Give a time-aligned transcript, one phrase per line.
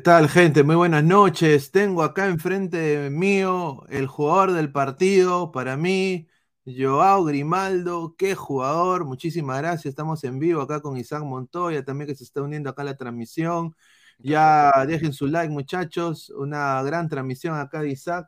[0.00, 0.62] ¿Qué tal, gente?
[0.62, 1.72] Muy buenas noches.
[1.72, 6.26] Tengo acá enfrente mío el jugador del partido para mí,
[6.64, 8.14] Joao Grimaldo.
[8.16, 9.04] Qué jugador.
[9.04, 9.90] Muchísimas gracias.
[9.92, 12.96] Estamos en vivo acá con Isaac Montoya, también que se está uniendo acá a la
[12.96, 13.76] transmisión.
[14.16, 16.30] Ya dejen su like, muchachos.
[16.30, 18.26] Una gran transmisión acá de Isaac.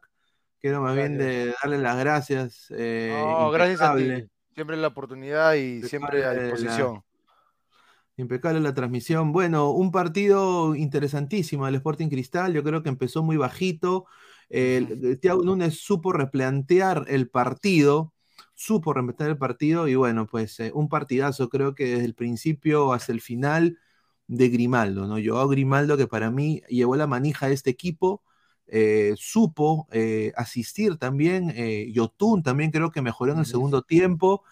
[0.60, 2.66] Quiero más bien de darle las gracias.
[2.76, 4.28] Eh, no, gracias a ti.
[4.54, 7.02] Siempre la oportunidad y siempre a disposición.
[8.22, 9.32] Impecable la transmisión.
[9.32, 12.54] Bueno, un partido interesantísimo del Sporting Cristal.
[12.54, 14.06] Yo creo que empezó muy bajito.
[14.48, 18.14] El, Thiago Núñez supo replantear el partido,
[18.54, 22.92] supo replantear el partido y bueno, pues eh, un partidazo creo que desde el principio
[22.92, 23.78] hasta el final
[24.28, 25.18] de Grimaldo, ¿no?
[25.18, 28.22] Yo Grimaldo que para mí llevó la manija de este equipo,
[28.66, 31.52] eh, supo eh, asistir también,
[31.92, 34.44] Yotun también creo que mejoró en el segundo tiempo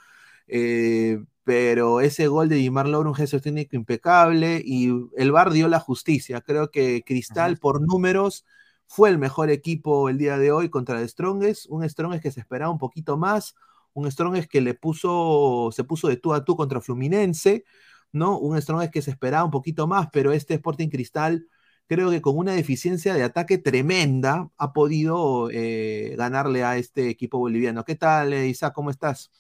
[1.51, 5.81] pero ese gol de Dimar Loura, un gesto técnico impecable y el VAR dio la
[5.81, 6.41] justicia.
[6.43, 8.45] Creo que Cristal, por números,
[8.87, 12.39] fue el mejor equipo el día de hoy contra el Strongest, un Strongest que se
[12.39, 13.57] esperaba un poquito más,
[13.95, 17.65] un Strongest que le puso, se puso de tú a tú contra Fluminense,
[18.13, 18.39] ¿no?
[18.39, 21.49] Un Strongest que se esperaba un poquito más, pero este Sporting Cristal,
[21.89, 27.39] creo que con una deficiencia de ataque tremenda, ha podido eh, ganarle a este equipo
[27.39, 27.85] boliviano.
[27.85, 28.73] ¿Qué tal, Isa?
[28.73, 29.33] ¿Cómo estás?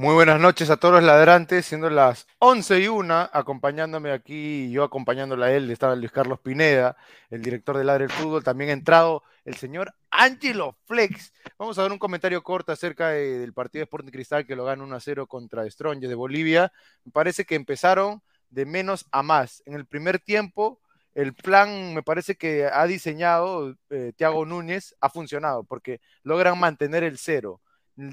[0.00, 4.82] Muy buenas noches a todos los ladrantes, siendo las 11 y 1, acompañándome aquí, yo
[4.82, 6.96] acompañándole a él, estaba Luis Carlos Pineda,
[7.28, 11.34] el director de Ladre del Fútbol, también ha entrado el señor Angelo Flex.
[11.58, 14.84] Vamos a dar un comentario corto acerca del partido de Sporting Cristal que lo gana
[14.84, 16.72] 1 a 0 contra Strong de Bolivia.
[17.04, 19.62] Me parece que empezaron de menos a más.
[19.66, 20.80] En el primer tiempo,
[21.12, 27.04] el plan me parece que ha diseñado eh, Thiago Núñez ha funcionado porque logran mantener
[27.04, 27.60] el cero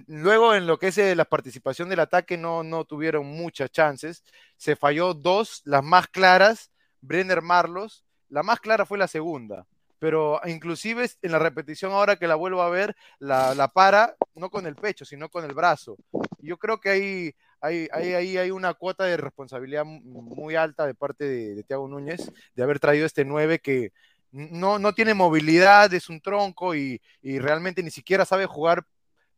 [0.07, 4.21] Luego, en lo que es eh, la participación del ataque, no, no tuvieron muchas chances.
[4.57, 8.03] Se falló dos, las más claras, Brenner Marlos.
[8.27, 9.65] La más clara fue la segunda.
[9.99, 14.49] Pero inclusive en la repetición, ahora que la vuelvo a ver, la, la para no
[14.49, 15.95] con el pecho, sino con el brazo.
[16.39, 21.23] Yo creo que ahí hay, hay, hay, una cuota de responsabilidad muy alta de parte
[21.25, 23.93] de, de Núñez de haber traído este 9 que
[24.31, 28.85] no, no tiene movilidad, es un tronco y, y realmente ni siquiera sabe jugar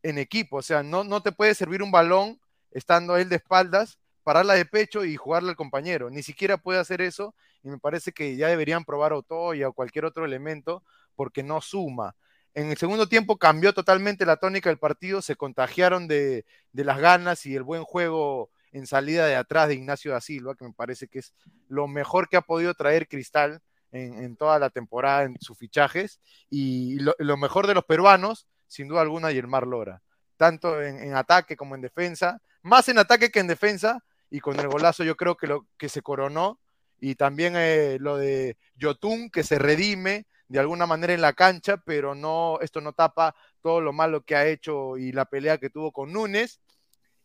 [0.04, 0.58] en equipo.
[0.58, 2.40] O sea, no, no te puede servir un balón
[2.72, 6.10] estando él de espaldas, pararla de pecho y jugarle al compañero.
[6.10, 10.06] Ni siquiera puede hacer eso y me parece que ya deberían probar Otoya o cualquier
[10.06, 10.84] otro elemento
[11.16, 12.16] porque no suma.
[12.54, 17.46] En el segundo tiempo cambió totalmente la tónica del partido, se contagiaron de, las ganas
[17.46, 21.08] y el buen juego en salida de atrás de Ignacio da Silva, que me parece
[21.08, 21.34] que es
[21.68, 23.62] lo mejor que ha podido traer Cristal
[23.92, 26.20] en, toda la temporada en sus fichajes.
[26.50, 30.02] Y lo mejor de los peruanos sin duda alguna, Yermar Lora,
[30.38, 34.70] tanto en, ataque como en defensa, más en ataque que en defensa, y con el
[34.70, 36.60] golazo yo creo que lo que se coronó,
[37.02, 41.78] y también eh, lo de Yotun, que se redime de alguna manera en la cancha,
[41.78, 45.70] pero no, esto no tapa todo lo malo que ha hecho y la pelea que
[45.70, 46.60] tuvo con Núñez,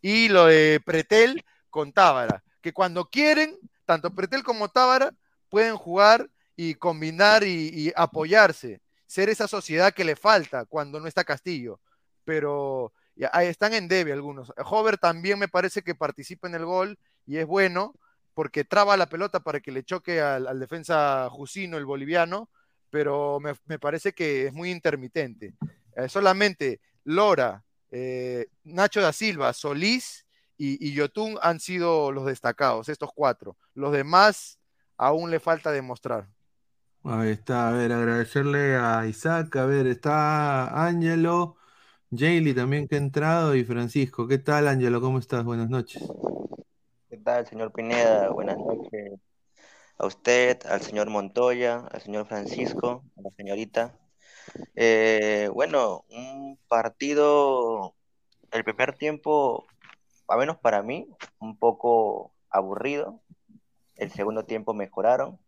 [0.00, 5.12] y lo de Pretel con Tábara, que cuando quieren, tanto Pretel como Tábara
[5.50, 8.80] pueden jugar y combinar y apoyarse
[9.14, 11.80] ser esa sociedad que le falta cuando no está Castillo.
[12.24, 12.92] Pero
[13.32, 14.52] ahí están en debe algunos.
[14.56, 17.94] Hover también me parece que participa en el gol y es bueno
[18.34, 22.50] porque traba la pelota para que le choque al, defensa Jusino, el boliviano,
[22.90, 25.54] pero me, parece que es muy intermitente.
[25.94, 27.62] Eh, solamente Lora,
[27.92, 30.26] eh, Nacho da Silva, Solís
[30.58, 33.56] y, y Yotun han sido los destacados, estos cuatro.
[33.74, 34.58] Los demás
[34.96, 36.33] aún le falta demostrar.
[37.06, 41.58] Ahí está, a ver, agradecerle a Isaac, a ver, está Ángelo,
[42.10, 44.26] Jaylee también que ha entrado y Francisco.
[44.26, 45.02] ¿Qué tal, Ángelo?
[45.02, 45.44] ¿Cómo estás?
[45.44, 46.02] Buenas noches.
[47.10, 48.30] ¿Qué tal, señor Pineda?
[48.30, 49.20] Buenas noches
[49.98, 53.94] a usted, al señor Montoya, al señor Francisco, a la señorita.
[54.74, 57.94] Eh, bueno, un partido,
[58.50, 59.66] el primer tiempo,
[60.26, 61.06] a menos para mí,
[61.38, 63.20] un poco aburrido.
[63.96, 65.43] El segundo tiempo mejoraron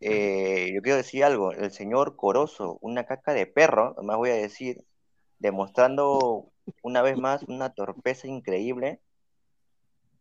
[0.00, 4.34] eh, yo quiero decir algo, el señor Corozo, una caca de perro, más voy a
[4.34, 4.84] decir,
[5.38, 6.50] demostrando
[6.82, 9.00] una vez más una torpeza increíble.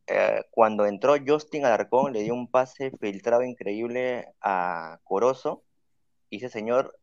[0.07, 5.63] Eh, cuando entró Justin Alarcón, le dio un pase filtrado increíble a Corozo
[6.30, 6.98] y ese señor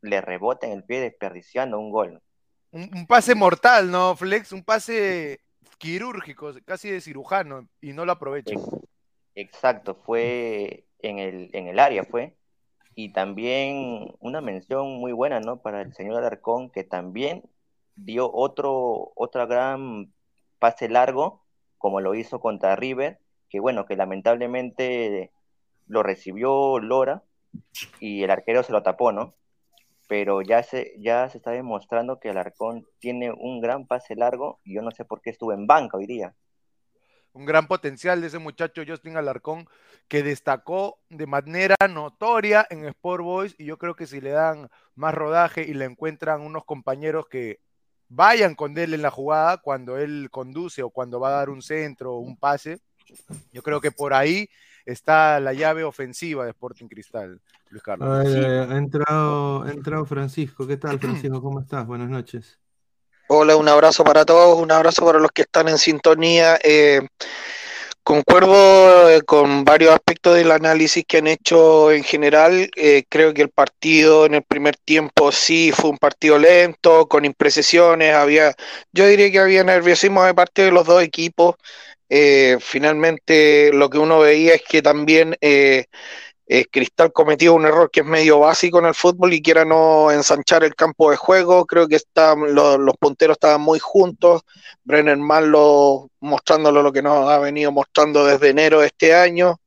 [0.00, 2.22] le rebota en el pie desperdiciando un gol.
[2.70, 4.52] Un, pase mortal, ¿no, Flex?
[4.52, 5.40] Un pase
[5.78, 8.54] quirúrgico, casi de cirujano, y no lo aprovecha.
[9.34, 12.36] Exacto, fue en el, en el área fue.
[12.94, 15.62] Y también una mención muy buena, ¿no?
[15.62, 17.44] Para el señor Alarcón, que también
[17.94, 20.12] dio otro, otra gran
[20.58, 21.44] pase largo,
[21.78, 25.30] como lo hizo contra River, que bueno, que lamentablemente
[25.86, 27.22] lo recibió Lora
[28.00, 29.34] y el arquero se lo tapó, ¿no?
[30.08, 34.74] Pero ya se, ya se está demostrando que Alarcón tiene un gran pase largo y
[34.74, 36.34] yo no sé por qué estuvo en banca hoy día.
[37.32, 39.68] Un gran potencial de ese muchacho Justin Alarcón
[40.08, 44.68] que destacó de manera notoria en Sport Boys y yo creo que si le dan
[44.94, 47.60] más rodaje y le encuentran unos compañeros que
[48.08, 51.62] vayan con él en la jugada cuando él conduce o cuando va a dar un
[51.62, 52.80] centro o un pase,
[53.52, 54.48] yo creo que por ahí
[54.84, 57.40] está la llave ofensiva de Sporting Cristal,
[57.70, 58.08] Luis Carlos.
[58.08, 60.66] ha, entrado, ha entrado Francisco.
[60.66, 61.42] ¿Qué tal, Francisco?
[61.42, 61.86] ¿Cómo estás?
[61.86, 62.58] Buenas noches.
[63.28, 66.58] Hola, un abrazo para todos, un abrazo para los que están en sintonía.
[66.64, 67.02] Eh,
[68.02, 72.70] Concuerdo eh, con varios aspectos del análisis que han hecho en general.
[72.74, 77.26] Eh, creo que el partido en el primer tiempo sí fue un partido lento, con
[77.26, 78.14] imprecisiones.
[78.14, 78.54] Había,
[78.92, 81.56] yo diría que había nerviosismo de parte de los dos equipos.
[82.08, 85.36] Eh, finalmente, lo que uno veía es que también
[86.50, 90.10] eh, Cristal cometió un error que es medio básico en el fútbol y quiera no
[90.10, 91.66] ensanchar el campo de juego.
[91.66, 91.98] Creo que
[92.48, 94.42] los punteros estaban muy juntos.
[94.82, 99.60] Brenner Malo mostrándolo lo que nos ha venido mostrando desde enero de este año.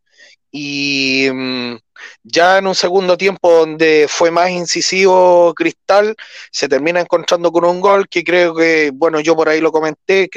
[0.51, 1.75] Y mm,
[2.23, 6.15] ya en un segundo tiempo donde fue más incisivo Cristal,
[6.51, 10.29] se termina encontrando con un gol que creo que, bueno, yo por ahí lo comenté,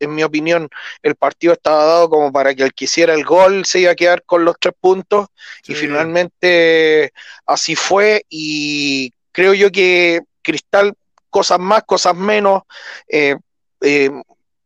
[0.00, 0.68] en mi opinión
[1.02, 3.96] el partido estaba dado como para que el que hiciera el gol se iba a
[3.96, 5.28] quedar con los tres puntos.
[5.66, 7.12] Y finalmente
[7.46, 10.94] así fue y creo yo que Cristal,
[11.30, 12.62] cosas más, cosas menos,
[13.06, 13.36] eh,
[13.80, 14.10] eh,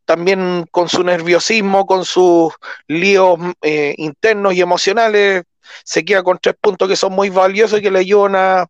[0.05, 2.53] también con su nerviosismo, con sus
[2.87, 5.43] líos eh, internos y emocionales,
[5.83, 8.67] se queda con tres puntos que son muy valiosos y que le ayudan a,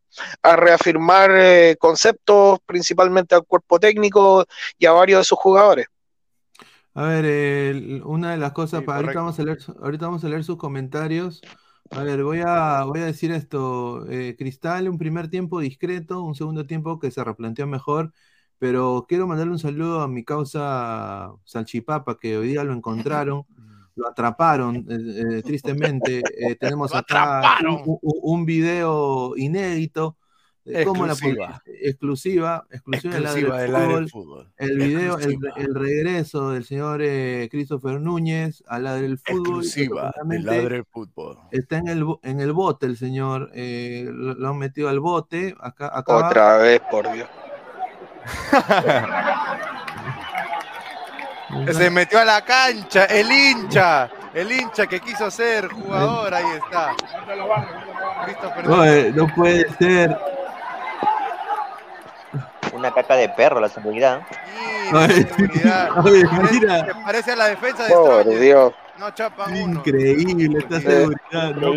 [0.55, 4.45] reafirmar eh, conceptos, principalmente al cuerpo técnico
[4.77, 5.87] y a varios de sus jugadores.
[6.95, 10.43] A ver, una de las cosas, para, ahorita, vamos a leer, ahorita vamos a leer
[10.43, 11.41] sus comentarios.
[11.89, 14.05] A ver, voy a, voy a decir esto.
[14.09, 18.13] Eh, Cristal, un primer tiempo discreto, un segundo tiempo que se replanteó mejor,
[18.59, 23.45] pero quiero mandarle un saludo a mi causa Salchipapa, que hoy día lo encontraron
[23.95, 26.19] lo atraparon, eh, eh, tristemente.
[26.19, 27.57] Eh, tenemos acá
[28.21, 30.17] un, video inédito.
[30.65, 31.61] Exclusiva.
[31.65, 34.49] exclusiva, exclusiva, del, fútbol.
[34.55, 37.01] El video, el, regreso del señor
[37.51, 39.61] Christopher Núñez al lado del fútbol.
[39.61, 41.39] Exclusiva del fútbol.
[41.51, 45.53] Está en el, en el bote el señor, lo, han metido al bote.
[45.59, 47.27] Acá, Otra vez, por Dios.
[51.71, 56.93] Se metió a la cancha, el hincha, el hincha que quiso ser jugador, ahí está.
[58.63, 60.17] No, eh, no puede ser.
[62.73, 64.21] Una caca de perro la seguridad.
[66.51, 68.73] Mira, parece a la defensa de Por Dios.
[68.99, 71.55] No chapan Increíble esta seguridad.
[71.55, 71.71] No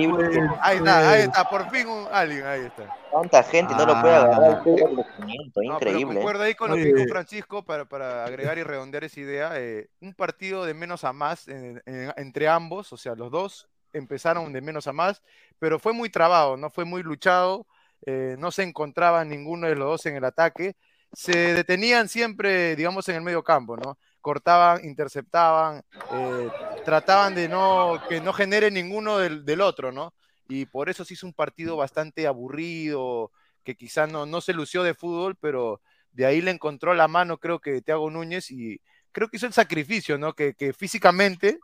[0.61, 2.95] ahí está, ahí está, por fin un alguien, ahí está.
[3.11, 6.23] Tanta gente no lo puede agarrar el increíble.
[6.23, 9.51] No, ahí con lo que dijo Francisco para, para, agregar y redondear esa idea.
[9.55, 14.61] Eh, un partido de menos a más entre ambos, o sea, los dos empezaron de
[14.61, 15.23] menos a más,
[15.59, 16.71] pero fue muy trabado, ¿no?
[16.71, 17.67] Fue muy luchado,
[18.05, 20.77] eh, no se encontraba ninguno de los dos en el ataque,
[21.13, 23.99] se detenían siempre, digamos, en el medio campo, ¿no?
[24.27, 26.51] Cortaban, interceptaban, eh,
[26.85, 30.15] trataban de no que no genere ninguno del, otro, ¿no?
[30.49, 33.31] Y por eso se hizo un partido bastante aburrido,
[33.63, 35.81] que quizás no, no se lució de fútbol, pero
[36.11, 38.81] de ahí le encontró la mano, creo que Thiago Núñez, y
[39.13, 40.33] creo que hizo el sacrificio, ¿no?
[40.33, 41.61] Que, físicamente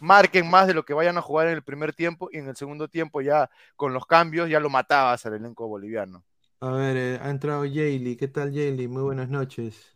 [0.00, 2.56] marquen más de lo que vayan a jugar en el primer tiempo y en el
[2.56, 6.24] segundo tiempo ya con los cambios ya lo matabas al elenco boliviano.
[6.60, 8.16] A ver, eh, ha entrado Jaylee.
[8.16, 8.88] ¿Qué tal, Jaylee?
[8.88, 9.94] Muy buenas noches.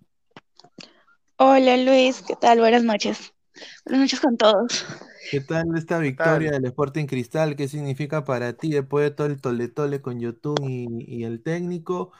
[1.45, 2.61] Hola Luis, ¿qué tal?
[2.61, 3.35] Buenas noches.
[3.85, 4.87] Buenas noches con todos.
[5.29, 7.57] ¿Qué tal esta victoria del Sporting Cristal?
[7.57, 12.13] ¿Qué significa para ti después de todo el tole-tole con YouTube y, el técnico?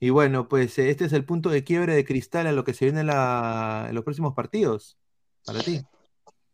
[0.00, 2.72] Y bueno, pues eh, este es el punto de quiebre de Cristal a lo que
[2.72, 4.96] se viene en los próximos partidos,
[5.44, 5.82] para ti.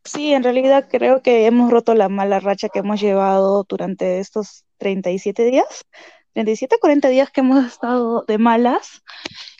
[0.03, 4.65] Sí, en realidad creo que hemos roto la mala racha que hemos llevado durante estos
[4.79, 5.85] 37 días,
[6.33, 9.05] 37, 40 días que hemos estado de malas.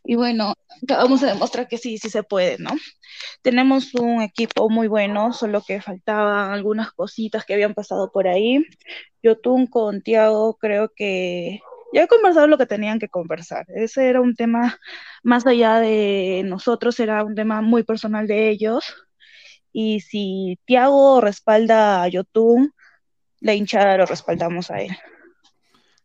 [0.09, 2.71] Y bueno, vamos a demostrar que sí, sí se puede, ¿no?
[3.43, 8.65] Tenemos un equipo muy bueno, solo que faltaban algunas cositas que habían pasado por ahí.
[9.23, 11.61] Yotun con Tiago creo que
[11.93, 13.67] ya he conversado lo que tenían que conversar.
[13.75, 14.79] Ese era un tema
[15.25, 18.85] más allá de nosotros, era un tema muy personal de ellos.
[19.73, 22.73] Y si Tiago respalda a Yotun,
[23.41, 24.97] la hinchada lo respaldamos a él.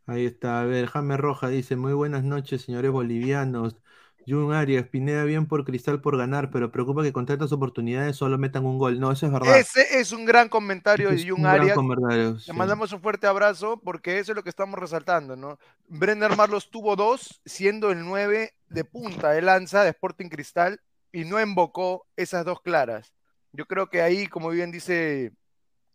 [0.07, 3.80] Ahí está, a ver, Jaime Roja dice, muy buenas noches, señores bolivianos.
[4.27, 8.37] Jun Arias, Pineda bien por Cristal por ganar, pero preocupa que con tantas oportunidades solo
[8.37, 8.99] metan un gol.
[8.99, 9.57] No, eso es verdad.
[9.57, 11.77] Ese es un gran comentario de Jun Arias.
[11.77, 12.53] Le sí.
[12.53, 15.57] mandamos un fuerte abrazo porque eso es lo que estamos resaltando, ¿no?
[15.87, 20.79] Brendan Marlos tuvo dos, siendo el 9 de punta de lanza de Sporting Cristal
[21.11, 23.13] y no embocó esas dos claras.
[23.51, 25.33] Yo creo que ahí, como bien dice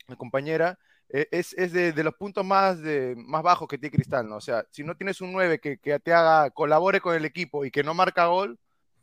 [0.08, 4.28] mi compañera, es, es de, de los puntos más, de, más bajos que tiene Cristal,
[4.28, 4.36] ¿no?
[4.36, 7.64] O sea, si no tienes un 9 que, que te haga, colabore con el equipo
[7.64, 8.58] y que no marca gol,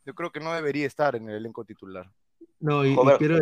[0.05, 2.10] yo creo que no debería estar en el elenco titular.
[2.60, 3.39] No, y, quiero,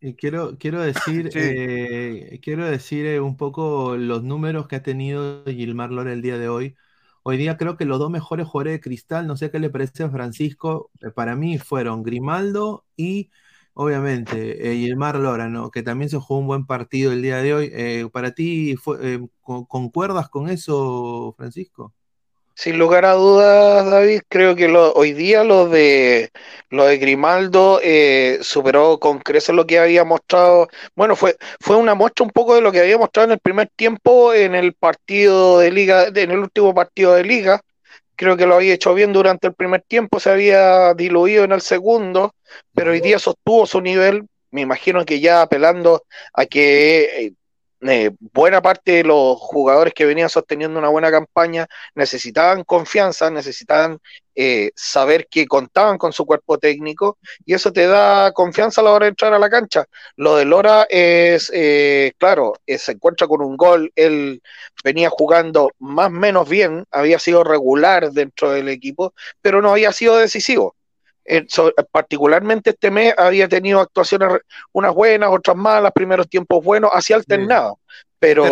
[0.00, 1.40] y quiero, quiero decir, Sí.
[1.42, 6.38] eh, quiero decir eh, un poco los números que ha tenido Gilmar Lora el día
[6.38, 6.76] de hoy.
[7.24, 10.04] Hoy día creo que los dos mejores jugadores de Cristal, no sé qué le parece
[10.04, 13.30] a Francisco, eh, para mí fueron Grimaldo y
[13.76, 15.70] obviamente eh, Gilmar Lora, ¿no?
[15.70, 17.70] Que también se jugó un buen partido el día de hoy.
[17.74, 21.94] Eh, ¿para ti fue, eh, con- concuerdas con eso, Francisco?
[22.58, 26.30] Sin lugar a dudas, David, creo que hoy día lo de
[26.70, 30.68] lo de Grimaldo eh, superó con creces lo que había mostrado.
[30.94, 33.68] Bueno, fue, fue una muestra un poco de lo que había mostrado en el primer
[33.76, 37.60] tiempo en el partido de liga, en el último partido de liga.
[38.16, 41.60] Creo que lo había hecho bien durante el primer tiempo, se había diluido en el
[41.60, 42.34] segundo,
[42.74, 44.26] pero hoy día sostuvo su nivel.
[44.50, 47.34] Me imagino que ya apelando a que
[47.82, 53.98] eh, buena parte de los jugadores que venían sosteniendo una buena campaña necesitaban confianza, necesitaban
[54.38, 57.16] eh, saber que contaban con su cuerpo técnico
[57.46, 59.86] y eso te da confianza a la hora de entrar a la cancha.
[60.16, 64.42] Lo de Lora es, eh, claro, eh, se encuentra con un gol, él
[64.84, 69.92] venía jugando más o menos bien, había sido regular dentro del equipo, pero no había
[69.92, 70.74] sido decisivo.
[71.28, 74.40] Eh, so- particularmente este mes había tenido actuaciones,
[74.72, 77.78] unas buenas, otras malas, primeros tiempos buenos, así alternado.
[78.18, 78.44] Pero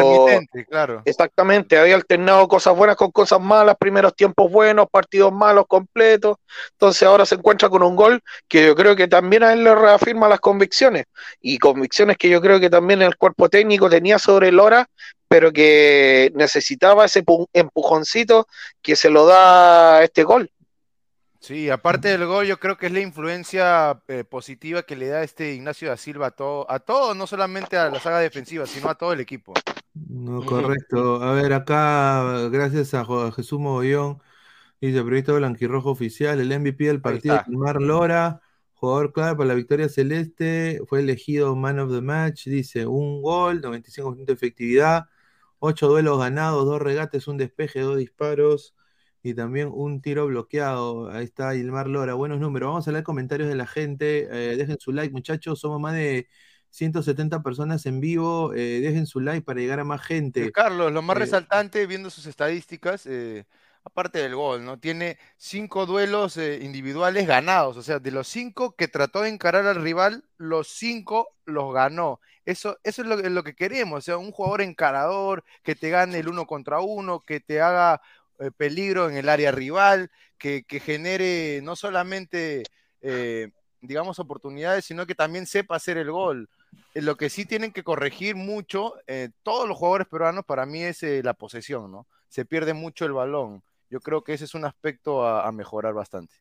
[0.68, 1.02] claro.
[1.06, 6.36] Exactamente, había alternado cosas buenas con cosas malas, primeros tiempos buenos, partidos malos completos.
[6.72, 9.74] Entonces ahora se encuentra con un gol que yo creo que también a él le
[9.74, 11.06] reafirma las convicciones
[11.40, 14.86] y convicciones que yo creo que también el cuerpo técnico tenía sobre Lora,
[15.28, 18.46] pero que necesitaba ese pu- empujoncito
[18.82, 20.50] que se lo da este gol.
[21.44, 25.22] Sí, aparte del gol, yo creo que es la influencia eh, positiva que le da
[25.22, 28.88] este Ignacio da Silva a todo, a todo, no solamente a la saga defensiva, sino
[28.88, 29.52] a todo el equipo.
[29.92, 31.22] No, correcto.
[31.22, 34.22] A ver, acá, gracias a Jesús Mogollón,
[34.80, 37.38] dice Proyecto Blanquirrojo Oficial, el MVP del partido.
[37.44, 38.40] Gilmar Lora,
[38.72, 43.60] jugador clave para la victoria celeste, fue elegido Man of the Match, dice, un gol,
[43.60, 45.10] 95% de efectividad,
[45.58, 48.74] ocho duelos ganados, dos regates, un despeje, dos disparos
[49.24, 51.08] y también un tiro bloqueado.
[51.10, 52.68] Ahí está Gilmar Lora, buenos números.
[52.68, 56.28] Vamos a leer comentarios de la gente, eh, dejen su like, muchachos, somos más de
[56.70, 60.44] 170 personas en vivo, eh, dejen su like para llegar a más gente.
[60.44, 63.08] Eh, Carlos, lo más Eh, resaltante, viendo sus estadísticas,
[63.84, 64.78] aparte del gol, ¿no?
[64.78, 69.82] Tiene cinco duelos individuales ganados, o sea, de los cinco que trató de encarar al
[69.82, 72.20] rival, los cinco los ganó.
[72.44, 76.18] Eso, eso es lo, lo que queremos, o sea, un jugador encarador que te gane
[76.18, 78.02] el uno contra uno, que te haga
[78.38, 82.64] eh, peligro en el área rival, que, que genere no solamente,
[83.00, 83.50] eh,
[83.80, 86.48] digamos, oportunidades, sino que también sepa hacer el gol.
[86.94, 90.82] Eh, Lo que sí tienen que corregir mucho, eh, todos los jugadores peruanos, para mí
[90.82, 92.06] es eh, la posesión, ¿no?
[92.28, 93.62] Se pierde mucho el balón.
[93.90, 96.34] Yo creo que ese es un aspecto a, a mejorar bastante.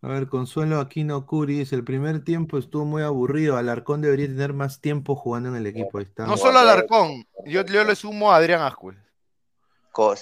[0.00, 4.52] A ver, Consuelo Aquino Curi dice, el primer tiempo estuvo muy aburrido, Alarcón debería tener
[4.52, 5.98] más tiempo jugando en el equipo.
[5.98, 6.26] Ahí está.
[6.26, 8.96] No solo Alarcón, yo, yo le sumo a Adrián Ascuez.
[9.92, 10.16] Co-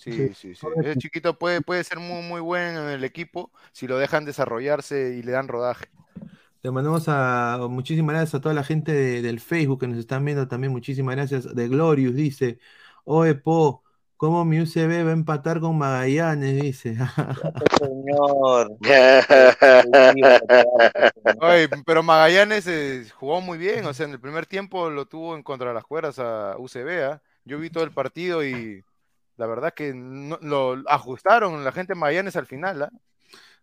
[0.00, 0.66] sí, Sí, sí, sí.
[0.80, 5.16] Ese chiquito puede, puede ser muy, muy bueno en el equipo si lo dejan desarrollarse
[5.16, 5.86] y le dan rodaje.
[6.62, 10.24] Le mandamos a muchísimas gracias a toda la gente de- del Facebook que nos están
[10.24, 10.72] viendo también.
[10.72, 11.54] Muchísimas gracias.
[11.54, 12.58] De Glorious dice,
[13.04, 13.82] Oe Po,
[14.16, 16.60] ¿cómo mi UCB va a empatar con Magallanes?
[16.60, 16.96] Dice.
[17.78, 18.76] señor.
[21.40, 25.36] Oye, pero Magallanes eh, jugó muy bien, o sea, en el primer tiempo lo tuvo
[25.36, 27.04] en contra de las cuerdas a UCB.
[27.04, 27.22] ¿ah?
[27.44, 28.84] Yo vi todo el partido y
[29.40, 32.82] la verdad que no- lo ajustaron la gente Magallanes al final.
[32.84, 32.90] ¿ah?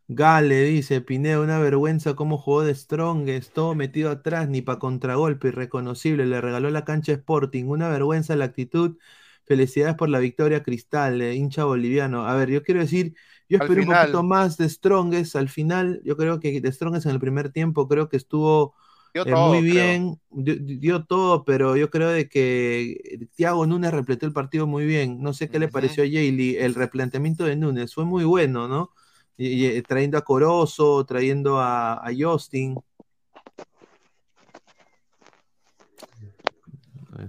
[0.09, 5.49] Gale dice, Pineda, una vergüenza cómo jugó de Strongest, todo metido atrás, ni para contragolpe,
[5.49, 8.97] irreconocible, le regaló la cancha Sporting, una vergüenza la actitud.
[9.45, 12.25] Felicidades por la victoria, Cristal, eh, hincha boliviano.
[12.25, 13.15] A ver, yo quiero decir,
[13.49, 13.87] yo esperé un final.
[13.87, 16.01] poquito más de Strongest al final.
[16.05, 18.75] Yo creo que de Strongest en el primer tiempo creo que estuvo
[19.13, 23.91] Dio eh, todo, muy bien, dio, dio todo, pero yo creo de que Thiago Núñez
[23.91, 25.21] repletó el partido muy bien.
[25.21, 28.91] No sé qué le pareció a Jaylee, el replanteamiento de Núñez fue muy bueno, ¿no?
[29.37, 32.75] Y, y, eh, trayendo a Corozo, trayendo a, a Justin.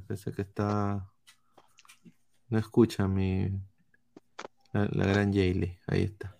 [0.06, 1.06] Parece que está.
[2.49, 3.50] No escucha mi.
[4.73, 5.78] La, la gran Jaylee.
[5.87, 6.38] Ahí está.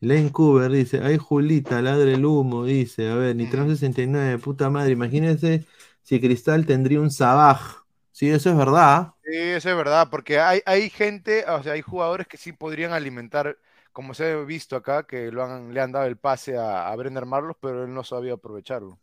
[0.00, 4.92] Len Cooper dice, ay Julita, ladre el humo, dice, a ver, Nitron 69, puta madre,
[4.92, 5.64] imagínense
[6.02, 7.84] si Cristal tendría un Sabaj.
[8.12, 9.14] Sí, eso es verdad.
[9.24, 12.92] Sí, eso es verdad, porque hay, hay gente, o sea, hay jugadores que sí podrían
[12.92, 13.58] alimentar,
[13.92, 16.96] como se ha visto acá, que lo han, le han dado el pase a, a
[16.96, 18.98] Brenner Marlos, pero él no sabía aprovecharlo.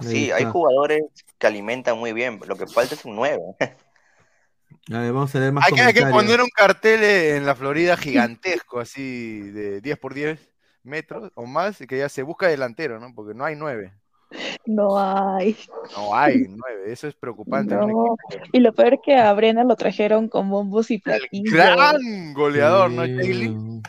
[0.00, 1.02] Sí, hay jugadores
[1.38, 3.40] que alimentan muy bien, lo que falta es un 9.
[4.92, 6.24] A ver, vamos a leer más Hay que, hay que comentarios.
[6.32, 10.38] poner un cartel en la Florida gigantesco, así de 10 por 10
[10.82, 13.14] metros o más, y que ya se busca delantero, ¿no?
[13.14, 13.92] Porque no hay 9.
[14.66, 15.56] No hay.
[15.96, 17.74] No hay 9, eso es preocupante.
[17.74, 18.16] No.
[18.52, 21.52] Y lo peor es que a Brenner lo trajeron con bombos y platillos.
[21.52, 23.48] Gran goleador, ¿no, Sí.
[23.48, 23.80] No,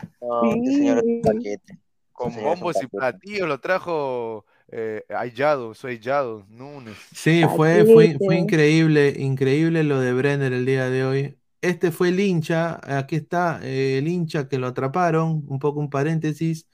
[0.54, 1.22] este señor es un Sí.
[1.24, 1.78] paquete.
[2.12, 6.96] Con señor es un bombos y platillos lo trajo eh, Ayllado, soy Ayllado, Núñez.
[7.14, 11.38] Sí, fue, fue, fue increíble, increíble lo de Brenner el día de hoy.
[11.60, 15.90] Este fue el hincha, aquí está eh, el hincha que lo atraparon, un poco un
[15.90, 16.66] paréntesis.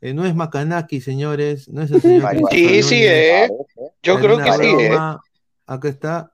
[0.00, 3.48] Eh, no es Macanaki, señores, no es el señor Sí, sí, eh.
[4.02, 4.98] Yo creo que sí, eh.
[5.66, 6.32] Acá está.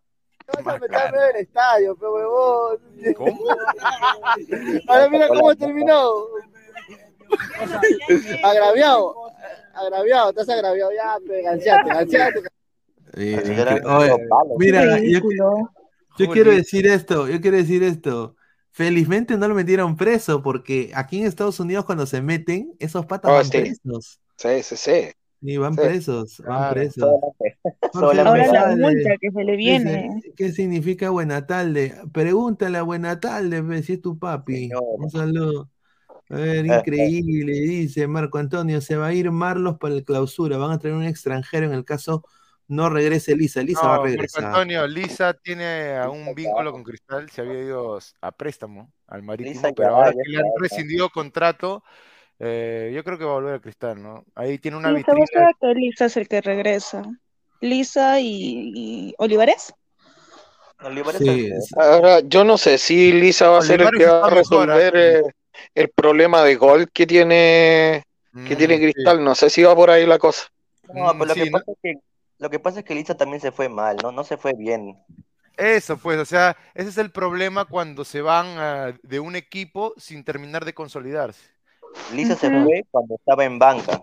[0.64, 2.78] Vas a meterme en el estadio, pe huevón.
[3.16, 3.38] ¿Cómo?
[4.88, 6.24] Ahora mira cómo terminó.
[8.42, 9.29] Agraviado.
[9.80, 11.16] Agraviado, estás agraviado ya,
[13.16, 14.56] oye, los palos.
[14.58, 15.20] mira, yo,
[16.18, 18.36] yo quiero decir esto, yo quiero decir esto.
[18.72, 23.32] Felizmente no lo metieron preso, porque aquí en Estados Unidos cuando se meten, esos patas
[23.32, 23.50] Oh, van sí.
[23.58, 24.20] presos.
[24.36, 25.10] Sí, sí, sí.
[25.42, 25.80] Sí, van Sí.
[25.80, 26.74] presos, van Claro.
[26.74, 27.14] presos.
[27.92, 28.48] Solamente.
[28.48, 30.10] Ahora la multa que se le viene.
[30.14, 31.94] Dice, ¿qué significa buena tarde?
[32.12, 34.70] Pregúntale a buena tarde, si es tu papi.
[34.98, 35.68] Un saludo.
[36.30, 40.70] A ver, increíble, dice Marco Antonio, se va a ir Marlos para el clausura, van
[40.70, 42.24] a traer un extranjero en el caso
[42.70, 44.44] no regrese Lisa, Lisa va a Marco regresar.
[44.44, 49.54] Antonio, Lisa tiene a un vínculo con Cristal, se había ido a préstamo al Marítimo,
[49.54, 51.82] Lisa pero ahora que le han rescindido contrato,
[52.38, 54.24] eh, yo creo que va a volver a Cristal, ¿no?
[54.36, 55.50] Ahí tiene una se vitrina.
[55.60, 57.02] que Lisa es el que regresa.
[57.60, 59.74] Lisa y, y Olivares.
[60.80, 61.74] Olivares Sí, sí.
[61.76, 64.96] Ahora, yo no sé si Lisa va a ser el que va a mejor, resolver
[64.96, 65.18] ¿eh?
[65.18, 65.22] eh,
[65.74, 68.04] el problema de gol que tiene,
[68.42, 68.92] que Mm, tiene sí.
[68.92, 69.22] Cristal.
[69.24, 70.44] No sé si va por ahí la cosa.
[70.92, 71.60] No, Mm, pero lo sí, que ¿no?
[71.60, 71.94] pasa es que
[72.38, 74.12] lo que pasa es que Lisa también se fue mal, ¿no?
[74.12, 74.98] No se fue bien.
[75.56, 79.92] Eso, pues, o sea, ese es el problema cuando se van ah, de un equipo
[79.98, 81.50] sin terminar de consolidarse.
[82.12, 84.02] Lisa se fue cuando estaba en banca.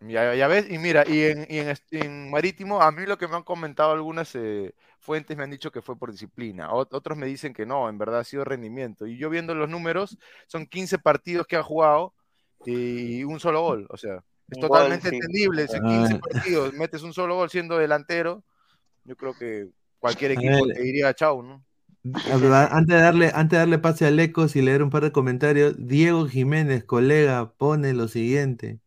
[0.00, 3.16] Ya, ya ves, y mira, y en, y en, est- en Marítimo, a mí lo
[3.16, 4.74] que me han comentado algunas eh,
[5.06, 7.96] fuentes me han dicho que fue por disciplina, Ot- otros me dicen que no, en
[7.98, 9.06] verdad ha sido rendimiento.
[9.06, 12.12] Y yo viendo los números, son 15 partidos que ha jugado
[12.66, 14.16] y un solo gol, o sea,
[14.50, 15.16] es Un gol, totalmente sí.
[15.16, 15.68] entendible.
[15.68, 15.82] Si Ah.
[15.88, 18.44] 15 partidos metes un solo gol siendo delantero,
[19.04, 21.64] yo creo que cualquier equipo te diría chau, ¿no?
[22.30, 25.74] Antes de darle, antes de darle pase a Lecos y leer un par de comentarios,
[25.78, 28.80] Diego Jiménez, colega, pone lo siguiente.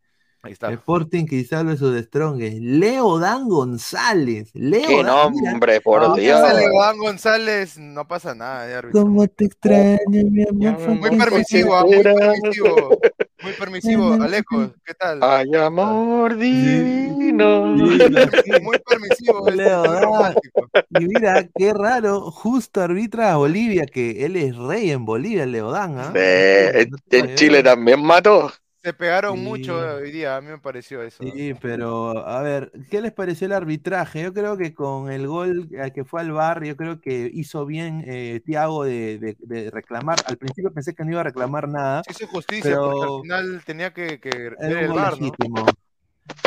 [0.50, 0.72] Ahí está.
[0.72, 2.58] Sporting Cristal versus The Strongest.
[2.60, 4.50] Leo Dan González.
[4.56, 6.40] Leo Qué Dan, mira, nombre, por No, Dios.
[6.42, 10.90] sale Iván González, no pasa nada, ya, cómo te extraño, mi amor.
[10.90, 13.00] Muy permisivo, muy permisivo,
[13.44, 14.14] muy permisivo.
[14.14, 15.20] Alejo, ¿qué tal?
[15.22, 17.78] Hay amor divino.
[17.78, 19.84] Sí, Muy, muy permisivo, es Leo.
[21.00, 26.00] Y mira, qué raro, justo arbitra a Bolivia, que él es rey en Bolivia, Leodán,
[26.00, 26.06] ¿ah?
[26.08, 26.14] No
[27.08, 28.52] te en Chile también mató.
[28.82, 29.42] Se pegaron Sí.
[29.42, 31.22] mucho hoy día, a mí me pareció eso.
[31.22, 34.22] Sí, pero a ver, ¿qué les pareció el arbitraje?
[34.24, 37.66] Yo creo que con el gol eh, que fue al bar, yo creo que hizo
[37.66, 40.20] bien eh, Thiago de, de- de reclamar.
[40.26, 42.04] Al principio pensé que no iba a reclamar nada.
[42.06, 45.34] Se hizo justicia porque Pero- al final tenía que, que ver el gol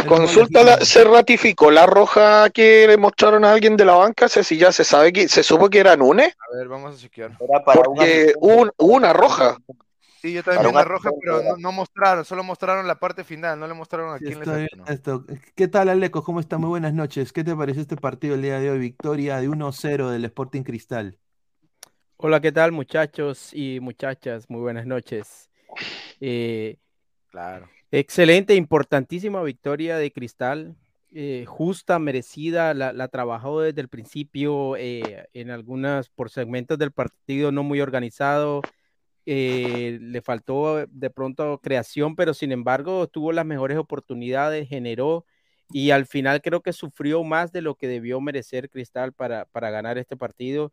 [0.06, 0.76] Consulta, la-.
[0.78, 4.28] ¿se ratificó la roja que le mostraron a alguien de la banca?
[4.28, 6.98] Sé si ya se sabe que se supo que era Nunes, A ver, vamos a
[6.98, 7.32] chequear.
[7.40, 9.58] Era para un porque hubo, un- hubo una roja.
[10.22, 13.66] Sí, yo también un roja, pero no, no mostraron, solo mostraron la parte final, no
[13.66, 15.26] le mostraron a Sí, quién le esto.
[15.56, 16.22] ¿Qué tal, Aleco?
[16.22, 16.58] ¿Cómo está?
[16.58, 17.32] Muy buenas noches.
[17.32, 18.78] ¿Qué te pareció este partido el día de hoy?
[18.78, 21.18] Victoria de 1-0 del Sporting Cristal.
[22.18, 24.48] Hola, ¿qué tal muchachos y muchachas?
[24.48, 25.50] Muy buenas noches.
[26.20, 26.76] Eh,
[27.32, 27.68] Claro.
[27.90, 30.76] excelente, importantísima victoria de Cristal,
[31.12, 36.92] eh, justa, merecida, la, la trabajó desde el principio, eh, en algunas, por segmentos del
[36.92, 38.62] partido no muy organizado,
[39.26, 45.24] eh, le faltó de pronto creación, pero sin embargo tuvo las mejores oportunidades, generó
[45.72, 49.70] y al final creo que sufrió más de lo que debió merecer Cristal para, para
[49.70, 50.72] ganar este partido.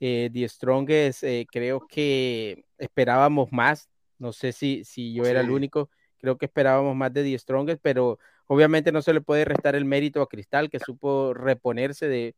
[0.00, 3.88] Eh, The Strongest, eh, creo que esperábamos más.
[4.18, 5.90] No sé si, si yo era el único.
[6.18, 9.84] Creo que esperábamos más de The Strongest, pero obviamente no se le puede restar el
[9.84, 12.36] mérito a Cristal, que supo reponerse de,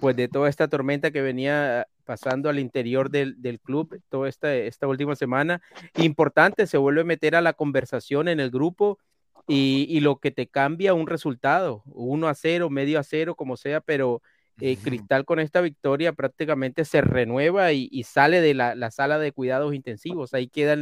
[0.00, 4.54] pues de toda esta tormenta que venía pasando al interior del, del club toda esta,
[4.54, 5.62] esta última semana.
[5.96, 8.98] Importante, se vuelve a meter a la conversación en el grupo
[9.46, 13.56] y, y lo que te cambia un resultado, uno a cero, medio a cero, como
[13.56, 14.22] sea, pero
[14.60, 19.18] eh, Cristal con esta victoria prácticamente se renueva y, y sale de la, la, sala
[19.18, 20.34] de cuidados intensivos.
[20.34, 20.76] Ahí queda,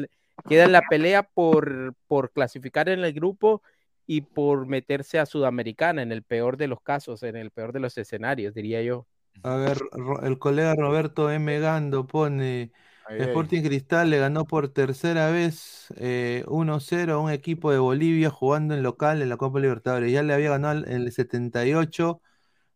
[0.49, 3.63] queda en la pelea por, por clasificar en el grupo
[4.09, 7.81] y por meterse a Sudamericana en el peor de los casos, en el peor de
[7.81, 9.07] los escenarios, diría yo.
[9.43, 9.79] A ver,
[10.23, 11.61] el colega Roberto M.
[11.61, 12.73] Gando pone,
[13.05, 13.63] ay, Sporting ay.
[13.63, 18.83] Cristal le ganó por tercera vez eh, 1-0 a un equipo de Bolivia jugando en
[18.83, 20.13] local en la Copa Libertadores.
[20.13, 22.21] Ya le había ganado en el 78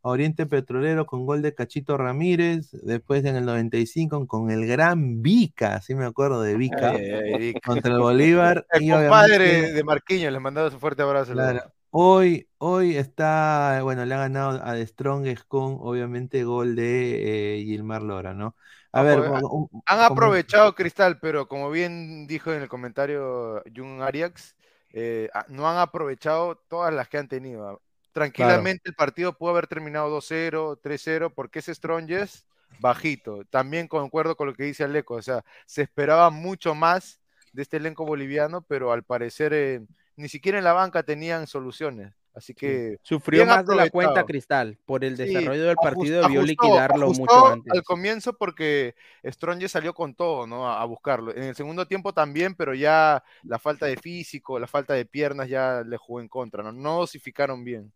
[0.02, 5.22] a Oriente Petrolero con gol de Cachito Ramírez, después en el 95 con el gran
[5.22, 8.66] Vica, sí me acuerdo de Vica, ay, contra el Bolívar.
[8.72, 11.32] El y compadre de Marquinhos, les mandaba un fuerte abrazo.
[11.32, 17.58] Claro, hoy, hoy está, bueno, le ha ganado a The Strongest con obviamente gol de
[17.58, 18.56] eh, Gilmar Lora, ¿no?
[18.90, 20.74] A ver, han, un, han aprovechado como...
[20.74, 24.56] Cristal, pero como bien dijo en el comentario Jun Arias,
[24.90, 27.80] eh, no han aprovechado todas las que han tenido
[28.12, 28.92] tranquilamente claro.
[28.92, 32.46] el partido pudo haber terminado 2-0, 3-0, porque ese Strongest
[32.80, 33.44] bajito.
[33.50, 37.20] También concuerdo con lo que dice Aleco, o sea, se esperaba mucho más
[37.52, 39.80] de este elenco boliviano, pero al parecer eh,
[40.16, 42.12] ni siquiera en la banca tenían soluciones.
[42.34, 46.28] Así que sufrió más de la cuenta Cristal por el desarrollo sí, del partido ajustó,
[46.28, 47.72] debió liquidarlo ajustó mucho antes.
[47.74, 50.66] Al comienzo porque Stronge salió con todo, ¿no?
[50.66, 51.36] A, a, buscarlo.
[51.36, 55.46] En el segundo tiempo también, pero ya la falta de físico, la falta de piernas
[55.50, 56.72] ya le jugó en contra, ¿no?
[56.72, 57.92] No dosificaron bien.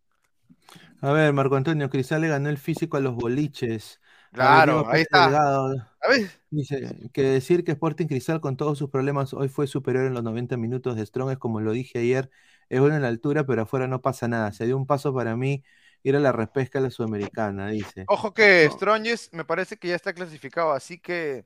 [1.01, 3.99] A ver, Marco Antonio Cristal le ganó el físico a los boliches.
[4.31, 5.23] Claro, ver, ahí está.
[5.23, 6.29] Delgado, a ver.
[6.49, 10.23] Dice que decir que Sporting Cristal con todos sus problemas hoy fue superior en los
[10.23, 12.29] 90 minutos de Strong es como lo dije ayer,
[12.69, 14.51] es bueno en la altura, pero afuera no pasa nada.
[14.51, 15.63] Se dio un paso para mí
[16.03, 18.05] ir a la repesca a la sudamericana, dice.
[18.07, 18.71] Ojo que no.
[18.71, 21.45] Stronges me parece que ya está clasificado, así que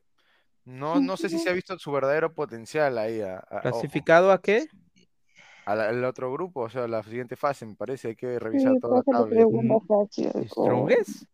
[0.64, 3.20] no, no sé si se ha visto su verdadero potencial ahí.
[3.20, 4.34] A, a, ¿Clasificado ojo.
[4.34, 4.66] a qué?
[5.64, 8.96] Al otro grupo, o sea, la siguiente fase, me parece, hay que revisar sí, toda
[8.96, 9.46] la tabla.
[10.48, 11.24] ¿Strongest?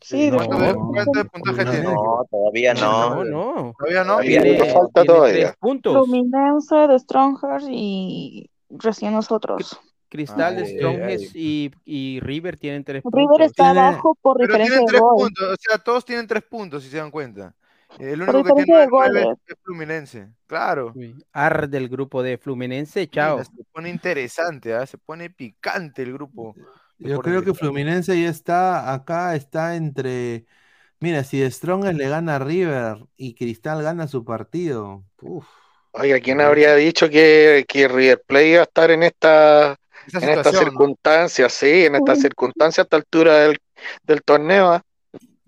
[0.00, 1.84] Sí, ¿Cuánto, de, ¿Cuánto de puntaje no, tiene?
[1.86, 3.14] No, todavía no.
[3.14, 3.74] No, no.
[3.78, 4.18] Todavía no.
[4.18, 5.44] Tiene, falta tiene todavía.
[5.46, 5.92] Tres puntos.
[6.06, 9.78] Fluminense de Strongers y recién nosotros.
[10.08, 13.46] Cristal, Ay, Strongest ay, y, y River tienen tres River puntos.
[13.46, 15.14] está Tiene- abajo por Pero diferencia tienen de tres gol.
[15.16, 17.54] puntos, o sea, todos tienen tres puntos, si se dan cuenta.
[17.98, 19.26] El único que tiene de nueve goles.
[19.46, 20.28] es Fluminense.
[20.46, 20.92] Claro.
[20.94, 23.38] Uy, Ar del grupo de Fluminense, chao.
[23.38, 24.86] Mira, se pone interesante, ¿ah?
[24.86, 26.54] se pone picante el grupo.
[26.98, 27.54] Yo creo que.
[27.54, 30.46] Fluminense ya está acá, está entre.
[30.98, 35.04] Mira, si Strongest le gana a River y Cristal gana su partido.
[35.20, 35.46] Uf,
[35.98, 39.76] Oiga, ¿quién habría dicho que, que River Plate iba a estar en esta,
[40.12, 41.52] en estas circunstancias?
[41.52, 43.58] Sí, en estas circunstancias a esta altura del,
[44.04, 44.72] del torneo.
[44.72, 44.82] ¿ah?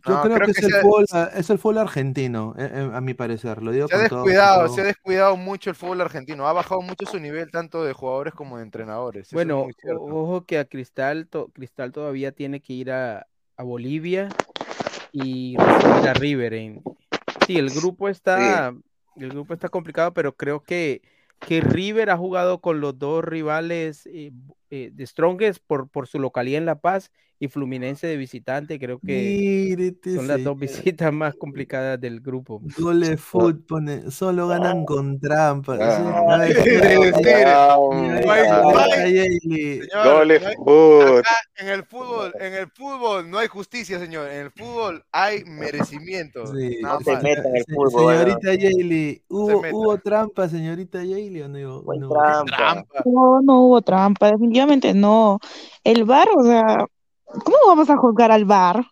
[0.07, 2.91] Yo No, creo, creo que, que es, el fútbol, es el fútbol argentino, eh, eh,
[2.95, 3.63] a mi parecer.
[3.63, 6.47] Lo digo Se ha todo- descuidado, se ha descuidado mucho el fútbol argentino.
[6.47, 9.27] Ha bajado mucho su nivel tanto de jugadores como de entrenadores.
[9.29, 9.67] Es Bueno,
[10.01, 14.29] ojo que a Cristal, to- Cristal todavía tiene que ir a, a Bolivia
[15.13, 16.55] y recibir a River.
[16.55, 16.83] En...
[17.47, 18.75] Sí, el grupo está,
[19.17, 21.03] el grupo está complicado, pero creo que,
[21.41, 24.31] que River ha jugado con los dos rivales eh,
[24.71, 28.81] eh, de Strongest por, por su localidad en La Paz y Fluminense de visitante.
[28.81, 29.13] Creo que
[29.77, 32.61] Mírete, son las dos visitas más complicadas del grupo.
[32.77, 35.79] Gole Foot pone, solo ganan con trampa.
[35.81, 36.25] Ah.
[36.35, 37.23] A ver, Sí, señor- sí.
[37.23, 41.19] Señorita Mike, Yayli, Señor, Goles no hay- foot.
[41.21, 44.29] acá en el fútbol, en el fútbol no hay justicia, señor.
[44.31, 46.47] En el fútbol hay merecimiento.
[46.49, 49.63] Sí, No se meta en el fútbol, Señorita Yayli, ¿hubo.
[49.73, 51.83] ¿hubo trampa, señorita Yayli, o no?
[51.83, 52.09] No?
[52.09, 52.57] trampa.
[52.57, 53.03] Trampa.
[53.07, 54.58] No, no hubo trampa, definitivamente
[54.95, 55.39] no.
[55.85, 56.87] El VAR, o sea,
[57.25, 58.85] ¿cómo vamos a juzgar al VAR?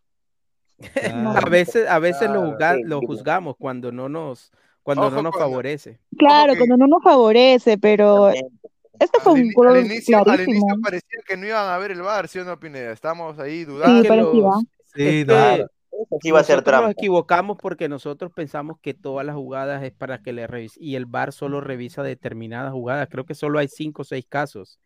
[0.93, 1.31] Claro.
[1.31, 3.07] A veces, a veces lo, Claro, juzga- sí, lo sí.
[3.07, 4.53] juzgamos cuando no nos,
[4.83, 6.01] cuando no Ojo nos cuando- favorece.
[6.19, 10.41] Claro, que- cuando no nos favorece, pero este fue Al, un gol al inicio, al
[10.43, 12.93] inicio parecía que no iban a ver el bar, ¿sí o no, Pineda?
[12.93, 14.03] Estamos ahí Sí, dudando.
[14.03, 14.33] que parecía.
[14.43, 14.63] los-
[14.95, 15.35] Sí, no.
[15.35, 16.91] que sí a ser nosotros nos trampa.
[16.91, 21.07] equivocamos porque nosotros pensamos que todas las jugadas es para que le revise y el
[21.07, 23.09] VAR solo revisa determinadas jugadas.
[23.11, 24.79] Creo que solo hay cinco o seis casos.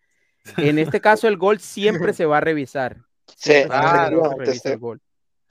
[0.57, 2.97] En este caso el gol siempre se va a revisar.
[3.37, 4.31] Sí, Claro.
[4.31, 5.01] se revisa el gol.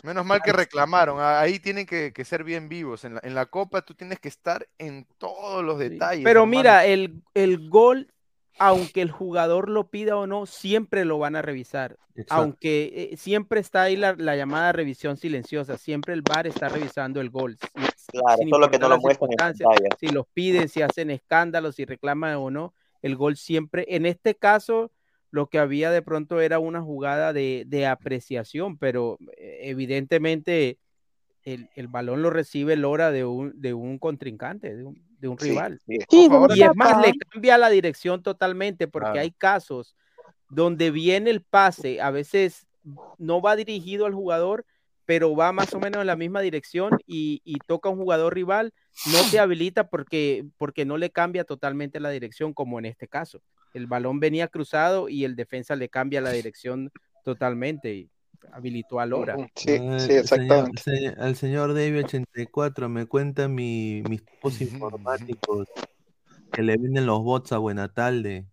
[0.04, 1.17] Menos mal que reclamaron.
[1.19, 3.04] ah, Ahí tienen que, que ser bien vivos.
[3.04, 5.89] En la, en la Copa tú tienes que estar en todos los Sí.
[5.89, 6.23] detalles.
[6.23, 6.58] Pero hermano.
[6.58, 8.13] mira, el, el gol,
[8.58, 11.97] aunque el jugador lo pida o no, siempre lo van a revisar.
[12.15, 12.34] Exacto.
[12.36, 17.19] Aunque eh, siempre está ahí la, la llamada revisión silenciosa, siempre el VAR está revisando
[17.21, 17.58] el gol.
[18.08, 19.54] Claro, sin solo que no lo muestran
[19.99, 24.36] si los piden, si hacen escándalos, si reclaman o no, el gol siempre, en este
[24.36, 24.92] caso,
[25.32, 30.80] lo que había de pronto era una jugada de, de apreciación, pero eh, evidentemente
[31.44, 35.38] el, el, balón lo recibe Lora de un, de un contrincante, de un, de un
[35.38, 35.82] rival.
[35.88, 39.96] Sí, y es más, le cambia la dirección totalmente porque hay casos
[40.50, 42.68] donde viene el pase, a veces
[43.18, 44.66] no va dirigido al jugador,
[45.10, 48.36] pero va más o menos en la misma dirección y, y toca a un jugador
[48.36, 53.08] rival, no te habilita porque, porque no le cambia totalmente la dirección, como en este
[53.08, 53.41] caso.
[53.74, 56.91] El balón venía cruzado y el defensa le cambia la dirección
[57.24, 58.10] totalmente y
[58.52, 59.36] habilitó a Lora.
[59.56, 60.84] Sí, Ah, sí, señor- exactamente.
[60.84, 65.67] se- al señor David 84 me cuenta mi, mis tipos informáticos
[66.52, 68.45] que le venden los bots a Buenatalde.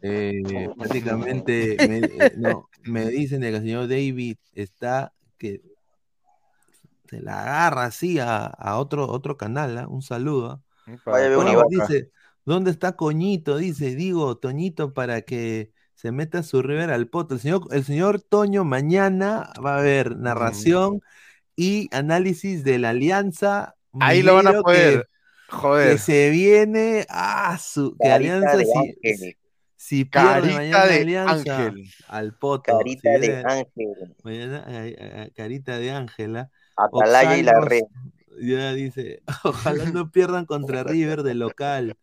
[0.00, 5.60] Eh, prácticamente me, eh, no, me dicen de que el señor David está que
[7.08, 9.88] se la agarra así a, a otro, otro canal, ¿ah?
[9.88, 10.62] Un saludo.
[11.04, 11.28] Vaya,
[11.68, 12.10] dice,
[12.44, 13.56] ¿dónde está Coñito?
[13.56, 17.34] Dice, digo, Toñito, para que se meta su River al poto.
[17.34, 21.00] El señor, el señor Toño mañana va a haber narración
[21.56, 23.74] y análisis de la alianza.
[24.00, 25.00] Ahí lo van a poder.
[25.00, 25.92] Que, Joder.
[25.92, 29.36] que se viene a su que alianza de si,
[29.76, 31.90] si pierde mañana de alianza ángel.
[32.06, 32.78] al poto.
[32.78, 34.14] Carita si de viene ángel.
[34.22, 36.50] mañana, a- a- a- carita de Ángela.
[36.78, 37.82] Atalaya y la red.
[38.40, 41.96] ya dice, ojalá no pierdan contra River de local.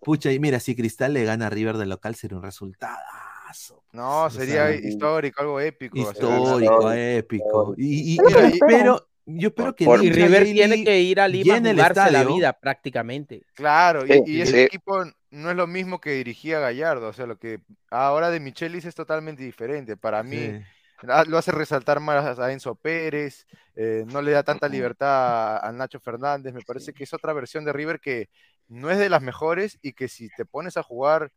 [0.00, 3.82] Pucha, y mira, si Cristal le gana a River de local sería un resultadazo.
[3.92, 5.98] No, O sería sea, histórico, algo épico.
[5.98, 7.74] o sea, Histórico, épico.
[7.76, 11.20] Y, y- Mira, yo y- espero, yo espero que Por- Y River tiene que ir
[11.20, 13.42] a Lima a jugarse la vida prácticamente.
[13.54, 14.58] Claro, y, ese sí.
[14.60, 18.84] equipo no es lo mismo que dirigía Gallardo, o sea, lo que ahora de Michelis
[18.84, 19.96] es totalmente diferente.
[19.96, 20.60] Para mí Sí.
[21.08, 25.72] Ah, lo hace resaltar más a Enzo Pérez, eh, no le da tanta libertad a,
[25.72, 28.28] Nacho Fernández, me parece que es otra versión de River que
[28.68, 31.32] no es de las mejores y que si te pones a jugar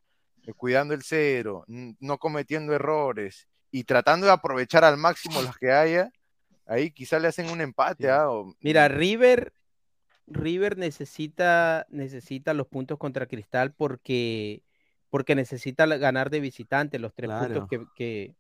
[0.46, 5.72] eh, cuidando el cero, no cometiendo errores y tratando de aprovechar al máximo los que
[5.72, 6.12] haya,
[6.66, 8.04] ahí quizá le hacen un empate.
[8.04, 8.10] Sí.
[8.10, 9.54] ah, o- Mira, River,
[10.28, 14.64] River necesita, necesita los puntos contra Cristal porque,
[15.10, 17.48] porque necesita ganar de visitante los tres Claro.
[17.48, 18.36] puntos que, que,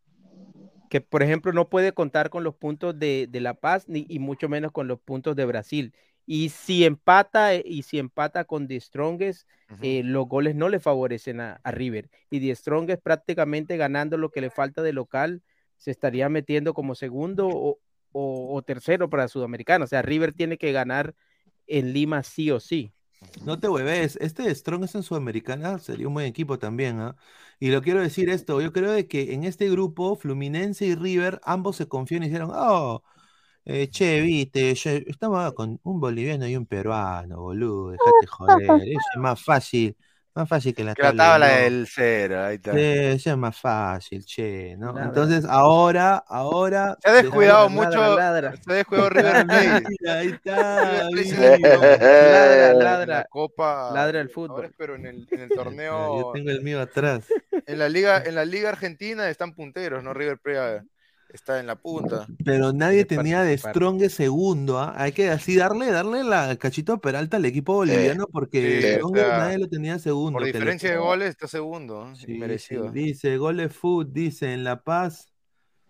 [0.92, 4.20] que, por ejemplo, no puede contar con los puntos de, de La Paz ni, y
[4.20, 5.96] mucho menos con los puntos de Brasil.
[6.28, 9.50] Y si empata, eh, y si empata con The Strongest,
[9.82, 12.12] eh, los goles no le favorecen a, a River.
[12.30, 15.44] Y The Strongest prácticamente ganando lo que le falta de local,
[15.78, 17.80] se estaría metiendo como segundo o,
[18.14, 19.86] o- o tercero para Sudamericano.
[19.86, 21.16] O sea, River tiene que ganar
[21.68, 22.94] en Lima sí o sí.
[23.46, 27.16] No te hueves, este Strong es en Sudamericana, sería un buen equipo también, ¿ah?
[27.60, 31.40] Y lo quiero decir esto, yo creo de que en este grupo, Fluminense y River,
[31.44, 33.04] ambos se confían y dijeron, oh,
[33.66, 39.00] eh, che, viste, yo estaba con un boliviano y un peruano, boludo, dejate joder, eso
[39.16, 39.96] es más fácil,
[40.36, 42.72] más fácil que la Que la tabla tabla del cero, ahí está.
[42.74, 44.98] Sí, es más fácil, che, ¿no?
[44.98, 46.98] Entonces ahora, ahora...
[47.04, 48.54] Se ha descuidado Ladra, mucho, ladra, ladra.
[48.64, 49.84] se ha descuidado River Plate.
[50.10, 53.06] Ahí está, Ladra, ladra.
[53.06, 54.74] la Copa Ladra el fútbol.
[54.78, 57.26] pero en el, en el Yo torneo, tengo el mío atrás.
[57.66, 60.14] en la liga, en la liga argentina están punteros, ¿no?
[60.14, 60.84] River Plate
[61.34, 62.28] está en la punta.
[62.44, 63.58] Pero nadie tenía de.
[63.58, 64.94] Strong segundo, ¿ah?
[64.98, 68.98] Hay que así darle, darle la cachito a Peralta al equipo boliviano porque Sí, o
[68.98, 70.34] Strong sea, nadie lo tenía segundo.
[70.34, 72.16] Por diferencia de goles está segundo, ¿no?
[72.16, 72.92] Sí, sí, merecido.
[72.92, 75.28] dice, goles food, dice, en La Paz.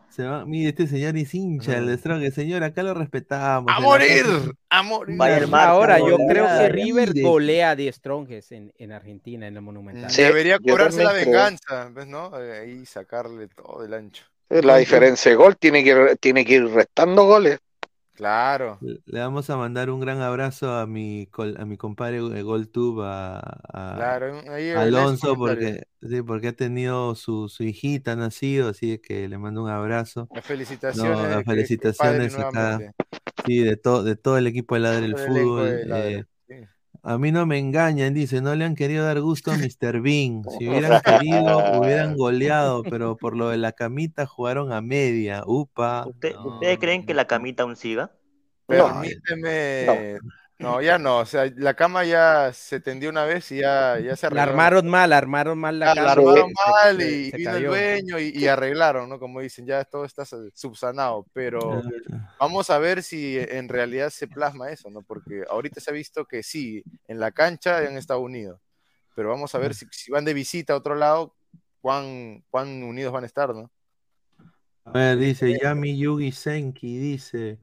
[0.10, 3.72] Se va, mire, este señor es hincha, el de Strong, el señor, acá lo respetamos.
[3.74, 4.26] ¡A morir!
[4.70, 5.18] ¡A morir!
[5.54, 10.12] Ahora, yo creo que River golea de Strongest en, en Argentina, en el Monumental.
[10.12, 12.38] Sí, Debería cobrarse la venganza, ¿ves, no?
[12.38, 14.26] Eh, Ahí sacarle todo el ancho.
[14.64, 17.60] La diferencia de gol tiene que, tiene que ir restando goles.
[18.14, 18.78] Claro.
[18.82, 23.02] Le vamos a mandar un gran abrazo a mi, col- a mi compadre eh, GolTube,
[23.04, 24.42] a, a- Claro,
[24.78, 29.70] Alonso, porque, sí, porque ha tenido su, su hijita nacido, así que le mando un
[29.70, 30.28] abrazo.
[30.36, 31.12] Las felicitaciones.
[31.18, 32.94] No, de las felicitaciones acá.
[33.46, 35.70] Sí, de, todo de todo el equipo de Ladre el Todo el elenco Fútbol.
[35.72, 36.26] de Ladre, eh.
[37.04, 40.02] A mí no me engañan, dice, no le han querido dar gusto a Mr.
[40.02, 40.44] Bean.
[40.60, 45.44] Si hubieran querido, hubieran goleado, pero por lo de la camita jugaron a media.
[45.46, 46.06] Upa.
[46.08, 48.12] ¿Usted- no, ¿Ustedes creen que la camita aún siga?
[48.68, 49.86] No, Permíteme.
[50.22, 50.30] No,
[50.82, 51.20] ya no.
[51.20, 54.52] O sea, la cama ya se tendió una vez y ya, ya se La arregló.
[54.52, 56.12] armaron mal, armaron mal la Ah, la cama.
[56.12, 59.20] armaron se- mal se- y se vino el dueño y, y arreglaron, ¿no?
[59.20, 61.26] Como dicen, ya todo está subsanado.
[61.34, 61.82] Pero
[62.40, 65.02] vamos a ver si en realidad se plasma eso, ¿no?
[65.02, 68.60] Porque ahorita se ha visto que sí, en la cancha han estado unidos.
[69.16, 71.36] Pero vamos a ver si, si van de visita a otro lado,
[71.82, 73.70] cuán, cuán unidos van a estar, ¿no?
[74.86, 77.60] A ver, dice Yami Yugi Senki, dice,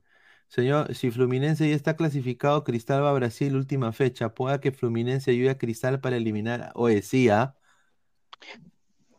[0.49, 4.35] señor, si Fluminense ya está clasificado, Cristal va a Brasil, última fecha.
[4.35, 6.73] Pueda que Fluminense ayude a Cristal para eliminar.
[6.75, 7.55] Oye, sí, ¿ah?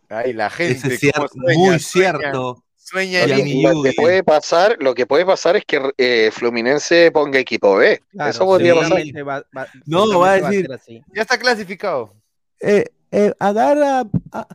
[0.10, 0.94] Ay, la gente.
[0.94, 2.64] Es cier- cómo sueña, muy sueña, cierto.
[2.76, 3.62] Sueña Y.
[3.62, 8.02] Lo que puede pasar, lo que puede pasar es que eh, Fluminense ponga equipo B.
[8.12, 8.98] Claro, Eso podría pasar.
[9.28, 10.68] va- va- No, va a decir-.
[11.14, 12.16] Ya está clasificado.
[12.60, 14.48] Eh, eh, agarra a,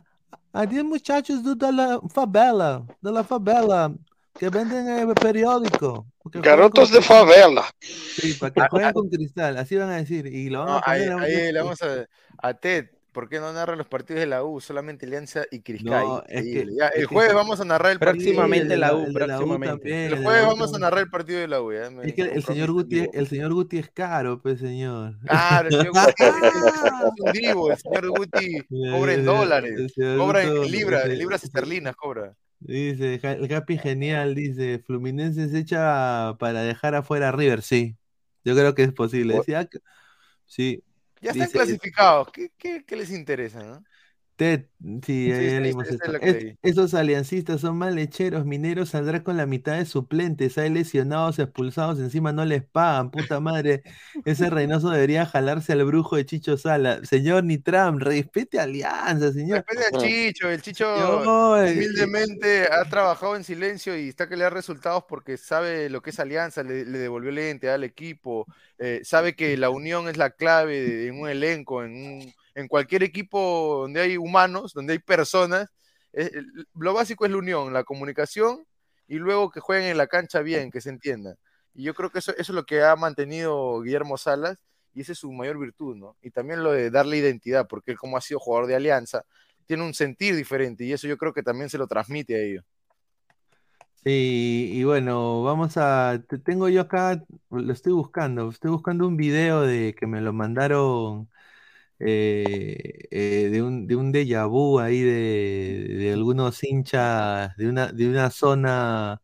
[0.51, 3.93] a 10 muchachos de, de la favela, de la favela,
[4.37, 6.05] que venden el periódico.
[6.25, 7.65] Garotos de favela.
[7.79, 10.27] Sí, para que jueguen con cristal, así van a decir.
[10.27, 12.05] Y lo van No, a ahí, a un- ahí le vamos a,
[12.37, 12.87] a Ted.
[13.13, 14.59] ¿Por qué no narra los partidos de la U?
[14.59, 15.89] Solamente Alianza y Criscay.
[16.05, 18.25] No, es que- es el que- jueves vamos a narrar el partido.
[18.25, 19.77] Próximamente de la U, el de la U próximamente.
[19.89, 21.71] también, El jueves vamos a narrar el partido de la U.
[21.71, 25.17] Es que el señor Guti, el señor Guti es caro, pues señor.
[25.25, 26.33] Claro, el señor Guti es
[27.19, 27.71] un divo.
[27.71, 29.93] El señor Guti cobra en dólares.
[30.17, 32.33] Cobra en libras, en libras esterlinas cobra.
[32.59, 37.95] Dice, el Capi genial, dice, Fluminense se echa para dejar afuera a River, sí.
[38.43, 39.41] Yo creo que es posible.
[40.47, 40.83] Sí,
[41.21, 42.31] Ya están Dice- clasificados.
[42.31, 43.63] ¿Qué, qué, qué les interesa?
[43.63, 43.83] no?
[44.35, 46.19] Ted, sí, Sí, sí, es esto.
[46.19, 51.39] que esos aliancistas son mal lecheros, Mineros saldrá con la mitad de suplentes, hay lesionados,
[51.39, 53.81] expulsados, encima no les pagan, puta madre.
[54.25, 57.03] Ese Reynoso debería jalarse al brujo de Chicho Sala.
[57.05, 59.59] Señor Nitram, respete a Alianza, señor.
[59.59, 60.49] Depende del Chicho.
[60.49, 60.85] El Chicho
[61.23, 66.01] No, humildemente ha trabajado en silencio y está que le da resultados porque sabe lo
[66.01, 68.47] que es Alianza, le, le devolvió la identidad al equipo,
[68.79, 72.67] eh, sabe que la unión es la clave de- en un elenco, en, un- en
[72.69, 75.69] cualquier equipo donde hay humanos, donde hay personas.
[76.13, 76.31] eh,
[76.75, 78.65] lo básico es la unión, la comunicación
[79.07, 81.35] y luego que jueguen en la cancha bien, que se entiendan.
[81.75, 85.13] Y yo creo que eso, eso es lo que ha mantenido Guillermo Salas y esa
[85.13, 86.17] es su mayor virtud, ¿no?
[86.23, 89.23] Y también lo de darle identidad, porque él como ha sido jugador de Alianza,
[89.67, 92.65] tiene un sentir diferente y eso yo creo que también se lo transmite a ellos.
[94.03, 96.21] Sí, y bueno, vamos a.
[96.29, 100.31] te- Tengo yo acá, lo estoy buscando, estoy buscando un video de que me lo
[100.33, 101.29] mandaron
[101.99, 107.91] eh, eh, de un, de un déjà vu ahí de, de algunos hinchas de una,
[107.91, 109.21] de una zona,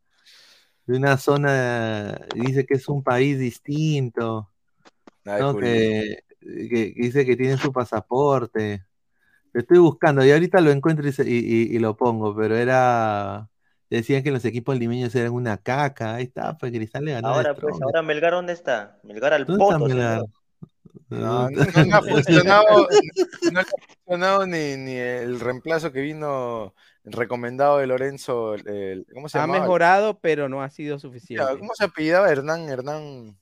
[0.86, 4.50] de una zona, dice que es un país distinto,
[5.26, 5.54] Ay, ¿no?
[5.54, 5.70] Julio.
[5.70, 6.24] Que,
[6.96, 8.86] dice que tienen su pasaporte.
[9.54, 13.48] Lo estoy buscando y ahorita lo encuentro y, lo pongo, pero era.
[13.90, 16.16] Decían que los equipos limeños eran una caca.
[16.16, 18.98] Ahí está, pues Cristal le ganó Ahora, pues, ahora Melgar, ¿dónde está?
[19.04, 20.20] Melgar al ¿Dónde está poto, Melgar?
[20.22, 20.41] señor.
[21.12, 21.62] No, no,
[21.98, 22.88] ha funcionado,
[23.44, 29.28] no le ha funcionado ni, ni el reemplazo que vino recomendado de Lorenzo, el- ¿cómo
[29.28, 29.60] se Ha llamaba?
[29.60, 31.46] mejorado, pero no ha sido suficiente.
[31.60, 32.70] ¿Cómo se apellidaba Hernán?
[32.70, 33.38] Hernán.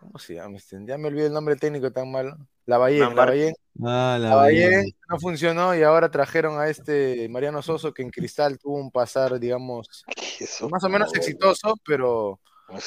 [0.00, 0.56] ¿Cómo se llama?
[0.56, 0.76] este?
[0.86, 2.36] Ya me olvidé el nombre técnico tan malo.
[2.66, 3.54] Lavallén, Hernán Bar- Lavallén.
[3.84, 4.92] Ah, la Lavallén Bahía.
[5.08, 9.38] no funcionó y ahora trajeron a este Mariano Soso que en Cristal tuvo un pasar,
[9.38, 10.04] digamos,
[10.70, 12.78] más o menos no, exitoso, pero no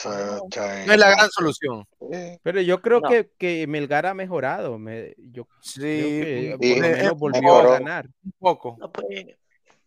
[0.94, 1.86] es la gran solución.
[2.12, 3.10] Eh, Pero yo creo No.
[3.10, 4.78] que, que Melgar ha mejorado.
[4.78, 7.60] me- yo Sí, creo que Sí, por lo menos volvió poco.
[7.60, 8.06] a ganar.
[8.24, 8.78] un poco.
[8.80, 9.08] No, pues,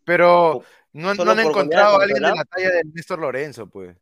[0.04, 3.96] Pero no, no Solo han encontrado a alguien de la talla de Néstor Lorenzo, pues.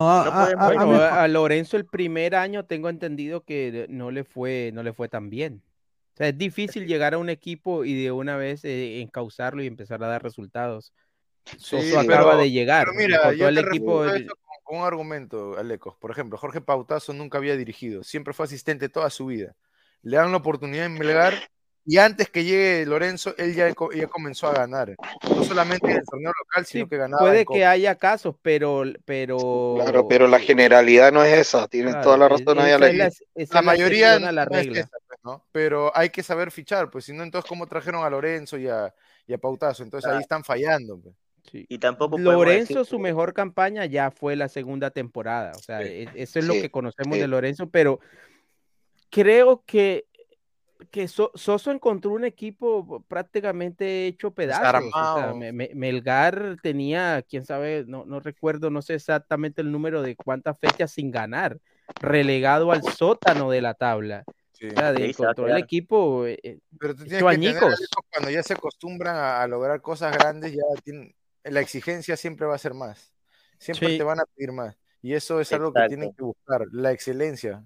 [0.00, 4.24] Ah, No Bueno, ah, a, a Lorenzo el primer año tengo entendido que no le
[4.24, 5.62] fue, no le fue tan bien.
[6.14, 9.66] O sea, es difícil llegar a un equipo y de una vez eh, encauzarlo y
[9.66, 10.92] empezar a dar resultados.
[11.56, 12.86] Soso Sí, acaba pero- de llegar.
[12.92, 14.04] Pero mira, yo el te equipo.
[14.04, 14.34] eso
[14.68, 15.94] un argumento, Alecos.
[15.96, 19.54] Por ejemplo, Jorge Pautazo nunca había dirigido, siempre fue asistente toda su vida.
[20.02, 21.34] Le dan la oportunidad en Melgar
[21.84, 24.94] y antes que llegue Lorenzo, él ya, co- ya comenzó a ganar.
[25.34, 27.18] No solamente en el torneo local, Sí, sino que ganaba.
[27.22, 31.66] puede que haya casos, pero, pero Claro, pero la generalidad no es esa.
[31.66, 34.80] Claro, toda la es- razón ahí, la, es La mayoría la no es regla.
[34.80, 35.44] esa, pues, ¿no?
[35.50, 38.94] Pero hay que saber fichar, pues si no, entonces, ¿cómo trajeron a Lorenzo y a,
[39.26, 39.82] y a Pautazo?
[39.82, 41.00] Entonces ahí están fallando.
[41.00, 41.14] pues.
[41.50, 41.64] Sí.
[41.68, 45.52] Y tampoco Lorenzo, decir su mejor campaña ya fue la segunda temporada.
[45.56, 45.88] O sea, Sí.
[45.88, 47.20] e- eso es lo Sí, que conocemos sí.
[47.20, 48.00] de Lorenzo, pero
[49.10, 50.06] creo que,
[50.90, 54.84] que So- Soso encontró un equipo prácticamente hecho pedazos.
[54.94, 55.34] o sea.
[55.34, 60.14] Me- Me- Melgar tenía, quién sabe, no, no recuerdo, no sé exactamente el número de
[60.16, 61.58] cuántas fechas sin ganar,
[62.00, 64.24] relegado al sótano de la tabla.
[64.52, 64.66] Sí.
[64.68, 66.26] O sea, de- encontró el equipo.
[66.26, 67.58] eh, eh, Pero tú tienes que tener,
[68.12, 71.14] cuando ya se acostumbran a, a lograr cosas grandes, ya tienen,
[71.50, 73.12] la exigencia siempre va a ser más.
[73.58, 73.98] Siempre Sí.
[73.98, 74.76] te van a pedir más.
[75.02, 77.64] Y eso es algo que tienen que buscar, la excelencia.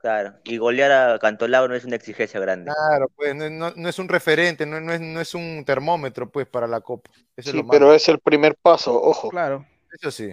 [0.00, 2.72] Claro, y golear a Cantolao no es una exigencia grande.
[2.88, 6.28] Claro, pues no, no- no es un referente, no, no es, no es un termómetro
[6.30, 7.10] pues para la Copa.
[7.36, 7.68] Eso es Sí, malo.
[7.70, 9.28] pero es el primer paso, ojo.
[9.30, 9.64] claro.
[9.92, 10.30] Eso sí.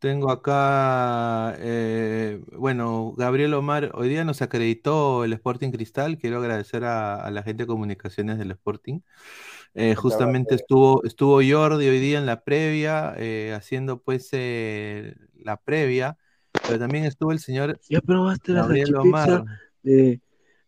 [0.00, 6.18] Tengo acá, eh, bueno, Gabriel Omar, hoy día nos acreditó el Sporting Cristal.
[6.18, 9.00] Quiero agradecer a, a la gente de comunicaciones del Sporting.
[9.78, 15.58] Eh, justamente estuvo, estuvo Jordi hoy día en la previa, eh, haciendo pues eh, la
[15.58, 16.16] previa,
[16.66, 19.44] pero también estuvo el señor ¿Ya probaste la Gabriel salchipizza Omar.
[19.82, 20.20] de,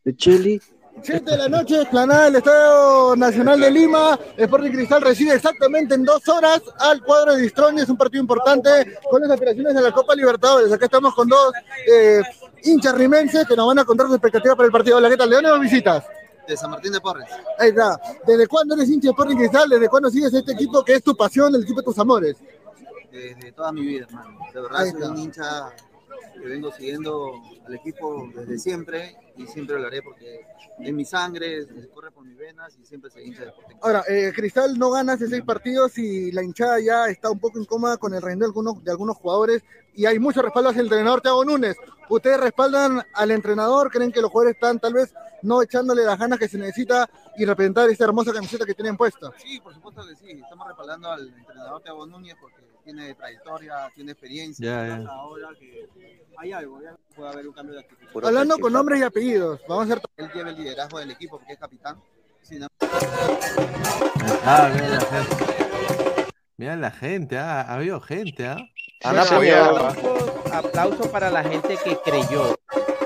[0.05, 0.61] de Cheli?
[1.03, 4.19] 7 de la noche, explanada del Estadio Nacional de Lima.
[4.37, 7.81] Sporting Cristal recibe exactamente en dos horas al cuadro de Distroni.
[7.81, 10.73] Es un partido importante con las aspiraciones de la Copa Libertadores.
[10.73, 11.53] Acá estamos con dos
[11.91, 12.21] eh,
[12.65, 14.97] hinchas rimenses que nos van a contar sus expectativas para el partido.
[14.97, 15.31] Hola, ¿qué tal?
[15.31, 16.05] ¿De dónde nos visitas?
[16.49, 17.29] De San Martín de Porres.
[17.59, 18.01] Ahí está.
[18.27, 19.69] ¿Desde cuándo eres hincha de Sporting Cristal?
[19.69, 22.37] ¿Desde cuándo sigues este equipo que es tu pasión, el equipo de tus amores?
[23.13, 24.39] Desde toda mi vida, hermano.
[24.53, 25.71] De verdad, soy un hincha
[26.41, 27.33] que vengo siguiendo
[27.67, 30.47] al equipo desde siempre y siempre lo haré porque
[30.79, 33.77] en mi sangre, se corre por mis venas y siempre soy hincha de Sporting.
[33.83, 37.59] Ahora, eh, Cristal no gana hace seis partidos y la hinchada ya está un poco
[37.59, 39.63] incómoda con el rendimiento de algunos, de algunos jugadores
[39.95, 41.77] y hay mucho respaldo hacia el entrenador Thiago Núñez.
[42.09, 43.91] ¿Ustedes respaldan al entrenador?
[43.91, 45.13] ¿Creen que los jugadores están tal vez
[45.43, 49.31] no echándole las ganas que se necesita y representar esta hermosa camiseta que tienen puesta?
[49.39, 50.31] Sí, por supuesto que sí.
[50.33, 54.65] Estamos respaldando al entrenador Thiago Núñez porque tiene trayectoria, tiene experiencia.
[54.67, 55.09] Ya, Pasa ya.
[55.11, 55.89] Ahora que
[56.39, 58.25] hay algo, ya puede haber un cambio de actitud.
[58.25, 61.53] Hablando con nombres y apellidos, vamos a hacer Él lleva el liderazgo del equipo porque
[61.55, 62.01] es capitán.
[62.43, 62.67] Sí, no-
[64.45, 65.45] Ah, mira la gente.
[66.57, 68.57] Mira la gente, ah, ha habido gente, ¿ah?
[69.05, 69.89] Han apoyado.
[70.53, 72.59] aplauso para la gente que creyó.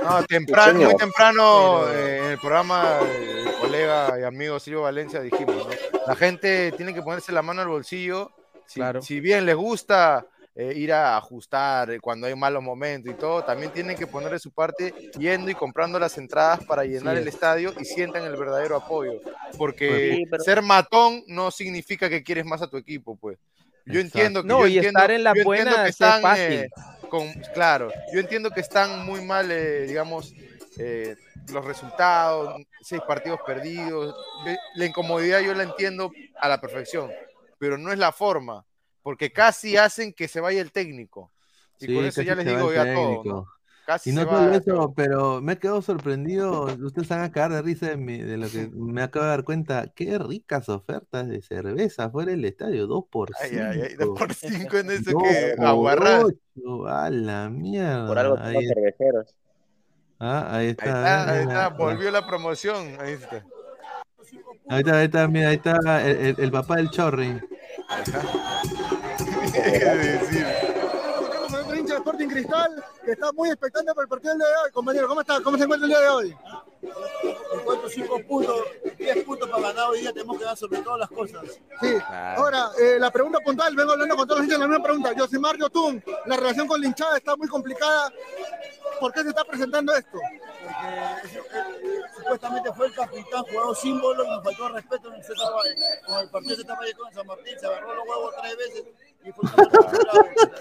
[0.02, 5.20] No, temprano, muy temprano eh, en el programa eh, el colega y amigo Silvio Valencia
[5.20, 5.66] dijimos, ¿no?
[6.06, 8.30] La gente tiene que ponerse la mano al bolsillo.
[8.66, 9.02] Si, Claro.
[9.02, 13.42] si bien les gusta eh, ir a ajustar eh, cuando hay malos momentos y todo,
[13.44, 17.22] también tienen que poner de su parte yendo y comprando las entradas para llenar Sí.
[17.22, 19.20] el estadio y sientan el verdadero apoyo.
[19.58, 23.38] Porque Sí, pero- ser matón no significa que quieres más a tu equipo, pues.
[23.84, 24.18] Yo Exacto.
[24.18, 26.42] entiendo que No, yo y entiendo- estar en buenas que es fácil.
[26.52, 26.68] eh,
[27.12, 30.34] con, claro, yo entiendo que están muy mal, eh, digamos,
[30.78, 31.14] eh,
[31.50, 34.16] los resultados, seis partidos perdidos,
[34.76, 36.10] la incomodidad yo la entiendo
[36.40, 37.10] a la perfección,
[37.58, 38.64] pero no es la forma,
[39.02, 41.30] porque casi hacen que se vaya el técnico.
[41.80, 43.46] Y Sí, con eso ya les digo ya todo.
[43.84, 46.64] Casi Y se no solo eso, pero me he quedado sorprendido.
[46.82, 49.42] Ustedes van a cagar de risa de, mi- de lo que me acabo de dar
[49.44, 49.88] cuenta.
[49.94, 52.86] Qué ricas ofertas de cerveza fuera del estadio.
[52.86, 54.04] Dos por Ay, ay, ay, cinco.
[54.06, 56.26] dos por cinco en eso que aguarrar.
[56.88, 58.06] A la mierda.
[58.06, 59.34] Por algo ahí, cerveceros.
[60.20, 61.30] ah, ahí Ahí está.
[61.32, 62.96] ahí está, volvió la promoción.
[63.00, 63.44] Ahí está.
[64.68, 67.40] Ahí está, ahí está, mira, ahí está el, el- el papá del Chorri.
[69.52, 70.41] ¿Qué decir?
[72.32, 74.70] Cristal que está muy expectante por el partido del día de hoy.
[74.72, 75.40] Compañero, ¿cómo está?
[75.42, 76.36] ¿Cómo se encuentra el día de hoy?
[77.64, 78.60] Cuatro, cinco puntos,
[78.98, 81.42] 10 puntos para ganar hoy día, tenemos que dar sobre todas las cosas.
[81.80, 81.96] Sí.
[82.36, 85.12] Ahora, eh, la pregunta puntual, vengo hablando con todos los hinchas la misma pregunta.
[85.16, 88.10] José Mario Tun, la relación con la hinchada está muy complicada.
[88.98, 90.18] ¿Por qué se está presentando esto?
[90.18, 95.52] Porque eh, supuestamente fue el capitán, jugador símbolo y nos faltó respeto en el, César
[95.52, 98.56] Valle- con el partido de César Vallecano en San Martín, se agarró los huevos tres
[98.56, 98.84] veces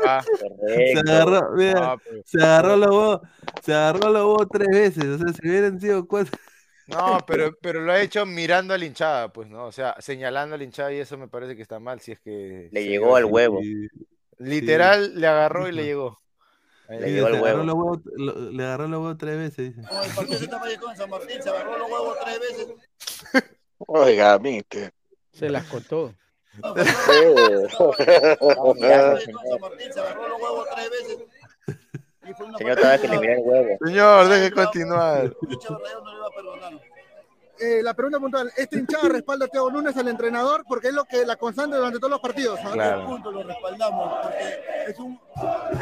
[0.06, 2.22] Ah, Se agarró, mira, ah, pues.
[2.26, 3.22] se agarró los huevos,
[3.64, 5.06] se agarró los huevos tres veces.
[5.06, 6.38] O sea, si hubieran sido cuatro.
[6.88, 9.66] No, pero, pero lo ha hecho mirando a la hinchada, pues, ¿no?
[9.66, 12.20] O sea, señalando a la hinchada y eso me parece que está mal, si es
[12.20, 12.68] que...
[12.72, 13.62] Le llegó al huevo.
[13.62, 13.88] Y-
[14.40, 16.20] Literal, le agarró y le llegó.
[16.90, 17.64] Le llegó agarró huevo.
[17.64, 19.82] los huevos, lo- le agarró los huevos tres veces, dice.
[19.90, 20.14] El
[20.50, 22.68] partido San Martín, se agarró los huevos tres veces.
[23.78, 24.40] Oiga.
[25.32, 26.14] Se las contó.
[26.58, 26.76] No,
[29.60, 31.18] Martín, se agarró los huevos tres veces.
[32.58, 33.78] Señor, todavía que le miré el huevo.
[33.86, 35.34] Señor, deje continuar.
[37.60, 40.64] Eh, la pregunta puntual, ¿esta hinchada respalda a Thiago Núñez al entrenador?
[40.68, 42.60] Porque es lo que la constante durante todos los partidos.
[42.74, 43.06] Claro.
[43.06, 44.46] punto lo respaldamos, porque
[44.88, 45.20] es un,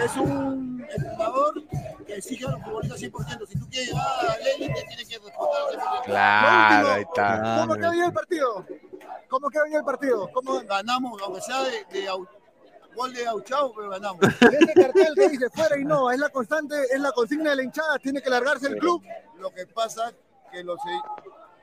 [0.03, 1.63] es un entrenador
[2.05, 3.47] que exige a los futbolistas 100%.
[3.47, 6.03] Si tú quieres llegar a la élite, tienes que 100%.
[6.03, 7.59] Claro, ahí está.
[7.61, 8.65] ¿Cómo quedó bien el partido?
[9.29, 10.29] ¿Cómo quedó bien el partido?
[10.33, 10.59] ¿Cómo...
[10.61, 12.09] Ganamos, aunque sea de,
[12.95, 14.21] gol de Auchau, pero ganamos.
[14.23, 17.63] Ese cartel que dice fuera y no, es la constante, es la consigna de la
[17.63, 19.03] hinchada, tiene que largarse el club.
[19.37, 20.11] Lo que pasa
[20.51, 20.79] que, los,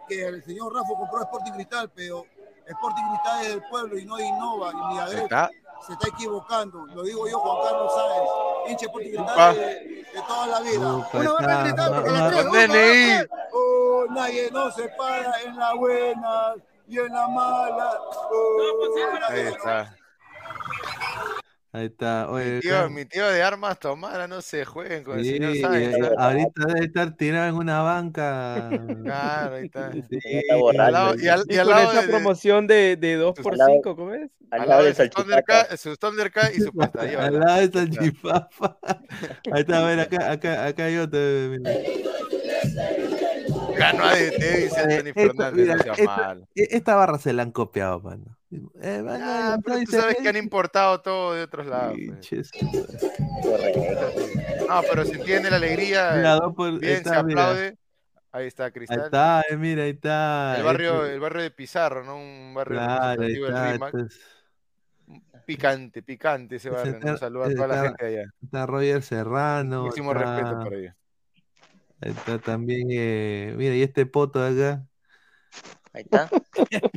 [0.08, 2.24] que el señor Rafa compró Sporting Cristal, pero
[2.66, 5.22] Sporting Cristal es del pueblo y no innova ni Ahí agrega.
[5.24, 5.50] está.
[5.86, 6.86] Se está equivocando.
[6.86, 9.10] Lo digo yo, Juan Carlos Sáenz, hincha Sporting.
[9.10, 10.96] Cristal de, de toda la vida.
[11.12, 13.26] Una barra cristal, porque tres.
[13.52, 16.54] Oh, nadie no se para en la buena
[16.88, 17.98] y en la mala.
[18.30, 18.96] Oh,
[19.28, 19.96] Ahí está.
[21.72, 22.30] Ahí está.
[22.30, 25.56] Oye, Mi tío, mi tío de armas tomara, no se jueguen con el sí, señor
[25.56, 25.94] eh, Sáenz.
[25.96, 26.24] eh, ¿ah?
[26.28, 28.70] ahorita debe estar tirado en una banca.
[29.02, 29.92] Claro, ahí está.
[29.92, 30.18] Sí, Está
[30.56, 33.34] Y al y al, Y y al con lado esa de, promoción de, de 2
[33.42, 34.30] por Al lado- 5 ¿cómo es?
[34.50, 35.22] Al al lado de su salchipapa.
[35.24, 37.24] Thundercat, su Thundercat y su pastilla.
[37.26, 38.78] Al lado de salchipapa.
[39.52, 41.18] Ahí está, a ver, acá, acá, acá hay otro.
[41.20, 41.72] mira.
[43.78, 46.48] Ganó dice Eh, Anthony esta- Fernández, mira, no sea esta- mal.
[46.54, 48.36] Esta barra se la han copiado, mano.
[48.80, 51.96] Eh, mano, Ah, no pero tú sabes que han importado todo de otros lados.
[52.20, 52.50] pues.
[54.68, 56.12] No, pero se entiende la alegría.
[56.16, 57.42] Mira, por- bien, está, se mira.
[57.50, 57.78] aplaude.
[58.32, 59.00] Ahí está Ahí Cristal.
[59.00, 60.56] está, eh, mira, ahí está.
[60.58, 62.16] El barrio, Este- el barrio de Pizarro, ¿no?
[62.18, 63.94] Un barrio Claro, ahí del está, RIMAC.
[63.94, 64.20] entonces,
[65.46, 66.92] Picante, picante ese barrio.
[66.92, 66.98] ¿no?
[66.98, 68.24] está- Saluda a toda la está- gente allá.
[68.42, 69.84] está Roger Serrano.
[69.84, 70.94] Máximo respeto está- para ellos.
[72.00, 74.82] Ahí está también, eh, mira, y este poto de acá.
[75.94, 76.28] Ahí está.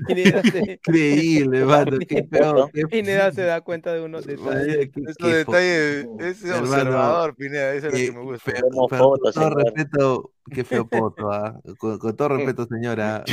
[0.06, 2.70] Pineda se, Increíble, mano, qué feo.
[2.74, 4.90] qué- Pineda se da cuenta de unos detalles.
[4.94, 8.52] Qué- Esos qué detalles, ese Hermano, observador, Pineda, eso es lo que me gusta.
[8.52, 9.56] feo, Vemos pero con todo señor.
[9.64, 13.24] respeto, qué feo poto, ah, Con, con todo respeto, señora.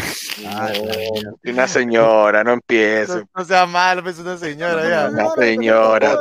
[0.46, 0.72] Ah.
[1.44, 3.16] Una señora, no empiece.
[3.16, 5.08] No, no sea malo, pues una señora ya.
[5.10, 6.16] Una señora.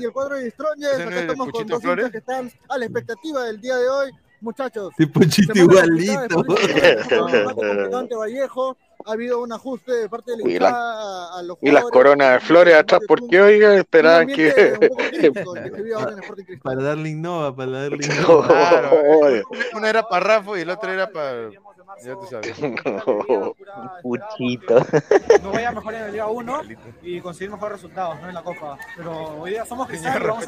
[0.00, 2.78] Y el cuadro de Strongest, ¿Ese no acá es estamos con dos que están a
[2.78, 4.10] la expectativa del día de hoy.
[4.40, 5.20] Muchachos, Tipo
[5.54, 6.42] igualito.
[8.08, 8.76] de Vallejo.
[9.06, 12.34] Ha habido un ajuste de parte de la Y la- a los Y las coronas
[12.34, 14.48] de flores atrás, porque oiga, esperaban que.
[15.12, 16.60] el se ahora en.
[16.60, 18.46] Para darle innova, para darle innova.
[18.46, 19.42] Claro,
[19.74, 21.50] una era para Rafa y el otro era para.
[22.04, 22.54] Ya tú sabes.
[24.02, 24.86] Puchito.
[25.42, 26.60] no vaya mejor en la Liga 1
[27.02, 28.28] y conseguir mejores resultados ¿no?
[28.28, 28.78] en la Copa.
[28.96, 30.46] Pero hoy día somos cristianos.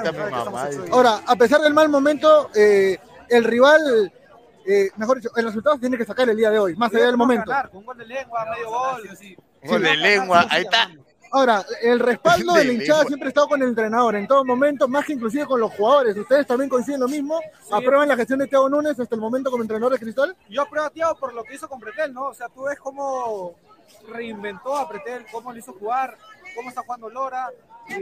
[0.91, 2.99] Ahora, a pesar del mal momento, eh,
[3.33, 4.13] el rival,
[4.67, 7.07] eh, mejor dicho, el resultado se tiene que sacar el día de hoy, más allá
[7.07, 7.51] del momento.
[7.51, 9.03] Ganar, con un gol de lengua, medio gol.
[9.65, 10.91] Gol de lengua, ahí está.
[11.35, 13.09] Ahora, el respaldo de la De hinchada lengua.
[13.09, 16.17] siempre ha estado con el entrenador en todo momento, más que inclusive con los jugadores.
[16.17, 17.41] ¿Ustedes también coinciden lo mismo?
[17.71, 20.37] ¿Aprueban la gestión de Thiago Núñez hasta el momento como entrenador de Cristal?
[20.51, 22.27] Yo apruebo a Thiago por lo que hizo con Pretel, ¿no?
[22.27, 23.55] O sea, tú ves cómo
[24.09, 26.19] reinventó a Pretel, cómo le hizo jugar,
[26.55, 27.49] cómo está jugando Lora.
[27.89, 27.95] Y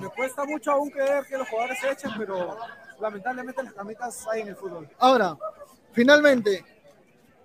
[0.00, 2.56] me cuesta mucho aún creer que los jugadores se echen, pero
[3.00, 4.88] lamentablemente las camitas hay en el fútbol.
[4.98, 5.36] Ahora,
[5.92, 6.64] finalmente,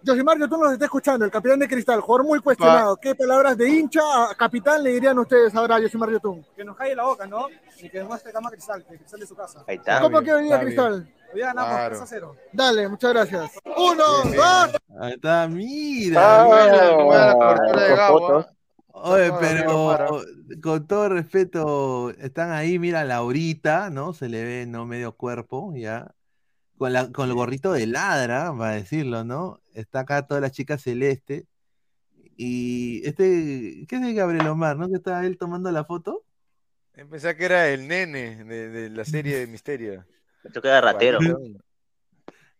[0.05, 2.95] Josimar, tú nos está escuchando, el capitán de Cristal, jugador muy cuestionado.
[2.97, 6.45] ¿Qué palabras de hincha a capitán le dirían ustedes ahora a Josimar Yotun?
[6.55, 7.47] Que nos calle la boca, ¿no?
[7.79, 9.63] Y que demuestre cama Cristal, que Cristal de su casa.
[9.67, 10.01] Ahí está.
[10.01, 10.67] ¿Cómo que hoy día bien.
[10.67, 11.13] Cristal?
[11.33, 11.89] Hoy día ganamos Claro.
[11.95, 12.35] 3 a 0.
[12.53, 13.51] Dale, muchas gracias.
[13.75, 14.03] Uno,
[14.35, 16.43] dos, Ahí está, mira.
[16.43, 18.45] Ah, era la cobertura de Gabo.
[19.07, 20.23] Oye, pero
[20.63, 24.13] con todo respeto, están ahí, mira, Laurita, ¿no?
[24.13, 24.87] Se le ve, ¿no?
[24.87, 26.15] Medio cuerpo, ya.
[26.77, 29.61] Con, la, con el gorrito de ladra, para decirlo, ¿no?
[29.75, 31.45] Está acá toda la chica celeste.
[32.35, 34.89] Y este, ¿qué es el Gabriel Omar, no?
[34.89, 36.23] Que está él tomando la foto.
[36.91, 40.03] Pensé que era el nene de, de la serie de Misterio.
[40.43, 41.19] Esto queda ratero.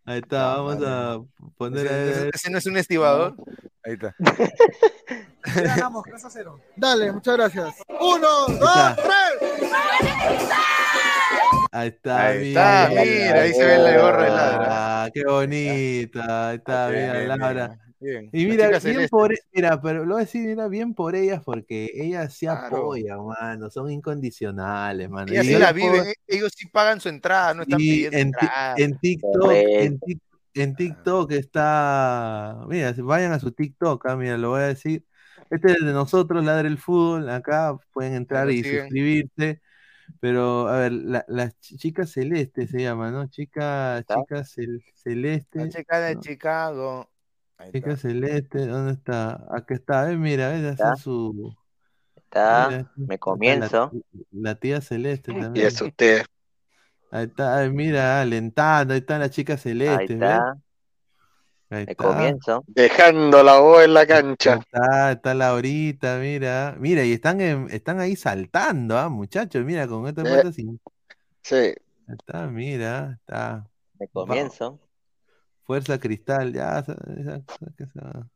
[0.06, 1.20] Ahí está, No, vamos a
[1.58, 2.32] poner Ese, ese- ver.
[2.36, 3.36] ese no es un estibador.
[3.84, 4.16] Ahí está.
[5.56, 6.60] Ganamos 3 a 0.
[6.76, 7.76] dale, muchas gracias.
[8.00, 9.72] Uno, dos, tres.
[11.72, 14.66] Ahí está, Ahí está, mira, ahí se ve la gorra de ladra.
[15.04, 16.50] Ah, qué bonita.
[16.50, 17.78] Ahí está, Bien, mira, bien, Laura.
[18.00, 18.30] Bien.
[18.32, 19.10] Y mira, bien celeste.
[19.10, 22.46] por, e- mira, pero lo voy a decir, mira, bien por ellas, porque ellas se
[22.48, 22.78] Claro.
[22.78, 25.32] apoyan, mano, son incondicionales, mano.
[25.32, 27.90] Ellas Y sí la puedo- viven, e- ellos sí pagan su entrada, no están y
[27.90, 28.76] pidiendo en, entrada.
[28.78, 30.00] en TikTok, en,
[30.54, 35.06] en TikTok está, mira, vayan a su TikTok, ah, mira, lo voy a decir.
[35.50, 38.84] Este es de nosotros, Ladre el Fútbol, acá pueden entrar y siguen.
[38.84, 39.62] suscribirse.
[40.20, 43.28] Pero, a ver, la, la ch- chica celeste se llama, ¿no?
[43.28, 44.16] Chica, ¿Está?
[44.16, 45.60] chica cel- celeste.
[45.60, 46.22] La chica de ¿no?
[46.22, 47.10] Chicago.
[47.58, 48.02] Ahí Chica está.
[48.10, 49.46] celeste, ¿dónde está?
[49.50, 50.94] Acá está, eh, mira, ves, ¿Está?
[50.94, 51.56] hace su.
[52.16, 52.68] Está.
[52.70, 53.92] mira, Me está comienzo.
[53.92, 55.68] La, la tía celeste Y también.
[55.68, 56.26] es usted.
[57.12, 60.44] Ahí está, ay, mira, alentando, ahí está la chica Ahí celeste, ¿ves?
[60.44, 60.58] está.
[61.70, 61.96] Ahí Me está.
[61.96, 62.64] comienzo.
[62.68, 64.56] Dejando la voz en la Ahí cancha.
[64.56, 66.76] está, está Laurita, mira.
[66.80, 69.64] Mira, y están, en- están ahí saltando, ¿ah, muchachos?
[69.66, 70.52] Mira, con esta Eh.
[70.54, 70.80] sin.
[71.44, 71.56] Sí.
[71.56, 71.76] Ahí
[72.08, 73.70] Está, mira, está.
[74.00, 74.80] Me comienzo.
[75.66, 76.80] Fuerza Cristal, ya.
[76.80, 76.96] esa-
[77.78, 78.30] esa.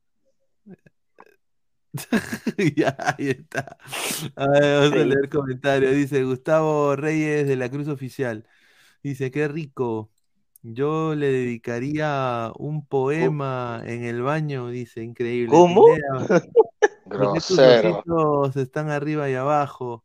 [2.75, 3.77] Ya, ahí está.
[4.35, 5.95] A ver, vamos a leer comentarios.
[5.95, 8.45] Dice Gustavo Reyes de la Cruz Oficial.
[9.03, 10.11] Dice, qué rico.
[10.61, 15.49] Yo le dedicaría un poema en el baño, dice, increíble.
[15.51, 15.85] ¿Cómo?
[15.85, 16.27] Pineda,
[17.03, 17.97] ¿por qué tus Grosero.
[17.99, 20.03] ojitos están arriba y abajo?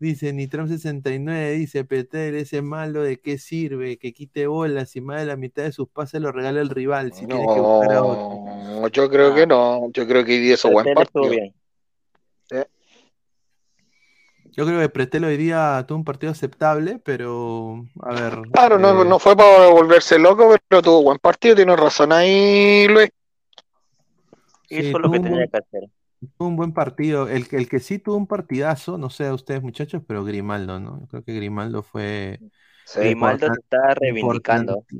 [0.00, 5.26] Dice Nitram69, dice Peter, ese malo de qué sirve, que quite bolas y más de
[5.26, 8.44] la mitad de sus pases lo regala el rival, si tiene que buscar a otro.
[8.46, 9.90] No, yo creo que no.
[9.92, 11.30] Yo creo que hoy día hizo buen Pretel partido.
[11.30, 11.54] bien.
[14.52, 18.38] Yo creo que Prestel hoy día tuvo un partido aceptable, pero a ver.
[18.52, 21.54] Claro, no, eh, no fue para volverse loco, pero tuvo buen partido.
[21.54, 23.10] Tiene razón ahí, Luis.
[24.68, 25.88] sí, Hizo lo que tenía que hacer.
[26.36, 27.28] Tuvo un buen partido.
[27.28, 30.80] El, que- el que sí tuvo un partidazo, no sé a ustedes muchachos, pero Grimaldo,
[30.80, 31.00] ¿no?
[31.00, 32.42] Yo creo que Grimaldo fue
[32.94, 33.60] Grimaldo se importante.
[33.60, 34.84] está reivindicando.
[34.88, 34.96] importante.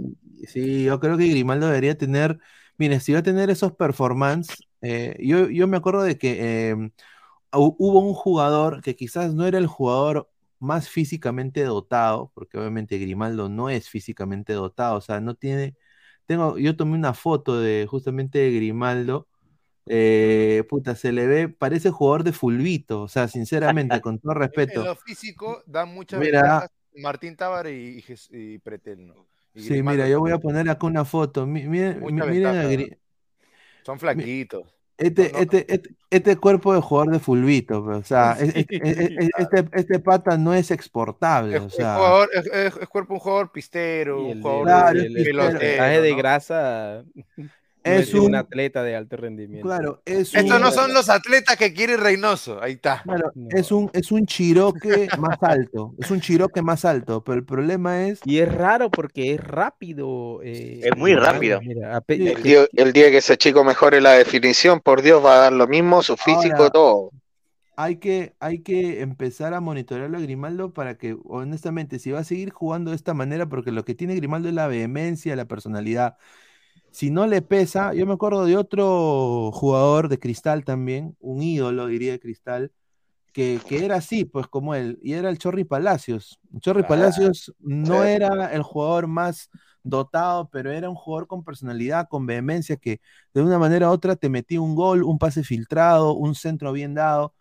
[0.47, 2.39] Sí, yo creo que Grimaldo debería tener,
[2.79, 6.75] mire, si va a tener esos performances, eh, yo, yo me acuerdo de que eh,
[7.53, 12.99] hu- hubo un jugador que quizás no era el jugador más físicamente dotado, porque obviamente
[12.99, 15.77] Grimaldo no es físicamente dotado, o sea, no tiene
[16.27, 19.29] tengo, yo tomé una foto de justamente de Grimaldo.
[19.87, 24.39] Eh, puta, se le ve, parece jugador de fulbito, o sea, sinceramente, con todo En
[24.39, 24.85] respeto.
[24.85, 26.41] lo físico dan muchas Mira.
[26.43, 29.27] ventajas Martín Tábara y, y Pretel, ¿no?
[29.55, 31.47] Y Sí, mira, yo voy a poner acá una foto.
[31.47, 32.69] Mi- Miren, miren a ventaja.
[32.71, 32.97] Gri-
[33.85, 34.63] Son flaquitos.
[34.99, 35.39] Este, No, no.
[35.39, 39.31] este, este, este cuerpo de jugador de fulbito, pues, o sea, es- es- es- es-
[39.39, 43.21] este, este pata no es exportable, Es, o sea, jugador, es, es- es cuerpo un
[43.21, 45.43] jugador pistero, un jugador Claro, el- es el- pistero.
[45.43, 46.17] el porcentaje pelotero, de ¿no?
[46.19, 47.05] grasa
[47.83, 49.67] Es un un- atleta de alto rendimiento.
[49.67, 52.63] claro, es Estos un, no son los atletas que quiere Reynoso.
[52.63, 53.03] Ahí está.
[53.03, 53.49] claro, No.
[53.51, 58.07] es un, es un chiroque más alto, es un chiroque más alto, pero el problema
[58.07, 60.41] es, Y es raro porque es rápido.
[60.43, 61.61] eh, Es muy rápido.
[61.63, 62.29] mira, Sí.
[62.29, 65.53] El día, el día que ese chico mejore la definición, por Dios, va a dar
[65.53, 67.11] lo mismo, su físico, Ahora- todo.
[67.77, 72.25] hay que, hay que empezar a monitorearlo a Grimaldo para que, honestamente, si va a
[72.25, 76.17] seguir jugando de esta manera, porque lo que tiene Grimaldo es la vehemencia, la personalidad.
[76.91, 81.87] Si no le pesa, yo me acuerdo de otro jugador de Cristal también, un ídolo,
[81.87, 82.73] diría de Cristal,
[83.33, 86.41] que, que era así, pues como él, y era el Chorri Palacios.
[86.53, 88.09] El Chorri Claro, Palacios no sí.
[88.09, 89.51] era el jugador más
[89.83, 93.01] dotado, pero era un jugador con personalidad, con vehemencia, que
[93.33, 96.95] de una manera u otra te metía un gol, un pase filtrado, un centro bien
[96.95, 97.35] dado.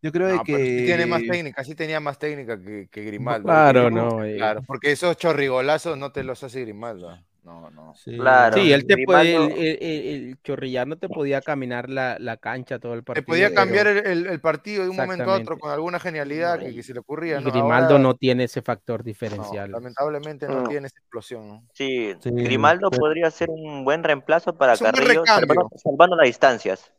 [0.00, 3.04] Yo creo No, pero sí tiene más que técnica, sí tenía más técnica que, que
[3.04, 3.44] Grimaldo.
[3.44, 4.36] Claro, no, eh.
[4.36, 7.16] Claro, porque esos chorrigolazos no te los hace Grimaldo.
[7.42, 7.92] No, no.
[7.96, 8.16] sí.
[8.16, 8.54] Claro.
[8.56, 12.78] Sí, él te puede, el, el- el- el chorrillano te podía caminar la, la cancha
[12.78, 13.26] todo el Te partido.
[13.26, 16.60] podía pero- cambiar el, el- el partido de un momento a otro con alguna genialidad
[16.60, 17.40] que, que se le ocurría.
[17.40, 19.72] Grimaldo Ahora, no tiene ese factor no, diferencial.
[19.72, 20.68] lamentablemente no No.
[20.68, 21.48] tiene esa explosión.
[21.48, 21.64] ¿no?
[21.74, 25.46] Sí, Sí, Grimaldo pero- podría ser un buen reemplazo para Es un buen Carrillo, recambio.
[25.48, 26.92] salvando, salvando las distancias.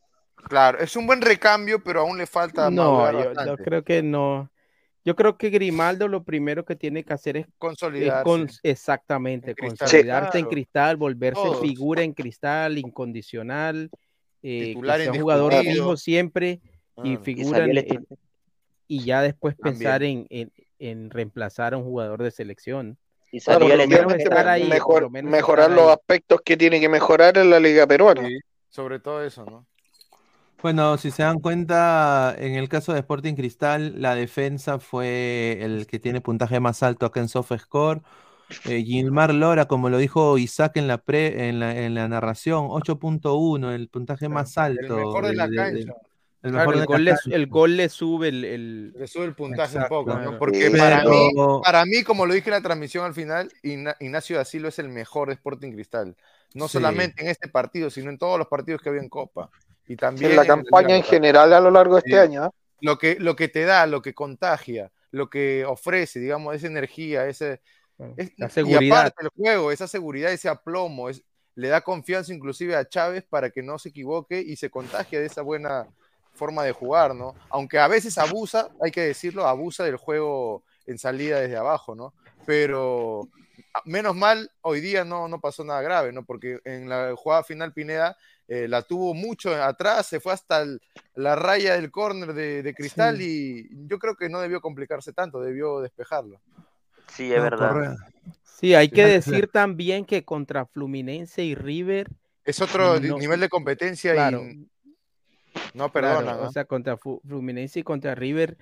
[0.50, 4.50] Claro, es un buen recambio, pero aún le falta No, yo, yo creo que no.
[5.06, 8.24] Yo creo que Grimaldo lo primero que tiene que hacer es, es Consolidarse.
[8.24, 11.60] con- exactamente En Cristal, consolidarse en cristal, volverse Todos.
[11.62, 13.90] figura en cristal, incondicional,
[14.42, 16.62] eh, Titular que sea un jugador fijo siempre
[17.04, 17.14] y.
[17.14, 18.08] Y figura en- salir en-
[18.88, 19.80] y ya después También.
[19.80, 22.98] pensar en, en- en reemplazar a un jugador de selección.
[23.32, 24.50] Y Claro, por menos estar extranjero.
[24.52, 25.94] ahí, mejor- por lo menos mejorar estar los ahí.
[26.00, 28.28] aspectos que tiene que mejorar en la Liga Peruana.
[28.28, 28.38] Sí,
[28.70, 29.66] sobre todo eso, ¿no?
[30.64, 35.86] Bueno, si se dan cuenta, en el caso de Sporting Cristal, la defensa fue el
[35.88, 38.02] que tiene puntaje más alto acá en SofaScore.
[38.66, 42.68] Eh, Gilmar Lora, como lo dijo Isaac en la, pre, en la, en la narración,
[42.70, 44.96] 8.1, el puntaje más El alto.
[44.96, 45.94] mejor de la de- de- cancha.
[46.44, 47.36] el Claro, mejor el de gol, la le, cancha.
[47.36, 50.00] el gol le sube el, el- Le sube el puntaje Exacto.
[50.00, 50.38] un poco.
[50.40, 51.30] Porque para, mí,
[51.62, 54.80] para mí, como lo dije en la transmisión al final, Igna- Ignacio da Silva es
[54.80, 56.16] el mejor de Sporting Cristal.
[56.54, 56.74] No Sí.
[56.74, 59.50] solamente en este partido, sino en todos los partidos que había en Copa.
[59.88, 62.44] Y también En la campaña en general a lo largo de este año.
[62.44, 62.52] ¿ah?
[62.82, 67.28] Lo que, lo que te da, lo que contagia, lo que ofrece, digamos, esa energía,
[67.28, 67.62] ese,
[68.18, 68.98] es- la y seguridad.
[69.00, 71.24] aparte el juego, esa seguridad, ese aplomo, es,
[71.56, 75.28] le da confianza inclusive a Chávez para que no se equivoque y se contagie de
[75.28, 75.88] esa buena
[76.34, 77.36] forma de jugar, ¿no?
[77.50, 82.14] Aunque a veces abusa, hay que decirlo, abusa del juego en salida desde abajo, ¿no?
[82.46, 83.28] Pero
[83.86, 86.26] menos mal, hoy día no, no pasó nada grave, ¿no?
[86.26, 88.18] Porque en la jugada final Pineda
[88.48, 90.80] eh, la tuvo mucho atrás, se fue hasta el-
[91.16, 95.40] la raya del córner de, de Cristal y yo creo que no debió complicarse tanto,
[95.42, 96.42] debió despejarlo.
[97.10, 97.96] Sí, es No, verdad.
[98.44, 102.10] Sí, hay que decir también que contra Fluminense y River,
[102.46, 104.68] Es otro No, nivel de competencia claro, y
[105.74, 106.40] no claro, perdonan.
[106.40, 106.52] o ¿no?
[106.52, 108.58] sea, contra Fluminense y contra River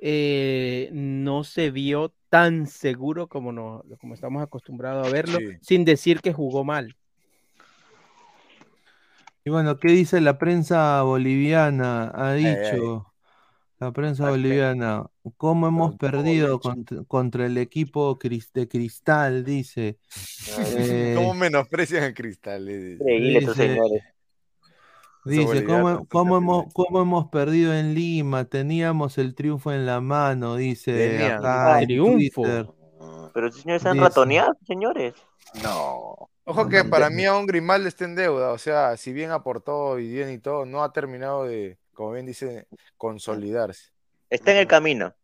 [0.00, 5.58] eh, no se vio tan seguro como, no, como estamos acostumbrados a verlo, Sí.
[5.60, 6.96] sin decir que jugó mal.
[9.44, 12.12] Y bueno, ¿qué dice la prensa boliviana?
[12.14, 12.44] Ha ay.
[12.44, 13.12] dicho
[13.82, 18.16] la prensa boliviana, ¿cómo hemos perdido contra, contra el equipo
[18.54, 19.44] de Cristal?
[19.44, 19.98] Dice.
[20.76, 22.64] Eh, ¿Cómo menosprecian a Cristal?
[22.64, 24.02] Dice, señores.
[25.24, 28.44] dice, ¿cómo, cómo hemos, cómo hemos perdido en Lima?
[28.44, 32.42] Teníamos el triunfo en la mano, dice acá Triunfo.
[32.42, 32.68] Twitter.
[33.34, 34.04] Pero señores están Dice.
[34.04, 35.14] ratoneados, señores.
[35.64, 36.30] No.
[36.44, 40.10] Ojo que para mí aún Grimaldo está en deuda, o sea, si bien aportó y
[40.12, 42.66] bien y todo, no ha terminado de, como bien dice,
[42.96, 43.92] consolidarse.
[44.30, 45.14] Está en el camino.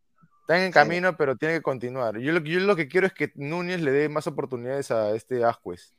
[0.43, 2.19] Está en camino, pero tiene que continuar.
[2.19, 5.11] Yo lo, que- yo lo que quiero es que Núñez le dé más oportunidades a
[5.15, 5.95] este Ascuez.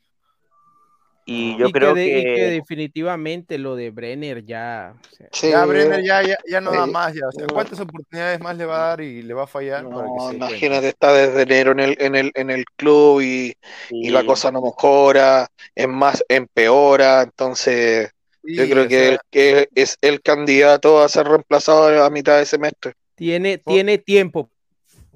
[1.32, 4.96] Y yo y, creo que de- y que que definitivamente lo de Brenner ya...
[4.98, 7.28] o sea, Sí, Ya Brenner ya, ya, ya no da más, ya.
[7.28, 10.10] O sea, ¿cuántas oportunidades más le va a dar y le va a fallar para
[10.12, 10.72] que no, se dé cuenta?
[10.72, 13.54] imagínate, está desde enero en el, en el, en el club y,
[14.00, 18.12] y la cosa no mejora, es más, empeora, entonces
[18.56, 22.94] yo creo que, sea, que es el candidato a ser reemplazado a mitad de semestre.
[23.16, 24.52] tiene, Por- tiene tiempo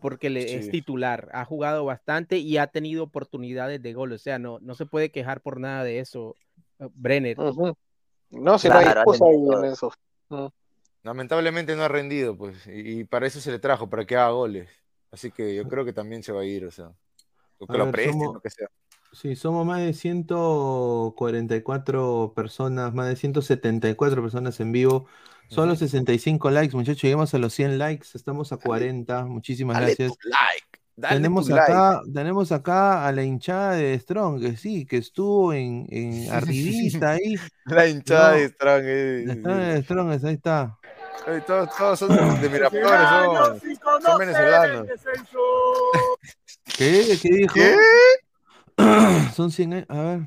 [0.04, 0.72] porque le, es Sí.
[0.72, 4.86] titular, ha jugado bastante y ha tenido oportunidades de gol, o sea, no, no se
[4.86, 6.36] puede quejar por nada de eso,
[6.80, 7.40] eh, Brenner.
[7.40, 7.74] Ujú.
[8.30, 9.94] No, si no hay Claro, hacen ahí en eso.
[10.28, 10.48] Mm.
[11.04, 14.32] Lamentablemente no ha rendido, pues, y, y para eso se le trajo, para que haga
[14.32, 14.70] goles.
[15.10, 16.92] Así que yo creo que también se va a ir, o sea,
[17.60, 18.68] o que A lo ver, presten, somos- lo que sea.
[19.14, 25.06] Sí, somos más de 144 personas, más de 174 personas en vivo.
[25.50, 27.04] Solo 65 likes, muchachos.
[27.04, 28.08] Llegamos a los 100 likes.
[28.16, 29.26] Estamos a 40.
[29.26, 30.18] Muchísimas Dale gracias.
[30.18, 31.72] tu like, dale Tenemos tu like.
[31.72, 37.12] acá, tenemos acá a la hinchada de Strong, que sí, que estuvo en, en arribita
[37.12, 37.36] ahí.
[37.66, 38.38] La hinchada No.
[38.40, 38.84] de Strong.
[38.86, 40.78] eh, Está de Strong, ahí está.
[41.28, 44.88] eh, todos, todos son de Miraflores, son, son venezolanos.
[46.78, 47.20] ¿Qué?
[47.22, 47.54] ¿Qué dijo?
[47.54, 47.76] ¿Qué?
[49.36, 49.86] Son 100 años.
[49.90, 50.22] A ver.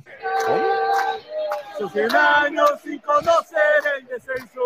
[1.78, 3.60] Sus 100 años sin conocer
[3.98, 4.60] el descenso.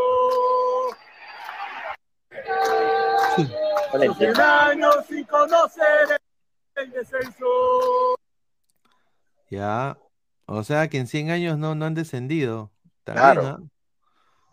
[3.36, 4.42] Sus 100 entiendo.
[4.42, 6.20] años sin conocer
[6.76, 7.46] el descenso.
[9.50, 9.98] Ya.
[10.46, 12.70] O sea que en 100 años no, no han descendido.
[12.98, 13.42] Está Claro.
[13.42, 13.70] bien.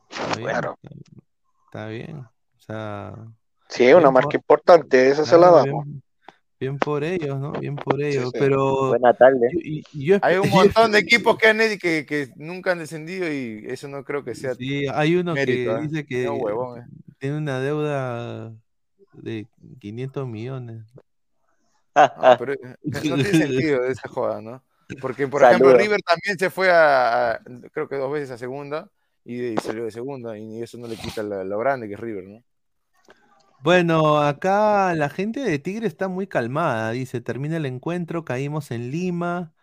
[0.09, 0.47] Está bien.
[0.49, 0.75] Claro.
[1.65, 2.17] Está bien.
[2.19, 3.13] O sea.
[3.69, 5.85] Sí, una marca por- importante, esa se la damos.
[5.85, 6.01] bien,
[6.59, 7.51] bien por ellos, ¿no?
[7.53, 8.31] Bien por ellos.
[8.31, 8.37] sí.
[8.39, 9.49] Pero Buena tarde.
[9.51, 13.63] yo, yo Hay un montón de equipos que, han, que, que nunca han descendido y
[13.67, 15.77] eso no creo que sea Sí, hay uno mérito.
[15.77, 15.87] que ¿eh?
[15.87, 16.85] dice que No, huevón, eh.
[17.19, 18.53] tiene una deuda
[19.13, 19.45] de
[19.79, 20.83] 500 millones.
[21.95, 21.95] No,
[22.39, 24.63] pero eh, no tiene sentido esa joda, ¿no?
[25.01, 25.75] Porque, por ejemplo.
[25.77, 27.41] River también se fue a, a-
[27.73, 28.89] creo que dos veces a segunda
[29.25, 31.99] y, y salió de segunda y eso no le quita la- lo grande que es
[31.99, 32.43] River, ¿no?
[33.59, 36.91] Bueno, acá la gente de Tigre está muy calmada.
[36.91, 39.53] Dice, termina el encuentro, caímos en Lima.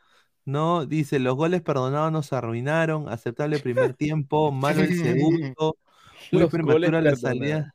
[0.47, 0.87] ¿No?
[0.87, 3.09] Dice, los goles perdonados nos arruinaron.
[3.11, 5.77] Aceptable primer tiempo, malo el segundo.
[6.31, 7.15] Muy Los prematura la perdonados.
[7.15, 7.75] salida.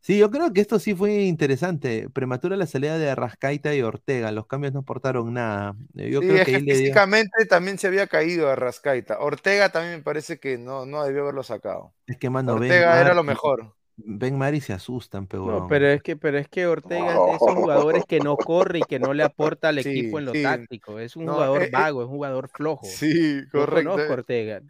[0.00, 2.10] Sí, yo creo que esto sí fue interesante.
[2.10, 4.32] Prematura la salida de Arrascaita y Ortega.
[4.32, 5.76] Los cambios no aportaron nada.
[5.96, 9.18] Eh, Yo Sí, creo que dio- físicamente también se había caído a Rascaita.
[9.20, 11.94] Ortega también me parece que no, no debió haberlo sacado.
[12.06, 13.74] Es que, mano, Ortega era lo mejor.
[14.06, 17.34] Ben Mari se asustan, pero No, pero es que, pero es que Ortega es de
[17.34, 20.36] esos jugadores que no corre y que no le aporta al Sí, equipo en lo
[20.36, 20.36] sí.
[20.36, 20.98] táctico.
[20.98, 23.02] Es un No, jugador eh, eh, vago, es un jugador flojo.
[23.02, 24.00] Sí, correcto.
[24.00, 24.62] conozco a Ortega.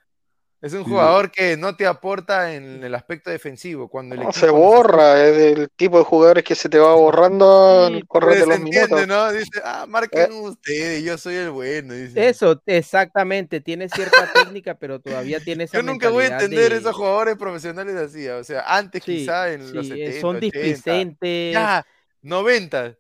[0.63, 0.91] Es un Sí.
[0.91, 3.89] jugador que no te aporta en el aspecto defensivo.
[3.89, 6.95] Cuando el No, equipo se borra, es del tipo de jugadores que se te va
[6.95, 7.47] borrando
[7.87, 9.09] Sí, al correr de se los entiende, minutos.
[9.09, 9.33] ¿no?
[9.33, 11.95] Dice, ah, marquen ustedes, yo soy el bueno.
[11.95, 12.29] dice.
[12.29, 16.79] Eso, exactamente, tiene cierta técnica, pero todavía tiene esa Yo nunca voy a entender de-
[16.79, 18.29] esos jugadores profesionales así.
[18.29, 21.87] O sea, antes Sí, quizá en los sí, 70, eh, son 80, displicentes, ya,
[22.23, 22.95] 90,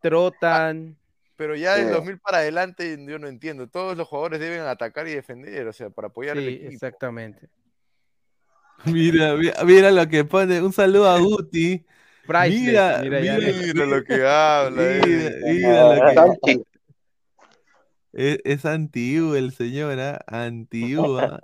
[0.00, 0.96] trotan.
[1.36, 1.92] Pero ya del Sí.
[1.92, 3.68] 2000 para adelante yo no entiendo.
[3.68, 6.72] Todos los jugadores deben atacar y defender, o sea, para apoyar Sí, equipo.
[6.72, 7.48] exactamente.
[8.84, 10.60] Mira, mira, mira lo que pone.
[10.60, 11.84] Un saludo a Guti.
[12.28, 14.82] Mira, mira, ya mira, lo que habla.
[14.82, 15.40] Mira, eh.
[15.44, 16.62] mira lo que-
[18.12, 20.18] Es, es anti el señor, ¿ah?
[20.26, 21.40] Anti-U, ¿ah?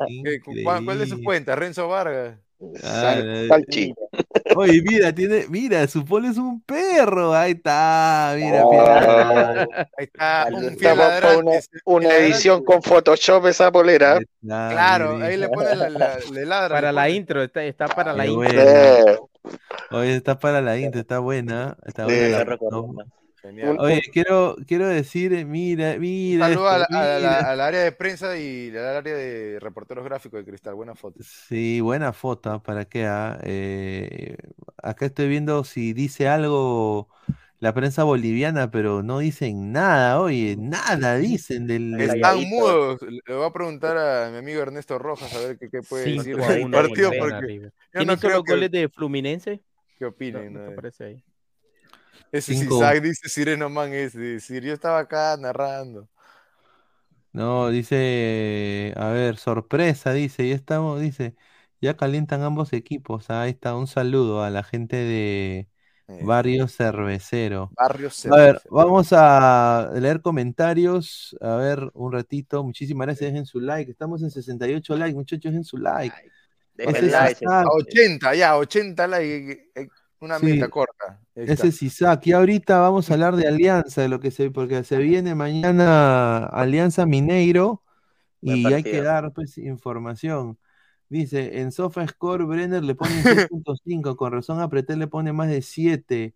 [0.65, 1.59] ¿Cuál, cuál de sus cuentas?
[1.59, 2.39] Renzo Vargas.
[2.85, 3.95] Ah, Sal- Salchi.
[4.57, 7.35] Oye, mira, tiene, mira, su polo es un perro.
[7.35, 8.71] Ahí está, mira, Oh.
[8.73, 9.63] mira.
[9.99, 11.37] Ahí está, Saludos.
[11.39, 14.15] un una, una edición con Photoshop esa polera.
[14.15, 15.27] Ahí está, Claro, mira.
[15.27, 16.77] ahí le pone la, la- le ladra.
[16.77, 18.45] Para la intro, está, está para la Qué intro.
[18.53, 18.63] bueno.
[18.63, 19.19] Eh,
[19.91, 21.77] Oye, está para la intro, está buena.
[21.85, 22.15] Está Sí.
[22.15, 22.95] buena la- no.
[23.43, 23.77] Genial.
[23.81, 26.47] Oye, quiero, quiero decir, mira, mira.
[26.49, 27.51] saludo a la- esto, a la- mira.
[27.53, 30.75] al área de prensa y al área de reporteros gráficos de Cristal.
[30.75, 31.25] Buena foto.
[31.25, 32.63] Sí, buena foto.
[32.63, 33.07] ¿para qué?
[33.07, 33.39] ah?
[33.45, 34.37] Eh,
[34.83, 37.09] acá estoy viendo si dice algo
[37.61, 41.95] la prensa boliviana, pero no dicen nada, oye, nada dicen del...
[42.01, 43.03] Está Están mudos.
[43.03, 46.35] Le voy a preguntar a mi amigo Ernesto Rojas a ver qué, qué puede decir
[46.35, 48.89] 5 a del 1 partido, porque yo ¿Quién no hizo creo los que goles de
[48.89, 49.63] Fluminense?
[49.99, 50.53] qué No, opinen.
[50.55, 50.83] no ¿no?
[51.01, 51.25] ahí.
[52.33, 52.77] Ese es Cinco.
[52.77, 56.09] Isaac, dice Sireno Man, es decir, yo estaba acá narrando.
[57.33, 61.35] No, dice, a ver, sorpresa, dice, ya estamos, dice,
[61.81, 65.69] ya calientan ambos equipos, ah, ahí está, un saludo a la gente de
[66.09, 67.71] Eh, Barrio Cervecero.
[67.77, 71.37] Barrio A ver, vamos a leer comentarios.
[71.41, 72.63] A ver, un ratito.
[72.65, 73.31] Muchísimas gracias.
[73.31, 73.91] Dejen su like.
[73.91, 75.53] Estamos en 68 likes, muchachos.
[75.53, 76.17] Dejen su like.
[76.75, 77.45] Dejen Ese like.
[77.49, 79.89] A 80, ya, 80 like, eh,
[80.23, 80.47] una Sí.
[80.47, 81.21] meta corta.
[81.35, 82.27] Ese es Isaac.
[82.27, 86.47] Y ahorita vamos a hablar de Alianza, de lo que se, porque se viene mañana
[86.47, 87.83] Alianza Mineiro
[88.41, 90.59] y hay que dar pues información.
[91.09, 95.61] Dice, en SofaScore Brenner le pone un 6.5, con razón apreté le pone más de
[95.63, 96.35] 7.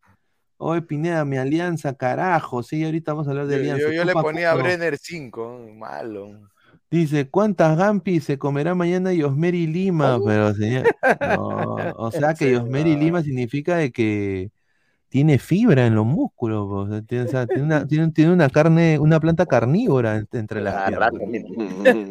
[0.58, 2.62] Oye, Pineda, mi alianza, carajo.
[2.62, 3.82] Sí, ahorita vamos a hablar de alianza.
[3.86, 4.54] yo- yo le ponía a.
[4.54, 6.48] Brenner 5, malo.
[6.90, 10.20] Dice, ¿cuántas Gampi se comerá mañana Yosmeri Lima?
[10.24, 10.84] Pero, señor,
[11.20, 12.96] no, o sea que Yosmeri.
[12.96, 14.50] Lima significa de que
[15.08, 18.32] tiene fibra en los músculos, po, o sea, tiene, o sea, tiene una, tiene- tiene
[18.32, 21.10] una carne, una planta carnívora ent- entre las Ah, piernas.
[21.12, 22.08] rato,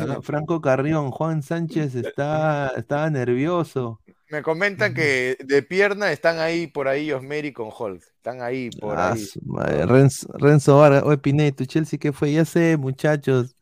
[0.00, 4.00] Acá Franco Carrión, Juan Sánchez está, estaba nervioso.
[4.30, 8.02] Me comentan que de pierna están ahí por ahí Osmeri con Hulk.
[8.16, 9.86] Están ahí por Ah, ahí.
[9.86, 12.32] Renzo, Renzo Vargas, oye Pineda, ¿tu Chelsea qué fue?
[12.32, 13.56] Ya sé, muchachos.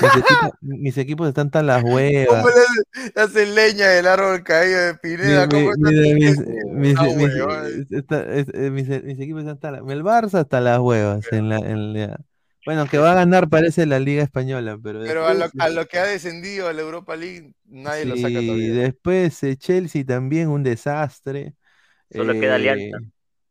[0.00, 2.26] Mis equipos, mis equipos están tan las huevas.
[2.42, 5.46] ¿Cómo le hacen leña del árbol caído de Pineda?
[5.46, 7.04] Mi- ¿Cómo mi- está
[7.50, 8.24] mis, está-
[9.22, 11.26] equipos están tan la- El Barça hasta las huevas.
[11.32, 12.20] En la, en la-
[12.64, 15.86] bueno, que va a ganar parece la Liga Española, pero Pero a lo, a lo
[15.86, 18.70] que ha descendido a la Europa League, nadie lo saca sí, todavía.
[18.70, 21.54] después eh, Chelsea también un desastre.
[22.10, 22.98] Solo queda Eh, Alianza.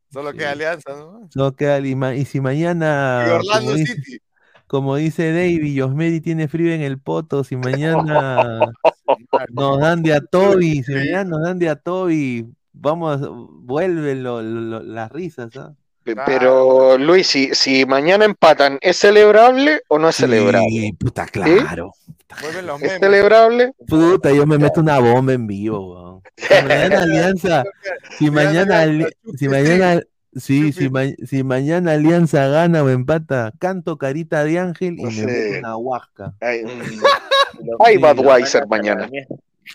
[0.10, 0.38] Solo sí.
[0.38, 1.30] queda Alianza, ¿no?
[1.30, 2.16] solo queda Lima.
[2.16, 2.86] Y si mañana,
[3.18, 4.20] Y Orlando como dice, City.
[4.68, 8.74] como dice Davey, Osmeri tiene frío en el poto, si mañana
[9.48, 13.22] nos dan de a Toby, si mañana nos dan de a Toby, vamos,
[13.64, 15.76] vuelven lo- lo- las risas, ¿ah?
[16.04, 20.70] Pe- Pero Luis, si, si mañana empatan, ¿es celebrable o no es celebrable?
[20.70, 21.94] Sí, puta, claro.
[22.64, 23.74] Los ¿Es celebrable?
[23.88, 26.22] Puta, yo me meto una bomba en vivo, weón.
[26.36, 27.64] Si mañana Alianza,
[28.18, 28.86] si mañana,
[29.38, 30.02] si mañana,
[30.36, 35.10] sí, si, ma- si mañana Alianza gana o empata, canto carita de ángel y No
[35.12, 35.26] me sé.
[35.28, 36.34] meto una huasca.
[36.42, 39.08] Hay, Lo- hay Sí, Budweiser mañana.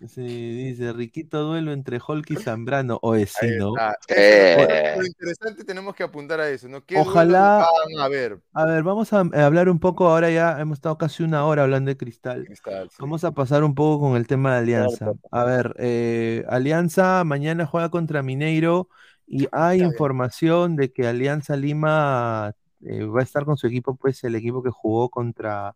[0.07, 2.99] Sí, dice Riquito duelo entre Hulk y Zambrano.
[3.03, 3.75] O es sí, ¿no?
[4.09, 4.95] Eh.
[4.99, 6.85] Lo interesante tenemos que apuntar a eso, ¿no?
[6.85, 7.67] ¿Qué Ojalá-
[8.01, 8.41] a ver?
[8.53, 11.65] A ver, vamos a a hablar un poco, ahora ya hemos estado casi una hora
[11.65, 12.45] hablando de Cristal.
[12.45, 12.97] Cristal, sí.
[13.01, 15.13] Vamos a pasar un poco con el tema de Alianza.
[15.31, 18.89] A ver, eh, Alianza mañana juega contra Mineiro
[19.27, 24.23] y hay información de que Alianza Lima eh, va a estar con su equipo, pues
[24.25, 25.75] el equipo que jugó contra,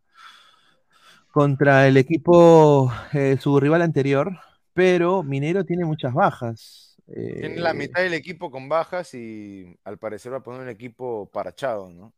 [1.32, 4.38] contra el equipo, eh, su rival anterior,
[4.74, 6.96] pero Mineiro tiene muchas bajas.
[7.38, 10.68] Tiene la Eh, mitad del equipo con bajas y al parecer va a poner un
[10.68, 12.14] equipo parachado, ¿no?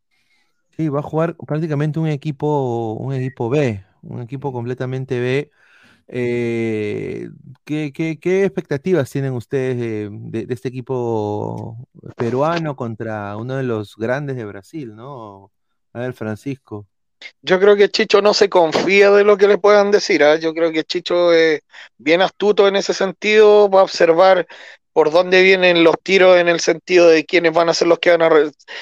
[0.70, 5.50] Sí, va a jugar prácticamente un equipo, un equipo B, un equipo completamente B.
[6.08, 7.30] Eh,
[7.64, 13.64] ¿qué, qué- qué expectativas tienen ustedes de, de- de este equipo peruano contra uno de
[13.64, 15.52] los grandes de Brasil, ¿no?
[15.92, 16.88] A ver, Francisco.
[17.42, 20.22] Yo creo que Chicho no se confía de lo que le puedan decir.
[20.24, 20.36] ¿ah?
[20.36, 21.60] Yo creo que Chicho es
[21.98, 24.46] bien astuto en ese sentido, va a observar
[24.92, 28.16] por dónde vienen los tiros en el sentido de quiénes van a ser los que
[28.16, 28.30] van a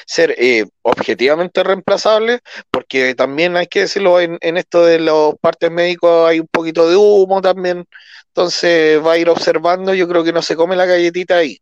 [0.06, 5.70] ser eh, objetivamente reemplazables, porque también hay que decirlo, en, en esto de los partes
[5.70, 7.86] médicos hay un poquito de humo también,
[8.26, 11.58] entonces va a ir observando, yo creo que no se come la galletita ahí.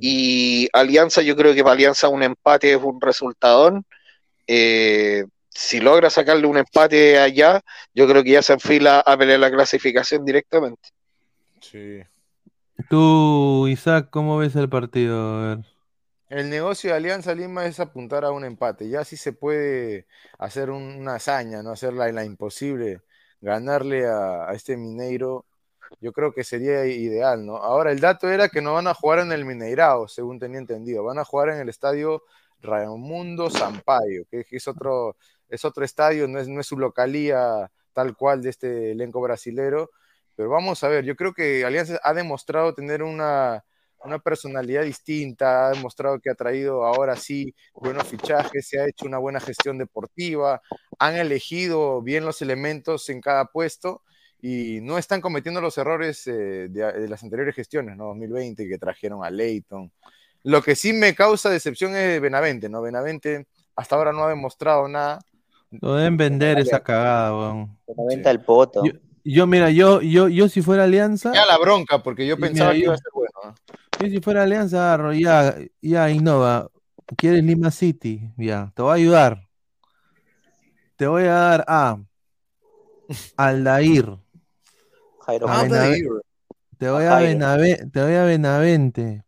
[0.00, 3.84] Y Alianza, yo creo que para Alianza un empate es un resultadón.
[4.46, 5.24] Eh,
[5.60, 7.60] si logra sacarle un empate allá,
[7.94, 10.88] yo creo que ya se enfila a pelear la clasificación directamente.
[11.60, 12.00] Sí.
[12.88, 15.18] Tú, Isaac, ¿cómo ves el partido?
[15.18, 15.64] A ver.
[16.30, 18.88] El negocio de Alianza Lima es apuntar a un empate.
[18.88, 20.06] Ya sí se puede
[20.38, 23.02] hacer un- una hazaña, no hacer la, la imposible,
[23.40, 25.44] ganarle a, a este Mineiro.
[26.00, 27.56] Yo creo que sería ideal, ¿no?
[27.56, 31.04] Ahora, el dato era que no van a jugar en el Mineirao, según tenía entendido.
[31.04, 32.22] Van a jugar en el estadio
[32.62, 35.16] Raimundo Sampaio, que, que es otro,
[35.50, 39.90] es otro estadio, no es, no es su localía tal cual de este elenco brasilero.
[40.36, 43.64] Pero vamos a ver, yo creo que Alianza ha demostrado tener una,
[44.04, 49.06] una personalidad distinta, ha demostrado que ha traído ahora sí buenos fichajes, se ha hecho
[49.06, 50.62] una buena gestión deportiva,
[50.98, 54.02] han elegido bien los elementos en cada puesto
[54.40, 58.06] y no están cometiendo los errores eh, de, las anteriores gestiones, ¿no?
[58.06, 59.92] 2020, que trajeron a Leighton.
[60.42, 62.80] Lo que sí me causa decepción es Benavente, ¿no?
[62.80, 63.46] Benavente
[63.76, 65.20] hasta ahora no ha demostrado nada.
[65.70, 67.78] Lo deben vender esa cagada, weón.
[67.86, 68.84] La venta del poto.
[68.84, 68.92] Yo,
[69.24, 72.78] yo, mira, yo, yo, yo si fuera Alianza, Ya la bronca, porque yo pensaba mira,
[72.80, 73.30] que iba a ser bueno.
[73.44, 73.54] ¿no?
[74.00, 76.70] yo si fuera Alianza, agarro, ya, ya, Innova,
[77.16, 78.32] ¿quieres Lima City?
[78.36, 79.48] Ya, te voy a ayudar.
[80.96, 81.98] Te voy a dar a
[83.36, 84.18] Aldair,
[85.26, 85.66] Jairo a
[86.78, 87.18] te doy a.
[87.20, 89.24] Benave- te doy a Benavente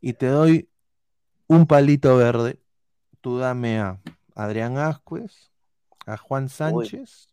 [0.00, 0.68] y te doy
[1.48, 2.58] un palito verde.
[3.20, 4.00] Tú dame a
[4.36, 5.50] Adrián Ascuez,
[6.06, 7.26] a Juan Sánchez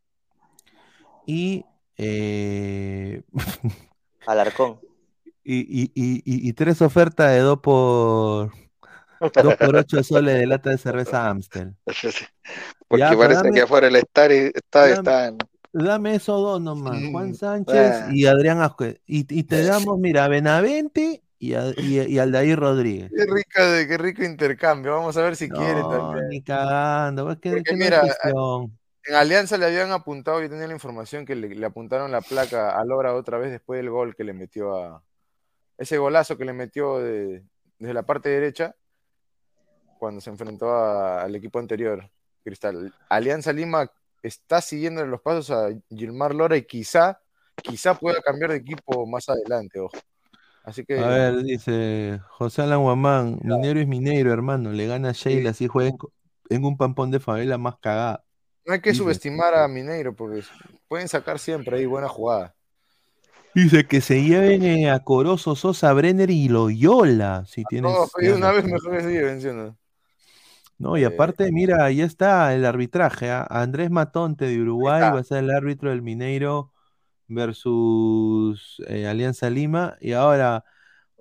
[1.28, 1.66] y,
[1.98, 3.22] eh,
[4.26, 4.80] Alarcón.
[5.44, 8.52] y, y- y- y- y tres ofertas de dos por
[9.20, 11.76] dos por ocho soles de lata de cerveza Amstel.
[12.88, 15.36] Porque Ya, parece dame- que afuera el estadio está, dame- está
[15.76, 19.02] Dame esos dos nomás, Juan Sánchez y Adrián Ascuez.
[19.08, 23.12] Y, y te damos, mira, Benavente y, a- y, y Aldair Rodríguez.
[23.14, 24.94] Qué rico, qué rico intercambio.
[24.94, 26.28] Vamos a ver si quiere también.
[26.30, 27.30] ni cagando.
[27.32, 28.04] Es que, Porque que no es mira.
[29.06, 32.80] En Alianza le habían apuntado, yo tenía la información que le, le apuntaron la placa
[32.80, 35.04] a Lora otra vez después del gol que le metió a,
[35.78, 37.44] ese golazo que le metió de-
[37.80, 38.74] desde la parte derecha
[40.00, 42.10] cuando se enfrentó a- al equipo anterior,
[42.46, 42.94] Cristal.
[43.10, 43.92] Alianza Lima
[44.22, 47.20] está siguiendo los pasos a Gilmar Lora y quizá,
[47.62, 49.98] quizá pueda cambiar de equipo más adelante, ojo.
[50.64, 55.12] Así que A ver, dice José Alan Guamán, minero es minero, hermano, le gana a
[55.12, 55.98] Sheila si juega en,
[56.50, 58.24] en un pampón de favela más cagada.
[58.66, 59.04] no hay que dice.
[59.04, 60.44] subestimar a Mineiro porque
[60.88, 62.56] pueden sacar siempre ahí buena jugada.
[63.56, 67.92] Dice que se lleven eh, a Corozo, Sosa, Brenner y Loyola, si tienes...
[67.94, 69.78] No, tienes una vez mejor que sigue venciendo.
[70.80, 73.30] No, y aparte, mira, ahí está el arbitraje.
[73.32, 73.46] ¿ah?
[73.50, 76.73] Andrés Matonte de Uruguay va a ser el árbitro del Mineiro
[77.28, 79.98] versus eh, Alianza Lima.
[80.02, 80.64] Y ahora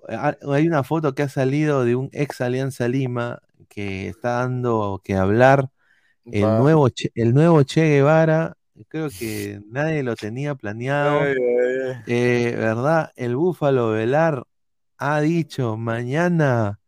[0.09, 4.39] eh, ha- hay una foto que ha salido de un ex Alianza Lima que está
[4.41, 5.69] dando que hablar.
[6.31, 8.57] El nuevo, che, el nuevo Che Guevara,
[8.89, 11.19] creo que nadie lo tenía planeado.
[11.21, 11.95] Ay, ay, ay.
[12.05, 13.11] Eh, ¿verdad?
[13.15, 14.43] El Búfalo Velar
[14.97, 16.79] ha dicho, mañana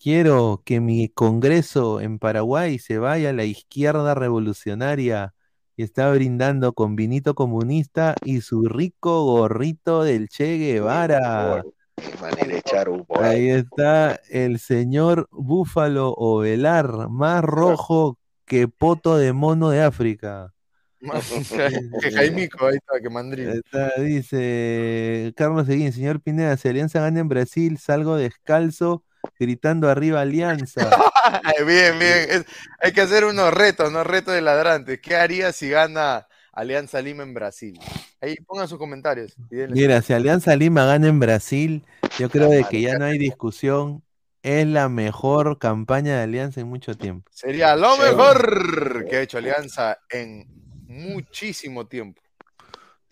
[0.00, 5.34] quiero que mi congreso en Paraguay se vaya a la izquierda revolucionaria
[5.76, 11.62] y está brindando con vinito comunista y su rico gorrito del Che Guevara.
[11.96, 13.06] Qué manera de echar humo.
[13.20, 20.52] Ahí está el señor Búfalo Ovelar, más rojo que poto de mono de África.
[22.00, 23.48] que Jaimico, ahí está, que Mandrín.
[23.50, 29.04] Está, dice Carlos Seguín, señor Pineda, si Alianza gana en Brasil, salgo descalzo
[29.38, 30.90] gritando arriba Alianza.
[31.66, 32.26] Bien, bien.
[32.28, 32.44] Es-
[32.80, 35.00] hay que hacer unos retos, unos retos de ladrantes.
[35.00, 37.78] ¿Qué haría si gana Alianza Lima en Brasil?
[38.20, 39.34] Ahí pongan sus comentarios.
[39.50, 41.84] Mira, si Alianza Lima gana en Brasil,
[42.18, 44.02] yo creo de que ya no hay discusión.
[44.42, 47.30] Es la mejor campaña de Alianza en mucho tiempo.
[47.32, 50.46] Sería lo mejor que ha hecho Alianza en
[50.88, 52.20] muchísimo tiempo.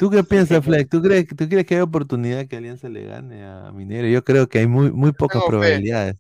[0.01, 0.89] ¿Tú qué piensas, Fleck?
[0.89, 4.09] ¿Tú crees, ¿Tú crees que hay oportunidad que Alianza le gane a Minero?
[4.09, 6.17] Yo creo que hay muy, muy pocas probabilidades.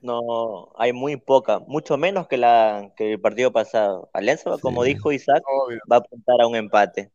[0.00, 4.08] No, hay muy poca, mucho menos que, la, que el partido pasado.
[4.14, 5.42] Alianza, como dijo Isaac,
[5.90, 7.10] va a apuntar a un empate.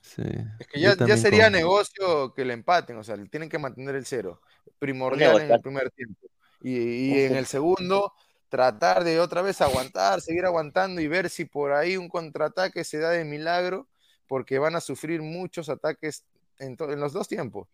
[0.00, 0.22] Sí.
[0.60, 4.40] Es que ya, sería negocio que le empaten, o sea, tienen que mantener el cero.
[4.78, 6.20] Primordial en el primer tiempo.
[6.62, 8.12] Y, y en el segundo,
[8.48, 12.98] tratar de otra vez aguantar, seguir aguantando y ver si por ahí un contraataque se
[12.98, 13.88] da de milagro,
[14.30, 16.24] porque van a sufrir muchos ataques
[16.60, 17.66] en, los dos tiempos.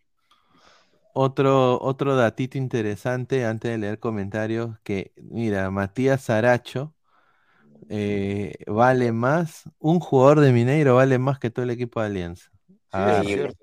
[1.12, 6.94] Otro, otro datito interesante antes de leer comentarios, que mira, Matías Saracho
[7.90, 12.50] eh, vale más, un jugador de Mineiro vale más que todo el equipo de Alianza.
[12.90, 13.54] Abismal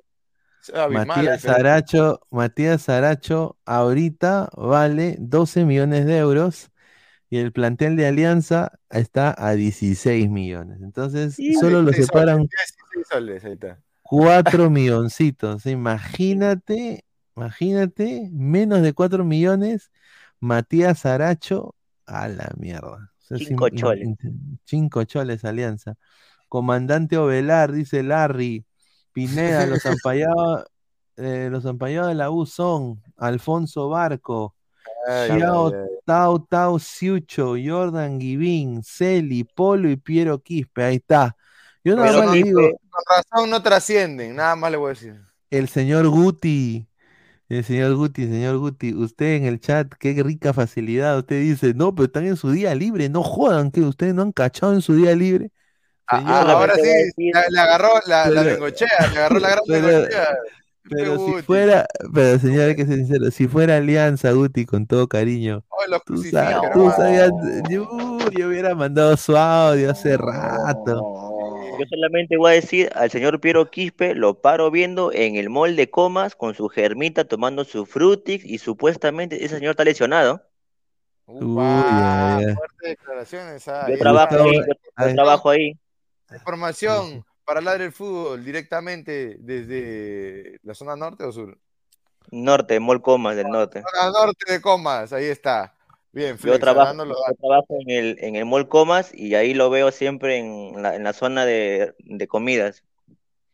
[0.71, 1.41] la Matías.
[1.41, 6.69] Saracho, Matías Saracho ahorita vale 12 millones de euros
[7.33, 10.83] y el plantel de Alianza está a 16 millones.
[10.83, 13.81] Entonces, solo lo 16 separan soles, 16 soles, ahí está.
[14.03, 15.65] Cuatro milloncitos.
[15.65, 17.05] Imagínate,
[17.35, 19.91] imagínate, menos de cuatro millones,
[20.39, 21.73] Matías Aracho,
[22.05, 23.11] a la mierda.
[23.17, 24.03] O sea, Cinco in- in- choles.
[24.05, 25.95] in- cinco choles, Alianza.
[26.49, 28.63] Comandante Ovelar, dice Larry.
[29.11, 30.65] Pineda, los ampallados,
[31.17, 34.53] eh, los ampallados de la U son Alfonso Barco,
[35.07, 35.71] Xiao.
[36.05, 40.83] Tau Tau Siucho, Jordan Givín, Celi, Polo y Piero Quispe.
[40.83, 41.35] Ahí está.
[41.83, 44.89] Yo nada Pero más le digo, con razón no trascienden, nada más le voy a
[44.93, 45.21] decir.
[45.49, 46.87] el señor Guti,
[47.49, 51.19] el señor Guti, señor Guti, usted en el chat, qué rica facilidad.
[51.19, 54.31] Usted dice, no, pero están en su día libre, no jodan, que ustedes no han
[54.33, 55.51] cachado en su día libre.
[56.09, 59.63] Señor, Ah, ahora sí, la- le agarró la, la bengochea, le agarró la gran
[60.89, 61.41] pero- si Guti.
[61.43, 66.03] fuera, pero señor, hay que ser sincero, si fuera Alianza, Guti, con todo cariño, los
[66.05, 67.31] tú, sabes, sabías,
[67.69, 67.87] yo,
[68.37, 71.29] yo hubiera mandado su audio hace rato.
[71.79, 75.75] Yo solamente voy a decir al señor Piero Quispe, lo paro viendo en el mall
[75.75, 80.43] de comas con su germita tomando su frutix y supuestamente ese señor está lesionado.
[81.25, 82.53] Uy, ay, ay.
[82.55, 83.67] Fuertes declaraciones.
[83.67, 85.77] ah, Yo trabajo ahí, yo, yo trabajo ahí.
[86.33, 91.57] Información para Ladre el Fútbol directamente desde la zona norte o sur.
[92.31, 93.81] Norte, mall comas del norte.
[93.81, 95.75] Zona norte de Comas, ahí está.
[96.11, 100.37] Bien, Yo trabajo, yo en el, en el mall comas y ahí lo veo siempre
[100.37, 102.83] en la, en la zona de, de comidas.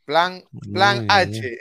[0.04, 1.58] Plan, plan H,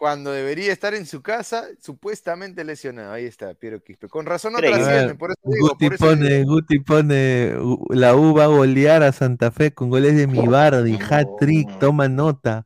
[0.00, 3.12] cuando debería estar en su casa, supuestamente lesionado.
[3.12, 4.08] Ahí está, Piero Quispe.
[4.08, 4.70] Con razón no ver,
[5.18, 6.54] por eso digo, Guti por eso pone, digo.
[6.54, 7.54] Guti pone,
[7.90, 12.64] la U va a golear a Santa Fe con goles de Mibardi, hat-trick, toma nota.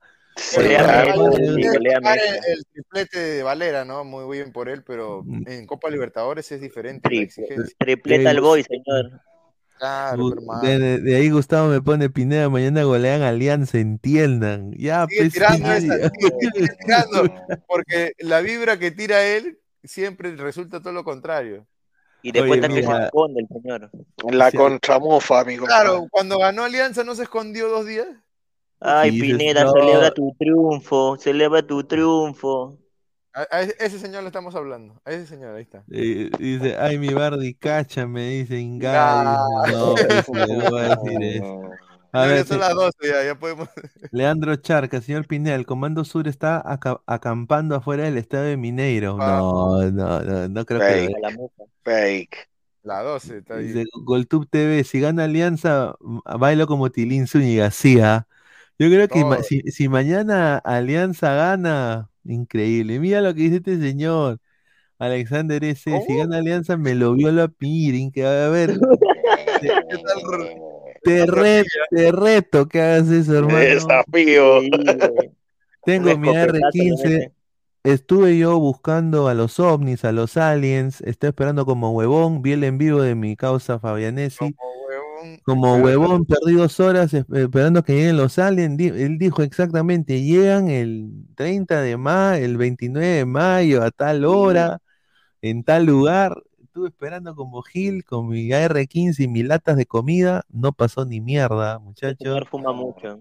[0.57, 0.77] El,
[2.73, 4.05] triplete de Valera, ¿no?
[4.05, 5.49] Muy bien por él, pero Mm.
[5.49, 7.29] en Copa Libertadores es diferente
[7.81, 9.21] tripleta al boy, señor.
[9.79, 10.63] Claro, hermano.
[10.63, 14.73] de, de- de ahí Gustavo me pone Pineda, mañana golean Alianza, entiendan.
[14.73, 16.11] Ya, Sigue pues, tirando esa, ya.
[16.11, 17.35] sigue, sigue tirando,
[17.67, 21.67] porque la vibra que tira él siempre resulta todo lo contrario.
[22.23, 23.91] Y después Oye, también se esconde el señor.
[24.33, 24.57] La Sí.
[24.57, 25.67] contramufa, amigo.
[25.67, 28.07] Claro, cuando ganó Alianza no se escondió dos días.
[28.81, 29.73] Ay, Pineda, no.
[29.73, 32.79] celebra tu triunfo, celebra tu triunfo.
[33.35, 35.01] A, a ese señor le estamos hablando.
[35.05, 35.83] A ese señor, ahí está.
[35.87, 38.93] Dice, ay, mi Bardi, cacha, me dice Ingay.
[38.93, 39.47] Nah.
[39.73, 39.95] No,
[40.33, 41.71] no voy a decir eso.
[42.13, 43.69] A ver, son sí, las 12 ya, ya podemos.
[44.13, 49.19] Leandro Charca, señor Pineda, el Comando Sur está aca- acampando afuera del estadio de Mineiro.
[49.21, 49.39] Ah.
[49.39, 51.17] No, no, no, no creo que Fake.
[51.17, 51.37] A la.
[51.83, 52.49] Fake.
[52.85, 53.67] La 12 está ahí.
[53.67, 55.97] Dice Goltub TV, si gana Alianza,
[56.39, 58.29] bailo como Tilín Zúñiga, sí, ¿ah?
[58.79, 59.45] Yo creo que ma- Todo.
[59.45, 62.99] si, si mañana Alianza gana, increíble.
[63.01, 64.39] Mira lo que dice este señor,
[64.99, 65.91] Alexander S.
[66.07, 68.79] Si gana Alianza, me lo vio la Pirin, que a ver,
[71.03, 73.59] te, re- te reto que hagas eso, hermano.
[73.59, 74.61] Desafío.
[75.85, 77.33] Tengo mi escopetazo le R15, mete.
[77.85, 82.65] estuve yo buscando a los ovnis, a los aliens, estoy esperando como huevón, vi el
[82.65, 84.55] en vivo de mi causa Fabianesi.
[85.25, 85.41] Huevón.
[85.45, 88.79] Como huevón, perdí dos horas esp- esperando que lleguen los aliens.
[88.81, 94.81] Él dijo exactamente, llegan el 30 de mayo, el 29 de mayo, a tal hora,
[95.43, 96.43] en tal lugar.
[96.63, 100.43] Estuve esperando como Gil, con mi AR-15 y mis latas de comida.
[100.51, 102.49] No pasó ni mierda, muchachos.
[102.51, 103.21] fuma mucho.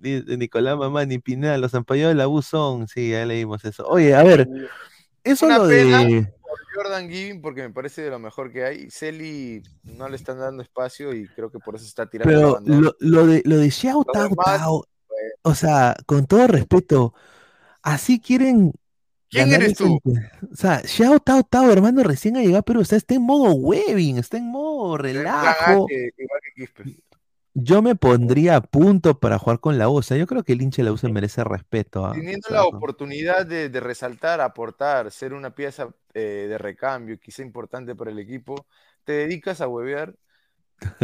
[0.00, 2.88] Nicolás Mamá, ni Pineda, los ampallados de la U son.
[2.88, 3.86] Sí, ya leímos eso.
[3.86, 4.48] Oye, a ver,
[5.22, 6.04] eso Una lo pena.
[6.04, 6.32] de...
[6.56, 8.90] por Jordan Giving porque me parece de lo mejor que hay.
[8.90, 12.96] Celi no le están dando espacio y creo que por eso está tirando Pero lo,
[12.98, 14.84] lo de lo de Xiao Tao demás, Tao,
[15.42, 17.14] o sea, con todo respeto,
[17.82, 18.72] así quieren
[19.28, 20.00] ¿Quién eres tú?
[20.52, 23.52] O sea, Xiao Tao Tao, hermano, recién ha llegado, pero o sea, está en modo
[23.54, 25.86] webbing, está en modo Es un plan A relajo.
[25.90, 27.04] igual que.
[27.54, 29.96] Yo me pondría a punto para jugar con la U.
[29.96, 32.04] O sea, yo creo que el hincha de la U se merece respeto.
[32.04, 36.58] ah, o Teniendo sea, la oportunidad de, de resaltar, aportar, ser una pieza eh, de
[36.58, 38.66] recambio, quizá importante para el equipo,
[39.04, 40.16] te dedicas a huevear.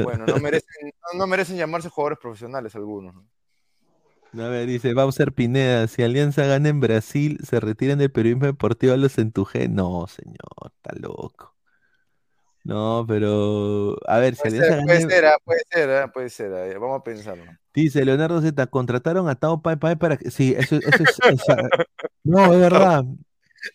[0.03, 3.15] Bueno, no merecen, no, no merecen llamarse jugadores profesionales algunos.
[3.15, 4.45] ¿no?
[4.45, 8.93] A ver, dice Bowser Pineda, si Alianza gana en Brasil, se retiran del periodismo deportivo
[8.93, 9.69] a los Entujé.
[9.69, 11.50] No, señor, está loco.
[12.65, 16.53] No, pero a ver, si Puede ser, puede ser, ah, puede ser, ah, puede ser.
[16.55, 17.59] ah, Vamos a pensarlo.
[17.75, 21.21] dice Leonardo Z, contrataron a Tao Pai Pai para que, sí, eso, eso es,
[22.25, 23.05] no, es verdad.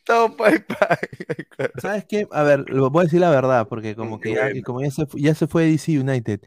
[0.06, 0.98] Todo pai, pai.
[1.50, 1.74] Claro.
[1.78, 2.28] ¿Sabes qué?
[2.32, 4.92] A ver, voy a decir la verdad, porque como Mm, que qué ya, como ya
[4.92, 6.42] se, ya se fue DC United,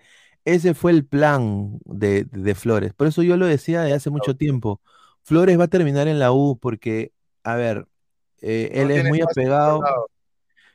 [0.45, 2.95] ese fue el plan de, de Flores.
[2.95, 4.81] Por eso yo lo decía de hace mucho tiempo.
[5.25, 7.13] Flores va a terminar en la U porque,
[7.45, 7.87] a ver,
[8.41, 9.81] eh, No él es muy apegado.
[9.81, 10.11] lado.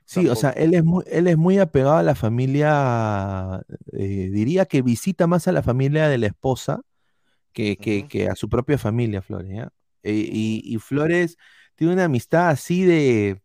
[0.05, 3.61] Sí, o sea, él es muy, él es muy apegado a la familia,
[3.93, 6.81] eh, diría que visita más a la familia de la esposa
[7.53, 9.67] que, que, a su propia familia, Flores.
[10.03, 11.37] Eh, y, y Flores
[11.75, 13.41] tiene una amistad así de,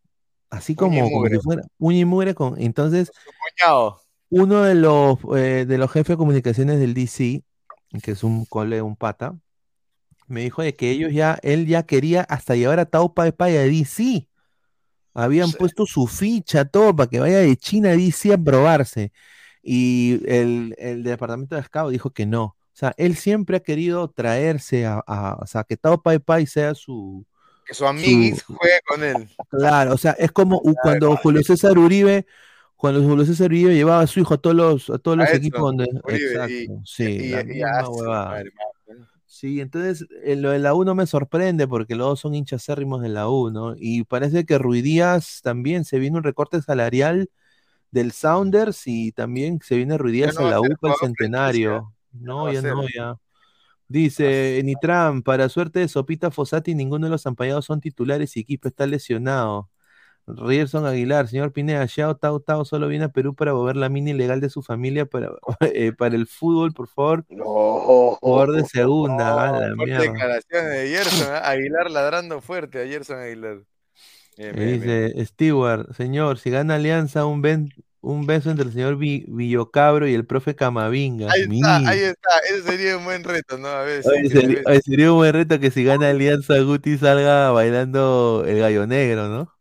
[0.51, 3.11] así como, como si fuera uña y mugre con, entonces,
[4.31, 7.43] uno de los, eh, de los jefes de comunicaciones del DC,
[8.03, 9.39] que es un cole, un pata,
[10.27, 13.57] me dijo de que ellos ya, él ya quería hasta llevar a Tao Pai Pai
[13.57, 14.29] a DC.
[15.25, 15.57] Habían Sí.
[15.59, 19.13] puesto su ficha, todo, para que vaya de China DC a probarse.
[19.63, 22.45] Y el, el departamento de Scout dijo que no.
[22.45, 26.47] O sea, él siempre ha querido traerse a, a- o sea, que Tao Pai Pai
[26.47, 27.25] sea su,
[27.67, 29.29] Que su amiguis su, juegue con él.
[29.51, 32.25] Claro, o sea, es como cuando Julio César Uribe,
[32.77, 35.35] cuando Julio César Uribe llevaba a su hijo a todos los, a todos A los
[35.35, 38.43] equipos donde, Uribe exacto, y, sí, y, la y misma
[39.31, 42.63] Sí, entonces eh, lo de la U no me sorprende porque los dos son hinchas
[42.63, 43.75] acérrimos de la U, ¿no?
[43.77, 47.29] Y parece que Ruidías también se viene un recorte salarial
[47.91, 51.93] del Sounders y también se viene Ruidías no a la U para el centenario.
[52.11, 53.19] No, ya no, ya.
[53.87, 58.67] Dice Nitram, para suerte de Sopita Fossati, ninguno de los ampallados son titulares y equipo
[58.69, 59.69] está lesionado.
[60.37, 64.13] Rierson Aguilar, señor Pineda, Xiao Tao Tao solo viene a Perú para mover la mini
[64.13, 65.31] legal de su familia para,
[65.61, 67.25] eh, para el fútbol, por favor.
[67.31, 68.19] No.
[68.21, 70.03] Jugador de segunda, a Oh, la mierda.
[70.03, 71.39] declaraciones de Gerson, ¿ah?
[71.49, 73.63] Aguilar ladrando fuerte a Gerson Aguilar.
[74.37, 75.13] Bien, Eh, bien, bien.
[75.13, 80.07] dice Stewart, señor, si gana Alianza, un, ben- un beso entre el señor Vi- Villocabro
[80.07, 81.27] y el profe Camavinga.
[81.31, 82.39] Ahí está, ahí está.
[82.49, 83.69] Ese sería un buen reto, ¿no?
[83.69, 88.45] A Oye, se sería, sería un buen reto que si gana Alianza, Guti salga bailando
[88.47, 89.58] el gallo negro, ¿no?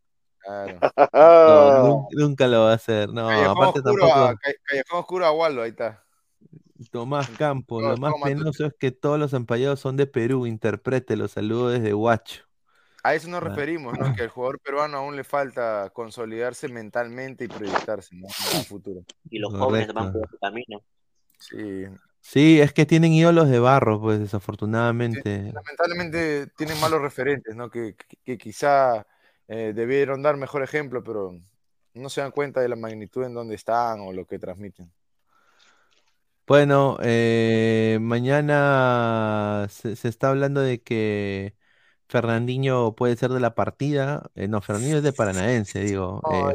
[0.47, 0.79] Claro.
[1.13, 3.09] No, nunca lo va a hacer.
[3.09, 6.03] No, Callejón aparte oscuro, a, tampoco Ca- Callejón oscuro a Waldo, ahí está.
[6.91, 7.81] Tomás Campos.
[7.81, 10.45] Todo- Lo más penoso es que todos los empallados son de Perú.
[10.45, 12.43] Interprete, los saludo desde Huacho.
[13.03, 14.13] A eso nos referimos, ¿no?
[14.15, 18.27] Que al jugador peruano aún le falta consolidarse mentalmente y proyectarse ¿no?
[18.51, 19.01] en el futuro.
[19.29, 20.81] Y los jóvenes van por ese camino.
[21.39, 21.85] Sí.
[22.19, 25.53] Sí, es que tienen ídolos de barro, pues desafortunadamente.
[25.53, 27.69] Lamentablemente tienen malos referentes, ¿no?
[27.69, 29.07] Que, que- que quizá
[29.47, 31.39] eh, debieron dar mejor ejemplo, pero
[31.93, 34.91] no se dan cuenta de la magnitud en donde están o lo que transmiten.
[36.47, 41.55] Bueno, eh, mañana se, se está hablando de que
[42.09, 44.29] Fernandinho puede ser de la partida.
[44.35, 46.21] Eh, no, Fernandinho es de Paranaense, digo.
[46.23, 46.53] No, Eh,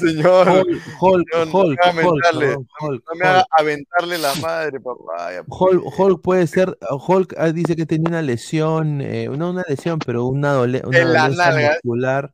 [0.00, 0.48] señor.
[0.48, 3.46] Hol- Hulk, No, no me Hulk, Hulk, aventarle, Hulk, no me haga Hulk.
[3.60, 5.32] aventarle la madre, papá.
[5.34, 9.64] ya, Hulk, Hulk puede ser, Hulk ah, dice que tenía una lesión, eh, no una
[9.68, 12.32] lesión, pero una, dole- una En la dolencia muscular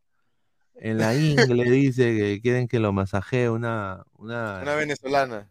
[0.76, 5.50] en la ingle, dice que quieren que lo masajee una, una, Una venezolana.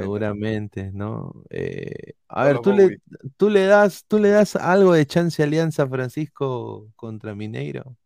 [0.00, 1.42] Seguramente, ¿no?
[1.50, 2.98] Eh, a ver, tú le,
[3.36, 7.96] tú le das, tú le das algo de chance a Alianza Francisco contra Mineiro.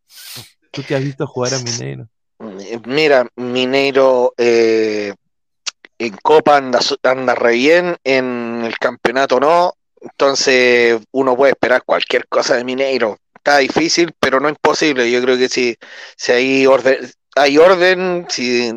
[0.71, 2.09] Tú que has visto jugar a Mineiro.
[2.61, 5.15] Eh, Mira, Mineiro eh,
[5.99, 12.27] en Copa anda, anda re bien, en el campeonato no, entonces uno puede esperar cualquier
[12.29, 13.19] cosa de Mineiro.
[13.35, 15.11] Está difícil, pero no imposible.
[15.11, 15.77] Yo creo que si,
[16.17, 16.99] si hay orden,
[17.37, 18.71] hay orden, si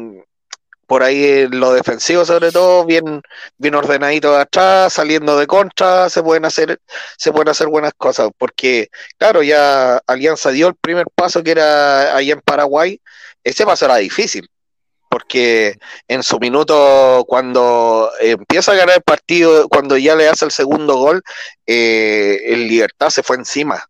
[0.88, 3.22] por ahí lo defensivo sobre todo, bien,
[3.57, 6.80] bien ordenadito de atrás, saliendo de contra, se pueden hacer,
[7.18, 12.15] se pueden hacer buenas cosas, porque claro, ya Alianza dio el primer paso que era
[12.15, 12.99] allá en Paraguay,
[13.43, 14.49] ese paso era difícil,
[15.10, 15.77] porque
[16.07, 20.95] en su minuto, cuando empieza a ganar el partido, cuando ya le hace el segundo
[20.97, 21.22] gol,
[21.68, 23.84] eh, el Libertad se fue encima.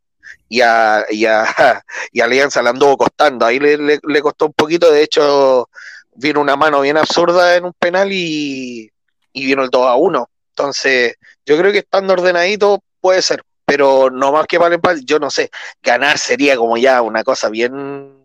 [0.49, 1.45] Y a, y, a,
[2.11, 5.69] y Alianza le anduvo costando, ahí le, le costó un poquito, de hecho
[6.15, 8.91] vino una mano bien absurda en un penal y,
[9.33, 10.29] y vino el 2 a 1.
[10.49, 11.15] Entonces,
[11.45, 15.19] yo creo que estando ordenadito puede ser, pero no más que para el empate, yo
[15.19, 15.49] no sé,
[15.81, 18.23] ganar sería como ya una cosa bien,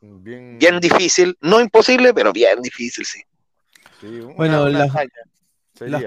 [0.00, 3.20] Bien, bien difícil, no imposible, pero bien difícil, sí.
[4.36, 4.92] Bueno, las,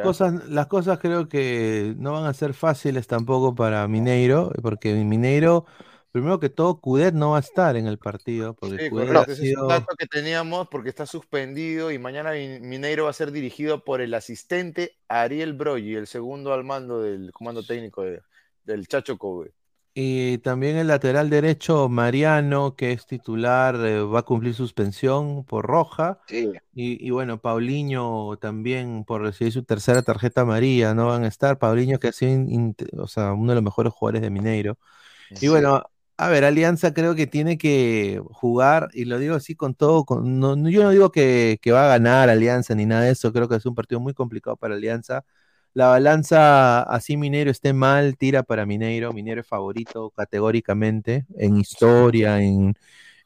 [0.02, 5.66] cosas, las cosas creo que no van a ser fáciles tampoco para Mineiro, porque Mineiro,
[6.12, 9.14] primero que todo, Cudet no va a estar en el partido, porque Sí, Cudet ha
[9.26, 9.32] correcto.
[9.44, 13.32] Es un dato que teníamos porque está suspendido y mañana Mi- Mineiro va a ser
[13.32, 18.22] dirigido por el asistente Ariel Broggi, el segundo al mando del comando técnico de-
[18.64, 19.54] del Chacho Kobe.
[19.94, 25.66] Y también el lateral derecho, Mariano, que es titular, eh, va a cumplir suspensión por
[25.66, 26.22] roja.
[26.28, 26.50] Sí.
[26.74, 31.60] Y, y bueno, Paulinho también por recibir su tercera tarjeta amarilla, no van a estar.
[31.60, 34.78] Paulinho que ha sido in- int- o sea, uno de los mejores jugadores de Mineiro.
[35.30, 35.48] Y Sí.
[35.50, 35.84] bueno,
[36.26, 40.39] a ver, Alianza creo que tiene que jugar, y lo digo así con todo, con-
[40.39, 43.48] no- yo no digo que, que va a ganar Alianza ni nada de eso, creo
[43.49, 45.26] que es un partido muy complicado para Alianza.
[45.73, 52.41] La balanza, así Mineiro esté mal, tira para Mineiro, Mineiro es favorito categóricamente en historia,
[52.41, 52.76] en,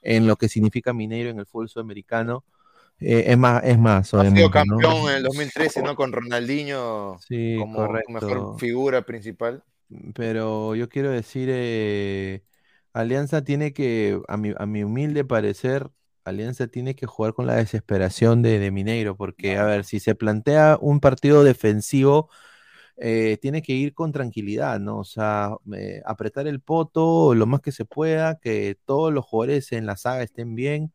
[0.01, 2.43] en lo que significa Mineiro en el fútbol sudamericano.
[2.99, 5.95] Eh, es más, es más, Ha sido campeón en el 2013, ¿no?
[5.95, 8.05] Con Ronaldinho Sí, como correcto.
[8.07, 9.63] mejor figura principal.
[10.15, 12.43] Pero yo quiero decir, eh,
[12.95, 15.89] Alianza tiene que, a mi, a mi humilde parecer,
[16.23, 20.15] Alianza tiene que jugar con la desesperación de, de Mineiro, porque, a ver, si se
[20.15, 22.29] plantea un partido defensivo,
[22.97, 24.99] eh, tiene que ir con tranquilidad, ¿no?
[24.99, 29.71] O sea, eh, apretar el poto lo más que se pueda, que todos los jugadores
[29.73, 30.93] en la saga estén bien.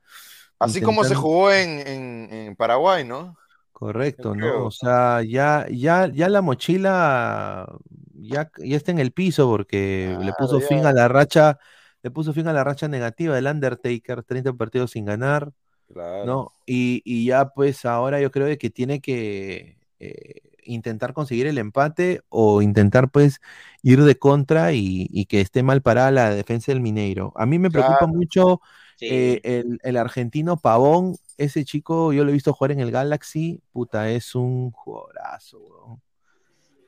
[0.60, 3.38] Así como se jugó en, en- en Paraguay, ¿no?
[3.72, 4.64] Correcto, ¿no?
[4.66, 7.66] O sea, ya, ya, ya la mochila
[8.14, 11.58] ya, ya está en el piso porque le puso fin a la racha,
[12.02, 15.52] le puso fin a la racha negativa del Undertaker, 30 partidos sin ganar,
[15.92, 16.24] Claro.
[16.24, 16.52] ¿no?
[16.66, 22.22] Y, y ya pues ahora yo creo que tiene que eh, intentar conseguir el empate
[22.28, 23.40] o intentar pues
[23.82, 27.32] ir de contra y, y que esté mal parada la defensa del Mineiro.
[27.36, 28.60] A mí me preocupa mucho
[28.96, 29.06] Sí.
[29.06, 33.62] eh, el, el argentino Pavón, ese chico, yo lo he visto jugar en el Galaxy,
[33.72, 36.02] puta, es un jugadorazo, weón.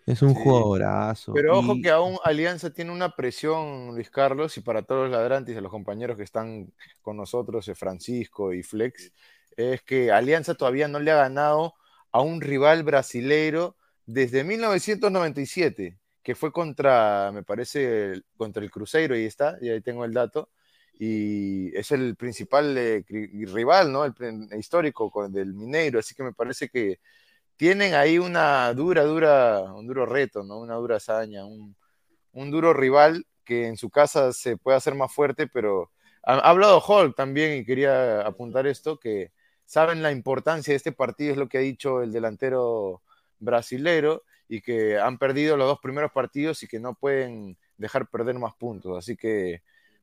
[0.07, 0.41] Es un Sí.
[0.43, 1.33] jugadorazo.
[1.33, 5.12] Pero ojo Y- que aún Alianza tiene una presión, Luis Carlos, y para todos los
[5.12, 6.73] ladrantes y a los compañeros que están
[7.03, 9.12] con nosotros, eh, Francisco y Flex,
[9.57, 11.74] es que Alianza todavía no le ha ganado
[12.11, 13.77] a un rival brasileiro
[14.07, 19.81] desde 1997, que fue contra, me parece, el- contra el Cruzeiro, ahí está, y ahí
[19.81, 20.51] tengo el dato,
[20.99, 24.05] y es el principal eh, rival, ¿no?
[24.05, 26.99] El, pre- histórico con- del Mineiro, así que me parece que
[27.62, 30.59] tienen ahí una dura, dura, un duro reto, ¿no?
[30.59, 31.76] Una dura hazaña, un,
[32.32, 35.93] un duro rival que en su casa se puede hacer más fuerte, pero
[36.24, 39.30] ha, ha hablado Hulk también y quería apuntar esto, que
[39.64, 43.01] saben la importancia de este partido, es lo que ha dicho el delantero
[43.39, 48.40] brasilero, y que han perdido los dos primeros partidos y que no pueden dejar perder
[48.40, 48.98] más puntos.
[48.98, 49.62] Así que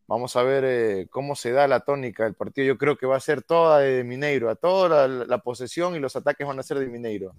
[0.09, 2.65] Vamos a ver eh, cómo se da la tónica del partido.
[2.65, 4.49] Yo creo que va a ser toda de Mineiro.
[4.49, 7.33] A toda la, la posesión y los ataques van a ser de Mineiro.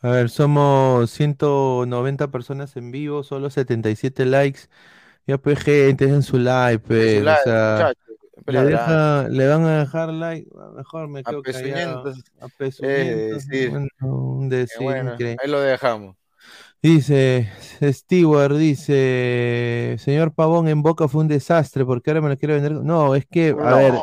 [0.00, 4.60] A ver, somos 190 personas en vivo, solo 77 likes.
[5.26, 7.92] Ya pues gente, dejen su like, pues, o sea,
[8.46, 8.70] le, ladrán.
[8.70, 12.04] deja- le van a dejar like, mejor me quedo callado.
[12.40, 13.66] Apesuñentos, Eh, sí.
[13.66, 15.36] bueno, un decir bueno, increíble.
[15.44, 16.16] ahí lo dejamos.
[16.80, 17.50] Dice,
[17.82, 22.72] Stewart dice, señor Pavón en Boca fue un desastre, porque ahora me lo quiere vender.
[22.72, 23.94] No, es que, a ver,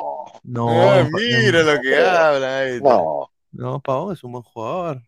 [0.44, 0.70] no.
[0.70, 2.80] Ah, en- mira lo que habla.
[2.82, 3.30] No.
[3.54, 5.02] No, Pavón es un buen jugador.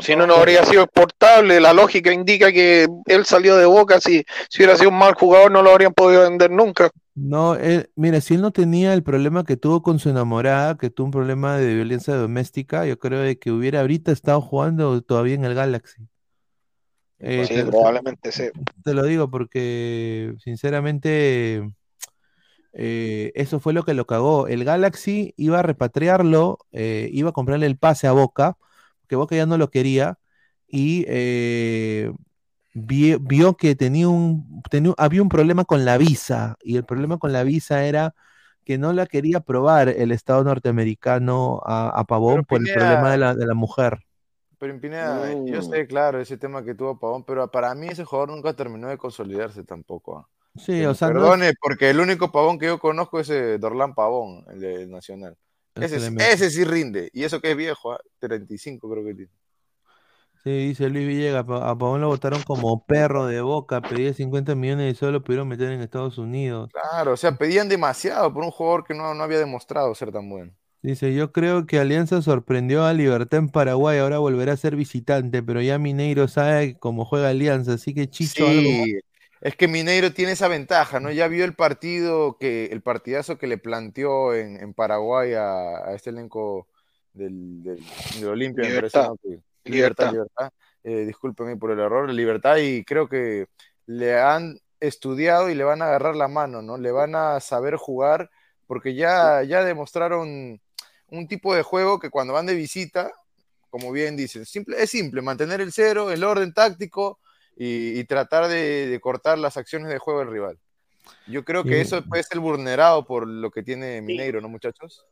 [0.00, 1.58] Si no, no habría sido exportable.
[1.58, 3.98] La lógica indica que él salió de Boca.
[4.00, 6.90] Si, si hubiera sido un mal jugador, no lo habrían podido vender nunca.
[7.14, 10.90] No, él, mira, si él no tenía el problema que tuvo con su enamorada, que
[10.90, 15.34] tuvo un problema de violencia doméstica, yo creo de que hubiera ahorita estado jugando todavía
[15.34, 16.06] en el Galaxy.
[17.20, 18.44] Eh, Sí, te- probablemente sí.
[18.84, 21.62] Te lo digo porque, sinceramente,
[22.72, 24.46] eh, eso fue lo que lo cagó.
[24.48, 28.56] El Galaxy iba a repatriarlo, eh, iba a comprarle el pase a Boca,
[29.08, 30.18] que Boca ya no lo quería,
[30.68, 32.12] y eh,
[32.74, 37.18] vi- vio que tenía un, tenía- había un problema con la visa, y el problema
[37.18, 38.14] con la visa era
[38.64, 43.10] que no la quería aprobar el Estado norteamericano a, a Pavón Pero por el problema
[43.12, 44.00] de la, de la mujer.
[44.60, 45.62] Pero en Pineda, yo Mm.
[45.62, 48.98] sé, claro, ese tema que tuvo Pavón, pero para mí ese jugador nunca terminó de
[48.98, 50.18] consolidarse tampoco.
[50.18, 50.28] ah.
[50.56, 53.56] Sí, Que o sea, no perdone, porque el único Pavón que yo conozco es eh,
[53.58, 55.36] Dorlán Pavón, el del Nacional.
[55.74, 59.30] Ese Ese, sí- rinde, y eso que es viejo, ah, 35 creo que tiene.
[60.42, 64.92] Sí, dice Luis Villegas, a Pavón lo votaron como perro de boca, pedía 50 millones
[64.92, 66.70] y solo lo pudieron meter en Estados Unidos.
[66.72, 70.28] Claro, o sea, pedían demasiado por un jugador que no, no había demostrado ser tan
[70.28, 70.52] bueno.
[70.82, 75.42] Dice, yo creo que Alianza sorprendió a Libertad en Paraguay, ahora volverá a ser visitante,
[75.42, 78.70] pero ya Mineiro sabe cómo juega Alianza, así que Chicho algo
[79.40, 81.10] es que Mineiro tiene esa ventaja, ¿no?
[81.10, 85.94] Ya vio el partido, que el partidazo que le planteó en, en Paraguay a, a
[85.94, 86.68] este elenco
[87.14, 87.82] del, del,
[88.16, 89.12] del Olimpia, Libertad.
[89.22, 89.42] Libertad.
[89.64, 90.50] Libertad, Libertad.
[90.84, 93.46] Eh, discúlpenme por el error, Libertad, y creo que
[93.86, 96.76] le han estudiado y le van a agarrar la mano, ¿no?
[96.76, 98.30] Le van a saber jugar,
[98.66, 100.60] porque ya, ya demostraron
[101.10, 103.10] un tipo de juego que cuando van de visita,
[103.70, 107.18] como bien dicen, simple, es simple, mantener el cero, el orden táctico
[107.56, 110.58] y, y tratar de, de cortar las acciones de juego del rival.
[111.26, 111.80] Yo creo que Sí.
[111.82, 115.04] eso puede ser vulnerado por lo que tiene Mineiro, ¿no, muchachos?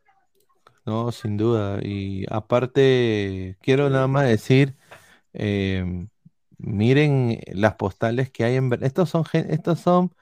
[0.84, 1.80] No, sin duda.
[1.82, 4.76] Y aparte, quiero nada más decir,
[5.34, 6.06] eh,
[6.56, 8.72] miren las postales que hay en...
[8.82, 10.14] Estos son, estos son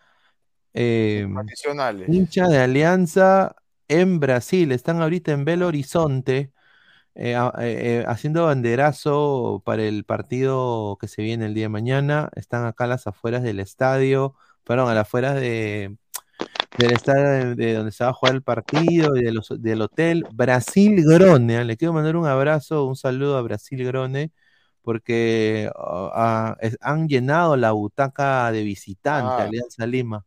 [0.75, 1.27] eh,
[2.09, 3.57] hinchas de Alianza
[3.89, 6.53] en Brasil, están ahorita en Belo Horizonte,
[7.15, 12.31] eh, eh, eh, haciendo banderazo para el partido que se viene el día de mañana.
[12.37, 14.35] Están acá a las afueras del estadio,
[14.65, 15.97] perdón, a las afueras de,
[16.79, 19.81] del estadio de, de donde se va a jugar el partido y de los- del
[19.83, 21.65] hotel Brasil Grone.
[21.65, 24.33] Le quiero mandar un abrazo, un saludo a Brasil Grone.
[24.83, 29.47] Porque ah, es- han llenado la butaca de visitante, Ah.
[29.47, 30.25] Alianza Lima.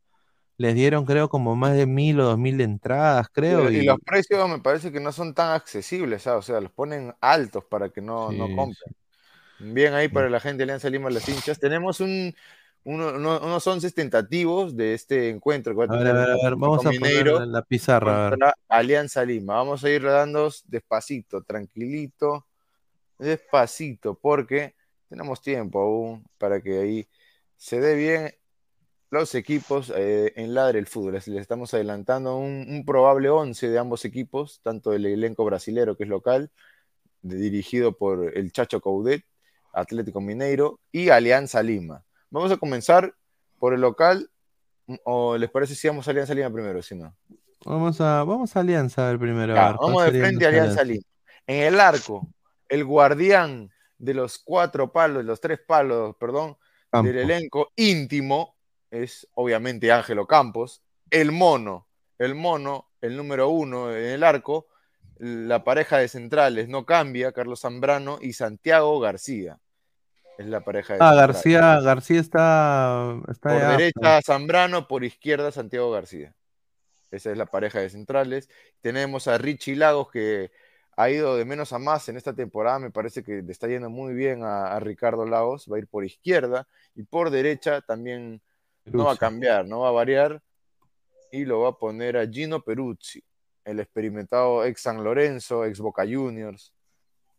[0.60, 3.72] Les dieron, creo, como más de mil o dos mil entradas, creo.
[3.72, 6.40] y, y Y, los precios me parece que no son tan accesibles, ¿sabes?
[6.40, 8.92] O sea, los ponen altos para que no, no Sí, compren.
[9.60, 11.60] Bien ahí para la gente de Alianza Lima, las hinchas.
[11.60, 12.36] Tenemos un,
[12.86, 15.74] uno- uno- unos 11 tentativos de este encuentro.
[15.74, 18.40] que va a ver, a ver, a ver, vamos a Atlético poner Mineiro la, pizarra.
[18.42, 19.56] a Alianza Lima.
[19.56, 22.48] Vamos a ir dando despacito, tranquilito,
[23.20, 24.76] despacito, porque
[25.10, 27.10] tenemos tiempo aún para que ahí
[27.58, 28.34] se dé bien
[29.12, 31.14] los equipos eh, en Ladre el Fútbol.
[31.14, 36.04] Les, estamos adelantando un, un probable 11 de ambos equipos, tanto el elenco brasilero que
[36.04, 36.52] es local,
[37.22, 39.24] de- dirigido por el Chacho Coudet,
[39.74, 42.04] Atlético Mineiro y Alianza Lima.
[42.30, 43.14] Vamos a comenzar
[43.58, 44.30] por el local,
[45.04, 47.16] o les parece si vamos a Alianza Lima primero, si no.
[47.66, 49.54] Vamos a, vamos a Alianza a ver primero.
[49.54, 51.04] a Ya, ver, ¿cuál vamos de frente a Alianza Lima.
[51.48, 52.28] En el arco,
[52.68, 56.56] el guardián de los cuatro palos, los tres palos, perdón,
[56.90, 57.08] Campo.
[57.08, 58.56] del elenco íntimo
[58.92, 60.82] es obviamente Ángelo Campos.
[61.10, 61.88] El mono,
[62.18, 64.68] el mono, el número uno en el arco.
[65.18, 69.60] La pareja de centrales no cambia, Carlos Zambrano y Santiago García.
[70.38, 71.36] Es la pareja de Ah, centrales.
[71.36, 76.34] García, García está, está Por de derecha Zambrano, por izquierda Santiago García.
[77.12, 78.50] Esa es la pareja de centrales.
[78.82, 80.52] Tenemos a Richie Lagos que
[80.96, 82.80] ha ido de menos a más en esta temporada.
[82.80, 85.68] Me parece que le está yendo muy bien a, a Ricardo Lagos.
[85.70, 88.42] Va a ir por izquierda y por derecha también
[88.92, 90.42] no va a cambiar, no va a variar.
[91.32, 93.24] Y lo va a poner a Gino Peruzzi,
[93.64, 96.74] el experimentado ex San Lorenzo, ex Boca Juniors,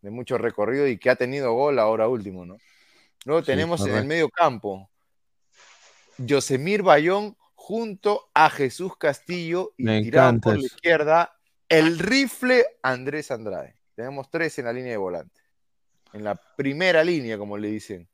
[0.01, 2.57] de mucho recorrido y que ha tenido gol ahora último, ¿no?
[3.25, 4.89] Luego Sí, tenemos en el medio campo
[6.19, 11.37] Yosemir Bayón junto a Jesús Castillo y Me tirado por la izquierda
[11.69, 13.77] el rifle Andrés Andrade.
[13.95, 15.41] Tenemos tres en la línea de volante.
[16.13, 18.09] En la primera línea, como le dicen,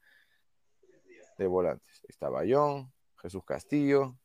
[1.38, 2.02] de volantes.
[2.08, 2.92] Está Bayón,
[3.26, 4.16] Jesús Castillo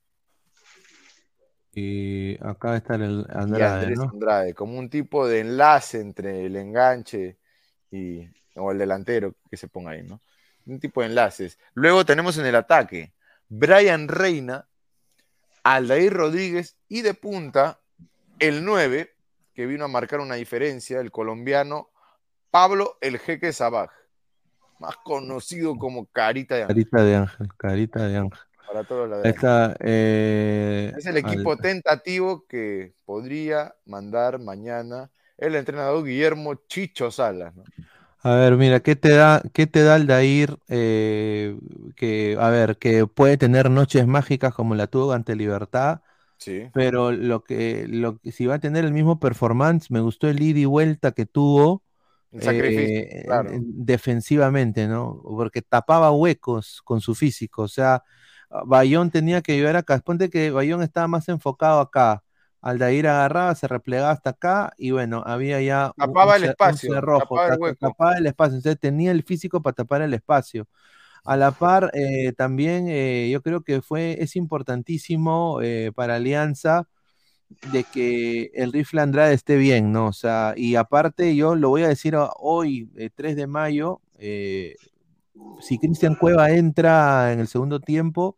[1.73, 4.03] Y acá está el y Andrade, Andrés ¿no?
[4.14, 7.40] Andrade, como un tipo de enlace entre el enganche
[7.90, 10.22] y, o el delantero que se ponga ahí, ¿no?
[10.68, 11.57] Un tipo de enlaces.
[11.73, 13.14] Luego tenemos en el ataque
[13.49, 14.68] Brian Reina,
[15.64, 17.80] Aldair Rodríguez y de punta
[18.38, 19.15] el 9,
[19.56, 21.90] que vino a marcar una diferencia, el colombiano
[22.52, 23.90] Pablo El Jeque Sabaj,
[24.80, 28.51] más conocido como Carita de Ángel Carita de ángel, carita de ángel.
[28.72, 29.76] Para todos está.
[29.80, 37.53] eh, Es el equipo al- tentativo que podría mandar mañana el entrenador Guillermo Chicho Salas.
[37.56, 37.69] ¿no?
[38.23, 40.57] A ver, mira, ¿qué te da, qué te da Aldair?
[40.69, 41.57] eh,
[41.95, 46.02] que, a ver, que puede tener noches mágicas como la tuvo ante Libertad,
[46.38, 46.72] Sí.
[46.73, 50.41] pero lo que, lo que si va a tener el mismo performance, me gustó el
[50.43, 51.84] ida y vuelta que tuvo
[52.35, 53.64] El eh, claro.
[53.64, 55.22] defensivamente, ¿no?
[55.23, 58.03] Porque tapaba huecos con su físico, o sea,
[58.65, 59.99] Bayón tenía que ayudar acá.
[59.99, 62.23] Ponte que Bayón estaba más enfocado acá.
[62.61, 66.49] Aldair agarraba, se replegaba hasta acá y bueno, había ya un, Tapaba un el un
[66.49, 70.68] espacio, cerrojo, tapaba el tapaba el espacio, entonces tenía el físico para tapar el espacio.
[71.23, 76.88] A la par, eh, también eh, yo creo que fue, es importantísimo eh, para Alianza
[77.72, 80.07] de que el rifle Andrade esté bien, ¿no?
[80.07, 84.76] O sea, y aparte yo lo voy a decir hoy, eh, 3 de mayo, eh,
[85.59, 88.38] si Cristian Cueva entra en el segundo tiempo,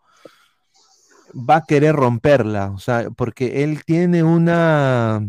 [1.33, 5.27] va a querer romperla, o sea, porque él tiene una,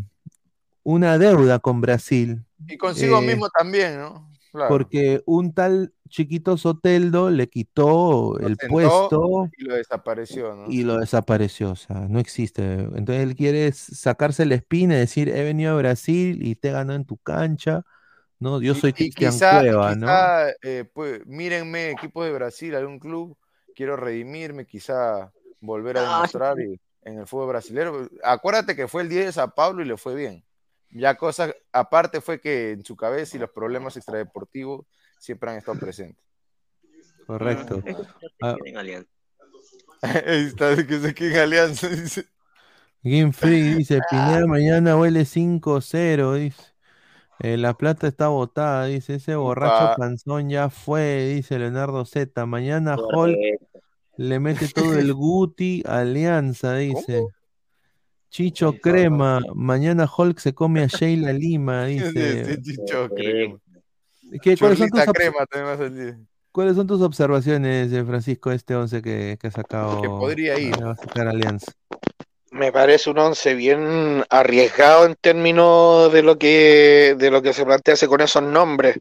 [0.83, 2.45] una deuda con Brasil.
[2.67, 4.35] Y consigo eh, mismo también, ¿no?
[4.53, 4.69] Claro.
[4.69, 10.67] porque un tal chiquito Soteldo le quitó Lo el puesto y lo desapareció, ¿no?
[10.69, 12.63] y lo desapareció, o sea, no existe.
[12.63, 16.95] Entonces él quiere sacarse la espina y decir, he venido a Brasil y te ganó
[16.95, 17.85] en tu cancha,
[18.39, 18.61] ¿no?
[18.61, 20.07] Yo soy Y Cristian quizá, Cueva, ¿no?
[20.07, 23.37] quizá, eh, pues, mírenme, equipo de Brasil, algún club,
[23.75, 28.09] quiero redimirme, quizá volver a No, demostrar y- en el fútbol brasileño.
[28.23, 30.45] Acuérdate que fue el 10 de Sao Paulo y le fue bien.
[30.91, 34.87] Ya cosas, aparte fue que en su cabeza y los problemas extradeportivos
[35.19, 36.23] siempre han estado presentes.
[37.27, 37.83] Correcto.
[37.85, 37.97] No
[38.43, 38.57] Ah.
[40.03, 42.27] está, que se quede en Alianza, dice.
[43.03, 46.63] Game Free dice, Pineda mañana huele 5-0, dice.
[47.41, 49.15] Eh, la plata está botada, dice.
[49.15, 49.97] Ese borracho Upa.
[49.97, 52.47] panzón ya fue, dice Leonardo Z.
[52.47, 53.37] Mañana Hulk
[54.17, 57.25] le mete todo el Guti Alianza, dice.
[58.31, 58.75] Chicho.
[58.81, 62.61] Crema, mañana Hulk se come a Sheila Lima, Dice.
[62.63, 63.59] Chicho Crema.
[64.43, 65.47] ¿Qué- cuáles, son tus Crema a
[66.51, 70.01] cuáles son observaciones, eh, Francisco, este 11 que, que ha sacado?
[70.01, 70.75] Que podría ir.
[70.83, 71.73] va a sacar Alianza.
[72.55, 77.65] Me parece un once bien arriesgado en términos de lo que de lo que se
[77.65, 78.97] plantease con esos nombres.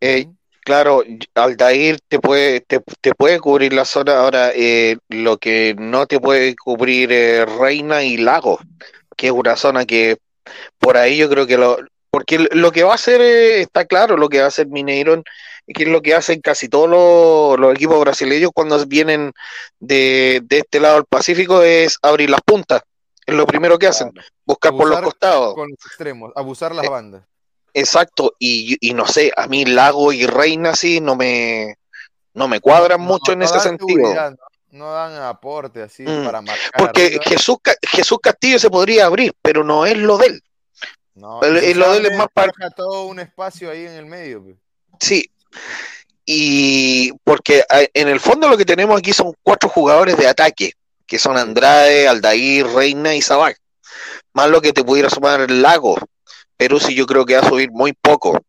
[0.00, 0.26] Eh,
[0.64, 1.04] claro,
[1.34, 4.50] Aldair te puede te, te puede cubrir la zona ahora.
[4.54, 8.58] eh, lo que no te puede cubrir eh, Reina y Lago,
[9.16, 10.16] que es una zona que
[10.78, 11.78] por ahí yo creo que lo
[12.10, 15.22] porque lo que va a hacer eh, está claro lo que va a hacer Mineiro
[15.74, 19.32] que es lo que hacen casi todos los, los equipos brasileños cuando vienen
[19.80, 22.82] de, de este lado del Pacífico es abrir las puntas.
[23.28, 24.10] Es lo primero que hacen,
[24.46, 25.54] buscar por los costados.
[25.54, 27.22] Con los extremos, abusar las Eh, bandas.
[27.74, 31.76] Exacto, y, y no sé, a mí Lago y Reina sí no me,
[32.32, 34.14] no me cuadran mucho en ese sentido.
[34.70, 36.70] no, dan aporte así Mm, para marcar.
[36.78, 37.18] Porque.
[37.22, 37.56] Jesús,
[37.90, 40.42] Jesús Castillo se podría abrir, pero no es lo de él.
[41.14, 44.06] No, el- el- lo de él es más para- todo un espacio ahí en el
[44.06, 44.42] medio.
[44.42, 44.56] pues.
[45.00, 45.30] Sí.
[46.24, 50.72] Y porque en el fondo lo que tenemos aquí son cuatro jugadores de ataque,
[51.08, 53.58] que son Andrade, Aldair, Reina y Sabac.
[54.34, 55.96] Más lo que te pudiera sumar el Lago.
[56.56, 58.40] Perú sí yo creo que va a subir muy poco.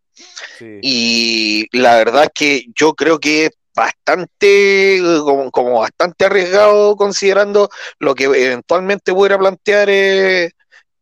[0.57, 0.79] Sí.
[0.83, 7.69] Y la verdad es que yo creo que es bastante, como, como bastante arriesgado considerando
[7.99, 10.51] lo que eventualmente pudiera plantear eh,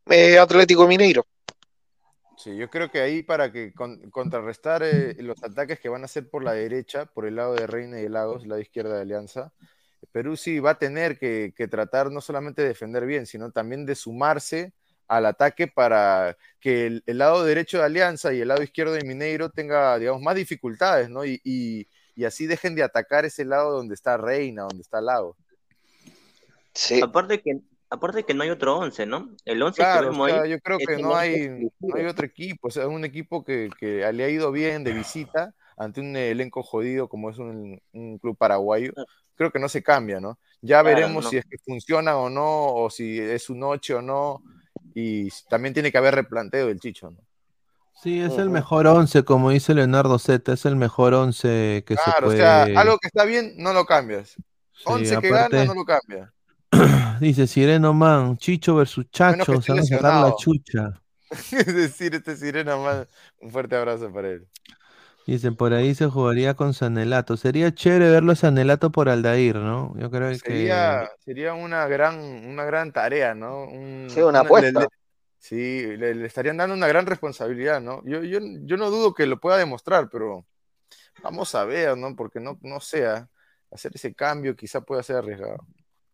[0.06, 1.26] eh, Atlético Mineiro.
[2.38, 6.06] Sí, yo creo que ahí para que con- contrarrestar eh, los ataques que van a
[6.06, 9.02] hacer por la derecha, por el lado de Reina y de Lagos, lado izquierda de
[9.02, 9.52] Alianza,
[10.12, 13.86] Perú sí va a tener que, que tratar no solamente de defender bien, sino también
[13.86, 14.74] de sumarse
[15.08, 19.04] al ataque para que el, el lado derecho de Alianza y el lado izquierdo de
[19.06, 21.24] Mineiro tenga, digamos, más dificultades, ¿no?
[21.26, 25.38] Y, y- y así dejen de atacar ese lado donde está Reina, donde está Lagos.
[26.74, 27.00] Sí.
[27.02, 27.60] Aparte que,
[27.92, 29.36] aparte que no hay otro 11, ¿no?
[29.46, 31.96] El 11 que Claro, o vemos sea, ahí yo creo que no 11 hay, no
[31.96, 34.94] hay otro equipo, o sea, es un equipo que, que le ha ido bien de
[34.94, 38.92] visita, ante un elenco jodido como es un, un club paraguayo,
[39.36, 40.40] creo que no se cambia, ¿no?
[40.62, 41.30] Ya veremos no.
[41.30, 44.42] si es que funciona o no, o si es su noche o no,
[44.96, 47.18] y también tiene que haber replanteo del Chicho, ¿no?
[48.02, 52.04] Sí, es el mejor once, como dice Leonardo Z, es el mejor once que se
[52.04, 52.38] Claro, puede.
[52.38, 54.30] o sea, algo que está bien, no lo cambias.
[54.74, 56.32] Sí, 11 que aparte- gana, no lo cambia.
[57.20, 61.02] Dice Sireno Man, Chicho versus Chacho, se van a sacar la chucha.
[61.32, 63.08] es decir, este sirena más,
[63.42, 64.48] un fuerte abrazo para él.
[65.28, 67.36] Dicen, por ahí se jugaría con Sanelato.
[67.36, 69.94] Sería chévere verlo a Sanelato por Aldair, ¿no?
[70.00, 70.38] Yo creo que...
[70.38, 73.66] Sería, sería una gran, una gran tarea, ¿no?
[73.66, 74.80] Un- Sí, una apuesta.
[74.80, 74.88] le-
[75.38, 78.02] sí, le, le estarían dando una gran responsabilidad, ¿no?
[78.06, 80.46] Yo, yo, yo no dudo que lo pueda demostrar, pero
[81.22, 82.16] vamos a ver, ¿no?
[82.16, 83.28] Porque no, no sea
[83.70, 85.58] hacer ese cambio quizá pueda ser arriesgado.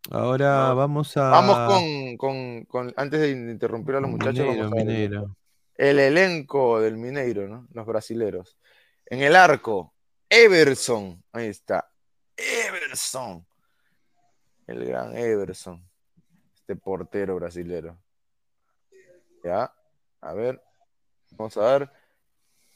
[0.10, 1.30] Ahora vamos a...
[1.30, 5.36] Vamos con, con, con- antes de interrumpir a los muchachos, Mineiro, vamos a ver Mineiro.
[5.76, 7.68] el elenco del Mineiro, ¿no?
[7.74, 8.58] Los brasileros.
[9.06, 9.94] En el arco,
[10.30, 11.24] Everson.
[11.32, 11.90] Ahí está.
[12.36, 13.46] Everson.
[14.68, 15.84] El gran Everson.
[16.56, 17.98] Este portero brasilero.
[19.44, 19.74] Ya.
[20.22, 20.62] A ver.
[21.32, 21.92] Vamos a ver.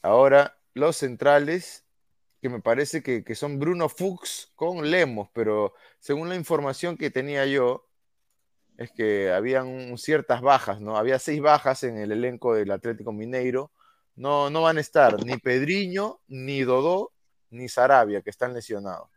[0.01, 1.85] Ahora, los centrales,
[2.41, 7.09] que me parece que, que son Bruno Fuchs con Lemos, pero según la información que
[7.09, 7.87] tenía yo,
[8.77, 10.97] es que habían ciertas bajas, ¿no?
[10.97, 13.71] Había seis bajas en el elenco del Atlético Mineiro.
[14.17, 17.13] No, no van a estar ni Pedriño, ni Dodó,
[17.51, 19.09] ni Sarabia, que están lesionados.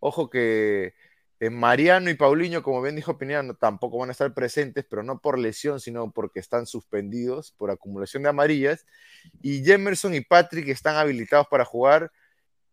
[0.00, 0.94] Ojo que
[1.38, 5.20] eh, Mariano y Paulinho, como bien dijo Pineda, tampoco van a estar presentes, pero no
[5.20, 8.86] por lesión, sino porque están suspendidos por acumulación de amarillas.
[9.40, 12.10] Y Jemerson y Patrick están habilitados para jugar.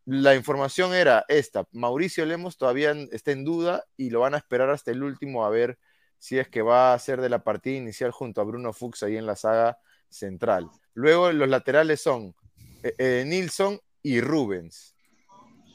[0.06, 4.70] La información era esta: Mauricio Lemos todavía está en duda y lo van a esperar
[4.72, 5.78] hasta el último a ver
[6.20, 9.18] si es que va a ser de la partida inicial junto a Bruno Fuchs ahí
[9.18, 9.78] en la saga
[10.10, 10.70] central.
[10.94, 12.36] Luego los laterales son
[12.84, 14.96] eh, eh, Nilsson y Rubens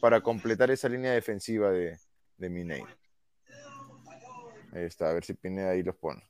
[0.00, 1.98] para completar esa línea defensiva de,
[2.36, 2.88] de Mineiro.
[4.72, 6.26] Ahí está, a ver si Pineda ahí los pone.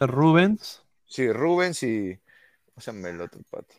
[0.00, 2.18] Rubens, Sí, Rubens y.
[2.66, 3.74] ¿Cómo se llama el otro pato?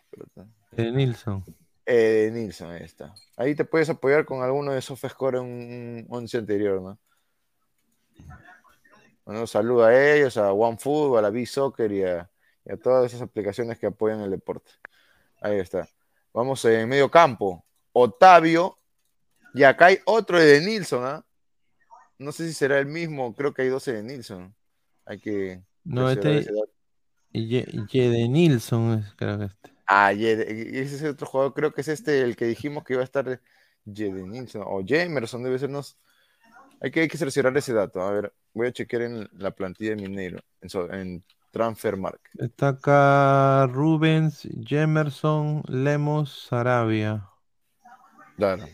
[0.77, 1.43] Eh, Nilsson.
[1.85, 3.13] Eh, Nilsson, ahí está.
[3.35, 6.97] Ahí te puedes apoyar con alguno de esos score en un 11 anterior, ¿no?
[9.25, 12.29] Bueno, saludo a ellos, a OneFootball, a B-Soccer y a,
[12.65, 14.71] y a todas esas aplicaciones que apoyan el deporte.
[15.41, 15.87] Ahí está.
[16.33, 17.63] Vamos en medio campo.
[17.93, 18.77] Otavio.
[19.53, 21.25] Y acá hay otro de Nilsson, ¿ah?
[22.17, 24.55] No sé si será el mismo, creo que hay 12 de Nilsson.
[25.05, 25.63] Hay que.
[25.83, 26.45] No, este...
[27.31, 29.71] Yede Nilsson, es, creo que este.
[29.85, 32.93] Ah, Yede- y ese es otro jugador, creo que es este el que dijimos que
[32.93, 33.41] iba a estar
[33.83, 35.97] Yede Nilsson o Jamerson, debe sernos.
[36.81, 38.01] Hay que, hay que cerciorar ese dato.
[38.01, 41.25] A ver, voy a chequear en la plantilla de Mineiro, en, en
[41.55, 42.19] Transfermark.
[42.37, 47.29] Está acá Rubens, Jemerson, Lemos, Sarabia.
[48.35, 48.65] Claro.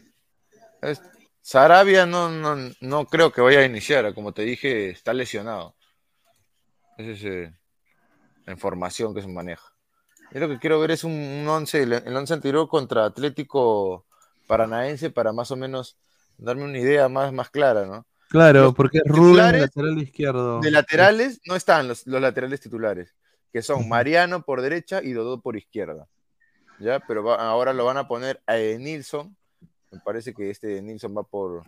[0.81, 0.99] Es-
[1.41, 5.75] Sarabia no, no, no creo que vaya a iniciar, como te dije, está lesionado.
[6.97, 7.53] Esa es eh,
[8.47, 9.67] la información que se maneja.
[10.31, 14.07] Yo lo que quiero ver es un, un 11, el, el 11 anterior contra Atlético
[14.47, 15.99] Paranaense para más o menos
[16.39, 18.07] darme una idea más, más clara, ¿no?
[18.31, 20.59] Claro, Los porque es Rubens, titulares lateral izquierdo.
[20.61, 23.13] De laterales no están los, los laterales titulares,
[23.51, 26.07] que son Mariano por derecha y Dodó por izquierda.
[26.79, 26.99] ¿Ya?
[27.01, 29.35] Pero va- ahora lo van a poner a Nilsson.
[29.91, 31.63] Me parece que este Nilsson va por,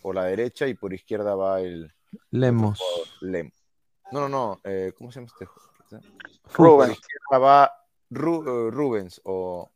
[0.00, 1.92] por la derecha y por izquierda va el
[2.30, 2.80] Lemos.
[3.20, 3.50] Lem.
[4.10, 4.60] No, no, no.
[4.64, 5.46] eh, ¿Cómo se llama este?
[6.54, 6.88] Rubens.
[6.88, 7.72] Por izquierda va
[8.10, 9.70] Ru- eh, Rubens o...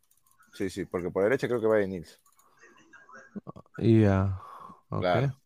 [0.55, 2.19] Sí, sí, porque por derecha creo que va de Nilsson.
[3.79, 4.41] Ya.
[4.89, 5.01] ok.
[5.01, 5.40] Claro.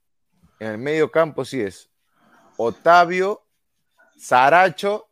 [0.58, 1.90] En el medio campo sí es
[2.56, 3.42] Otavio,
[4.16, 5.08] Saracho,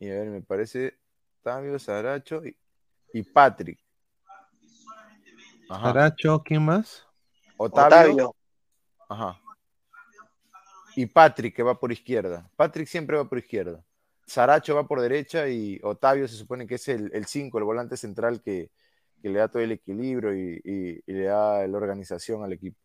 [0.00, 0.98] y a ver, me parece
[1.40, 2.56] Otavio, Saracho y,
[3.12, 3.78] y Patrick.
[5.68, 5.88] Ajá.
[5.92, 7.04] Saracho, ¿quién más?
[7.56, 8.36] Otavio, Otavio.
[9.08, 9.40] Ajá.
[10.96, 12.50] Y Patrick, que va por izquierda.
[12.56, 13.84] Patrick siempre va por izquierda.
[14.26, 18.42] Saracho va por derecha y Otavio se supone que es el 5, el, volante central
[18.42, 18.70] que,
[19.22, 22.78] que le da todo el equilibrio y, y- y le da la organización al equipo.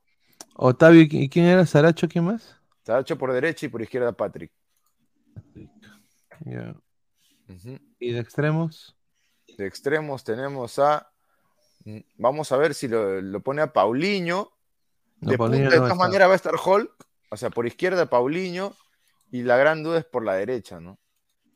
[0.55, 2.07] Otavio, ¿y quién era Saracho?
[2.07, 2.57] ¿Quién más?
[2.85, 4.51] Saracho por derecha y por izquierda Patrick.
[7.99, 8.95] ¿Y de extremos?
[9.57, 11.07] De extremos tenemos a.
[11.85, 14.51] mm, Vamos a ver si lo, lo pone a Paulinho.
[15.21, 16.07] No, de Paulinho punta, de no va a estar.
[16.07, 16.91] maneras va a estar Hulk.
[17.29, 18.73] O sea, por izquierda Paulinho.
[19.31, 20.99] Y la gran duda es por la derecha, ¿no?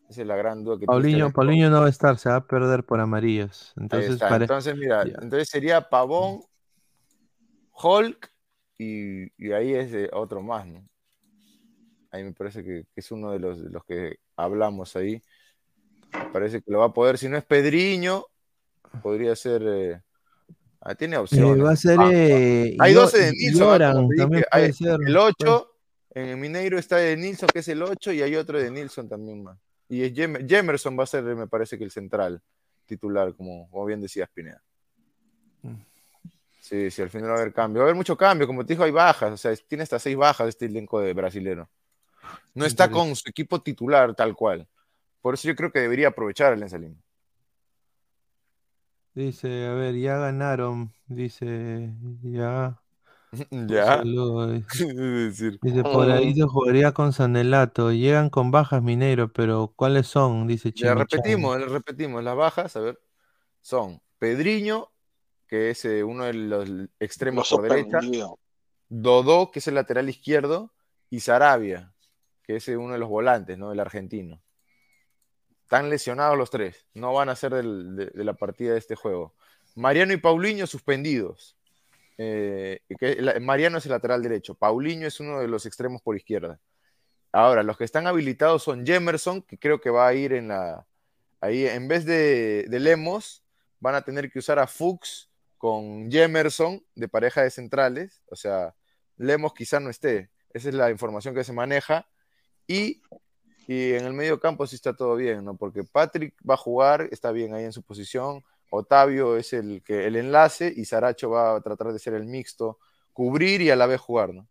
[0.10, 2.38] Esa es la gran duda que Paulinho, este Paulinho no va a estar, se va
[2.38, 3.74] a perder por amarillas.
[3.76, 4.30] Ahí Entonces, está.
[4.30, 6.42] pare- Entonces, mira, entonces sería Pavón,
[7.74, 8.32] Hulk
[8.78, 10.88] y, y ahí es eh, otro más, ¿no?
[12.12, 15.22] Ahí me parece que, que es uno de los, de los que hablamos ahí.
[16.14, 18.26] Me parece que lo va a poder, si no es Pedriño,
[19.04, 19.62] podría ser.
[19.66, 20.02] eh,
[20.82, 21.64] ah, tiene Eh, opciones.
[21.66, 21.98] va a ser.
[22.00, 24.08] Ah, eh, hay Yo- 12 de Nilsson.
[24.10, 25.00] dije, también hay puede ser.
[25.06, 25.72] el 8,
[26.12, 29.44] en Mineiro está de Nilsson, que es el 8, y hay otro de Nilsson también
[29.44, 29.58] más.
[29.90, 32.42] Y es Jem- Jemerson va a ser, me parece que el central
[32.86, 34.64] titular, como, como bien decías, Pineda.
[36.68, 37.80] Sí, sí, al final va a haber cambio.
[37.80, 40.18] Va a haber mucho cambio, como te dijo, hay bajas, o sea, tiene hasta seis
[40.18, 41.70] bajas este elenco de brasilero.
[42.54, 44.68] No está con su equipo titular tal cual.
[45.22, 46.98] Por eso yo creo que debería aprovechar Alianza Lima.
[49.14, 50.92] Dice, a ver, ya ganaron.
[51.08, 51.90] Dice,
[52.22, 52.78] ya.
[53.50, 54.02] Ya.
[54.04, 55.58] dice.
[55.62, 57.94] Dice, por ahí se jugaría con Sanelato.
[57.94, 60.48] Llegan con bajas Mineiro, pero ¿cuáles son?
[60.48, 60.98] Dice Ya Chimichan.
[60.98, 62.24] repetimos, le repetimos.
[62.24, 63.00] Las bajas, a ver,
[63.62, 64.90] son Pedriño,
[65.48, 66.70] que es eh, uno de los
[67.00, 68.00] extremos por derecha.
[68.90, 70.74] Dodó, que es el lateral izquierdo,
[71.10, 71.94] y Sarabia,
[72.44, 73.72] que es eh, uno de los volantes, ¿no?
[73.72, 74.42] El argentino.
[75.64, 78.96] Están lesionados los tres, no van a ser del- de, de la partida de este
[78.96, 79.36] juego.
[79.76, 81.58] Mariano y Paulinho suspendidos.
[82.18, 86.16] Eh, que la- Mariano es el lateral derecho, Paulinho es uno de los extremos por
[86.16, 86.60] izquierda.
[87.34, 90.88] Ahora, los que están habilitados son Jemerson, que creo que va a ir en la.
[91.42, 93.44] Ahí, en vez de, de Lemos,
[93.80, 98.22] van a tener que usar a Fuchs con Jemerson de pareja de centrales.
[98.30, 98.76] O sea,
[99.18, 100.30] Lemos quizá no esté.
[100.54, 102.08] Esa es la información que se maneja.
[102.68, 103.02] Y,
[103.68, 105.56] y en el medio campo sí está todo bien, ¿no?
[105.56, 108.44] Porque Patrick va a jugar, está bien ahí en su posición.
[108.70, 112.80] Otavio es el, que, el enlace y Saracho va a tratar de ser el mixto,
[113.14, 114.48] cubrir y a la vez jugar, ¿no?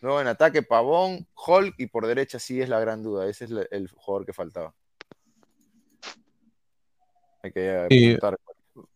[0.00, 3.28] Luego en ataque Pavón, Hulk y por derecha sí es la gran duda.
[3.28, 4.74] Ese es el jugador que faltaba.
[7.42, 8.38] Hay que apuntar.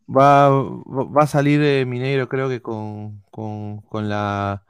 [0.06, 4.64] Va, va a salir eh, Mineiro, creo que con, con, con la,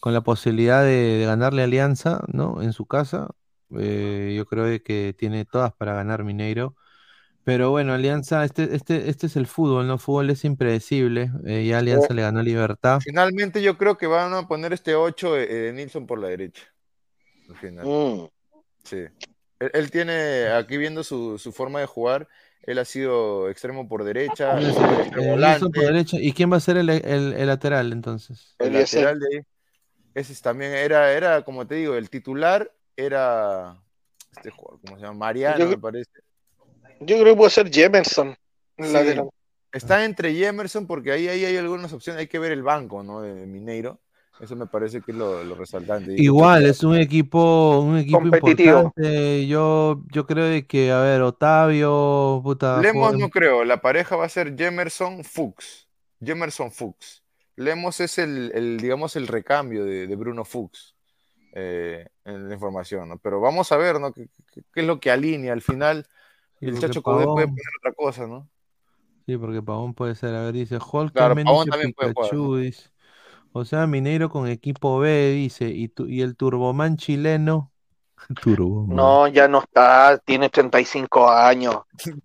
[0.00, 2.60] con la posibilidad de, de ganarle a Alianza, ¿no?
[2.62, 3.28] En su casa.
[3.78, 6.76] Eh, yo creo que tiene todas para ganar Mineiro.
[7.44, 9.98] Pero bueno, Alianza, este, este, este es el fútbol, ¿no?
[9.98, 11.30] Fútbol es impredecible.
[11.46, 13.00] eh, ya Alianza le ganó Libertad.
[13.02, 16.62] Finalmente yo creo que van a poner este 8 de Nilsson por la derecha.
[17.50, 17.86] Al final.
[17.86, 18.28] Mm.
[18.82, 18.96] Sí.
[19.58, 22.28] Él, él tiene, aquí viendo su, su forma de jugar,
[22.66, 26.16] él ha sido extremo por derecha, Eh, extremo eh, volante, Nilsson por derecha.
[26.20, 28.54] ¿Y quién va a ser el, el- el lateral entonces?
[28.58, 29.42] el lateral de ahí.
[30.14, 33.76] Ese es también era, era, como te digo, el titular era
[34.30, 35.18] este jugador, ¿cómo se llama?
[35.18, 36.10] Mariano, Yo- me parece.
[37.00, 38.36] Yo creo que puede ser Jemerson.
[38.76, 39.28] el Sí, lateral.
[39.72, 43.20] Está entre Jemerson porque ahí, ahí hay algunas opciones, hay que ver el banco, ¿no?
[43.22, 43.98] De Mineiro.
[44.38, 46.12] Eso me parece que es lo, lo resaltante.
[46.16, 48.92] Igual, es un equipo, un equipo Competitivo.
[48.92, 49.46] importante.
[49.48, 54.28] Yo, yo creo que, a ver, Otavio, puta, Lemos no creo, la pareja va a
[54.28, 55.88] ser Jemerson Fuchs.
[56.20, 57.22] Jemerson Fuchs.
[57.56, 60.96] Lemos es el, el, digamos, el recambio de, de Bruno Fuchs
[61.52, 63.18] eh, en la información, ¿no?
[63.18, 64.12] Pero vamos a ver, ¿no?
[64.12, 66.06] ¿Qué, qué- qué es lo que alinea al final?
[66.60, 68.50] Sí, el Chacho Codé puede poner otra cosa, ¿no?
[69.26, 72.38] Sí, porque Pavón puede ser, a ver, dice Hulk Claro, Pavón también puede jugar.
[73.56, 77.72] O sea, Mineiro con equipo B, dice, y, tu- y el Turboman chileno.
[78.42, 78.96] Turboman.
[78.96, 81.76] No, ya no está, tiene 35 años.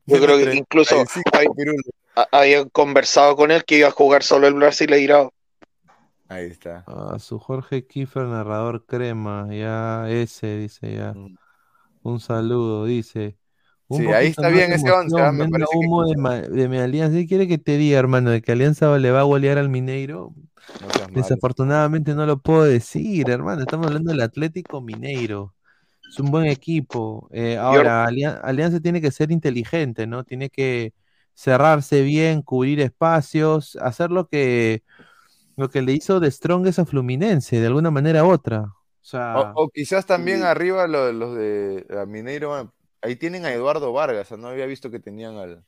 [0.07, 1.85] Yo creo que incluso 35 hay- pirulos.
[2.15, 5.31] a- habían conversado con él que iba a jugar solo el Brasileirao.
[6.27, 6.84] Ahí está.
[6.88, 11.14] A su Jorge Kiefer, narrador crema, ya ese, dice ya.
[12.03, 13.38] Un saludo, dice.
[13.90, 13.98] Un.
[14.02, 16.78] Sí, ahí está bien ese once, ah, me parece que- humo de, ma- de mi
[16.78, 17.18] alianza.
[17.18, 18.30] ¿Qué quiere que te diga, hermano?
[18.30, 20.34] De que Alianza le va a golear al Mineiro.
[20.82, 21.06] No.
[21.16, 23.61] Desafortunadamente no lo puedo decir, hermano.
[23.61, 25.56] Estamos hablando del Atlético Mineiro.
[26.07, 27.28] Es un buen equipo.
[27.32, 30.24] Eh, ahora, Alia- Alianza tiene que ser inteligente, ¿no?
[30.24, 30.94] Tiene que
[31.34, 34.84] cerrarse bien, cubrir espacios, hacer lo que,
[35.57, 38.61] lo que le hizo de Strongest a Fluminense, de alguna manera u otra.
[38.61, 43.93] O sea, O, o quizás también arriba lo- los de Mineiro, ahí tienen a Eduardo
[43.93, 45.63] Vargas, no había visto que tenían al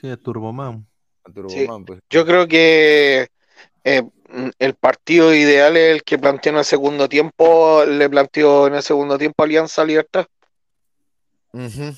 [0.00, 0.86] sí, a Turboman.
[1.24, 2.00] a Turboman, pues.
[2.10, 3.28] Yo creo que
[3.84, 8.66] eh, mm, el partido ideal es el que planteó en el segundo tiempo, le planteó
[8.66, 10.26] en el segundo tiempo Alianza Libertad.
[11.52, 11.92] Ujú,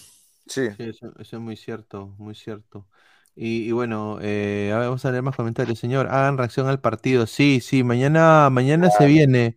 [0.47, 0.69] Sí.
[0.77, 2.89] Sí, eso, eso es muy cierto, muy cierto.
[3.37, 6.09] Y, y bueno, eh, a ver, vamos a leer más comentarios, señor.
[6.09, 7.27] Hagan reacción al partido.
[7.27, 9.57] Sí, sí, mañana, mañana se viene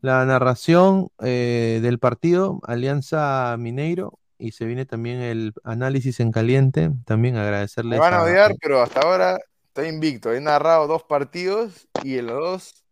[0.00, 6.90] la narración eh, del partido, Alianza Mineiro, y se viene también el análisis en caliente.
[7.04, 10.32] También Me agradecerles van a a- odiar, pero hasta ahora está invicto.
[10.32, 12.84] He narrado dos partidos y en los dos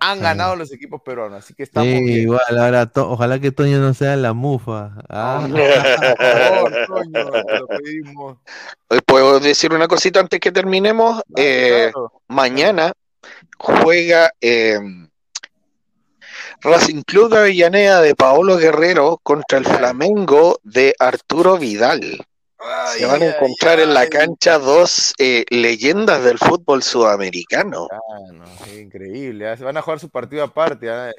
[0.00, 0.24] han Sí.
[0.24, 2.22] ganado los equipos peruanos, así que estamos Sí, bien.
[2.22, 4.94] igual, ahora to- ojalá que Toño no sea la mufa.
[5.08, 5.46] Ah.
[5.48, 8.38] Por favor, Toño, te lo pedimos.
[8.88, 11.22] Hoy puedo decir una cosita antes que terminemos.
[11.36, 12.12] Eh, claro.
[12.26, 12.92] Mañana
[13.58, 14.78] juega eh,
[16.62, 22.24] Racing Club de Avellaneda de Paolo Guerrero contra el Flamengo de Arturo Vidal.
[22.96, 27.88] Se van a encontrar en la cancha dos eh, leyendas del fútbol sudamericano.
[27.90, 27.98] Ah,
[28.32, 29.48] no, es increíble.
[29.48, 30.88] ah, Se van a jugar su partido aparte.
[30.88, 31.10] ah,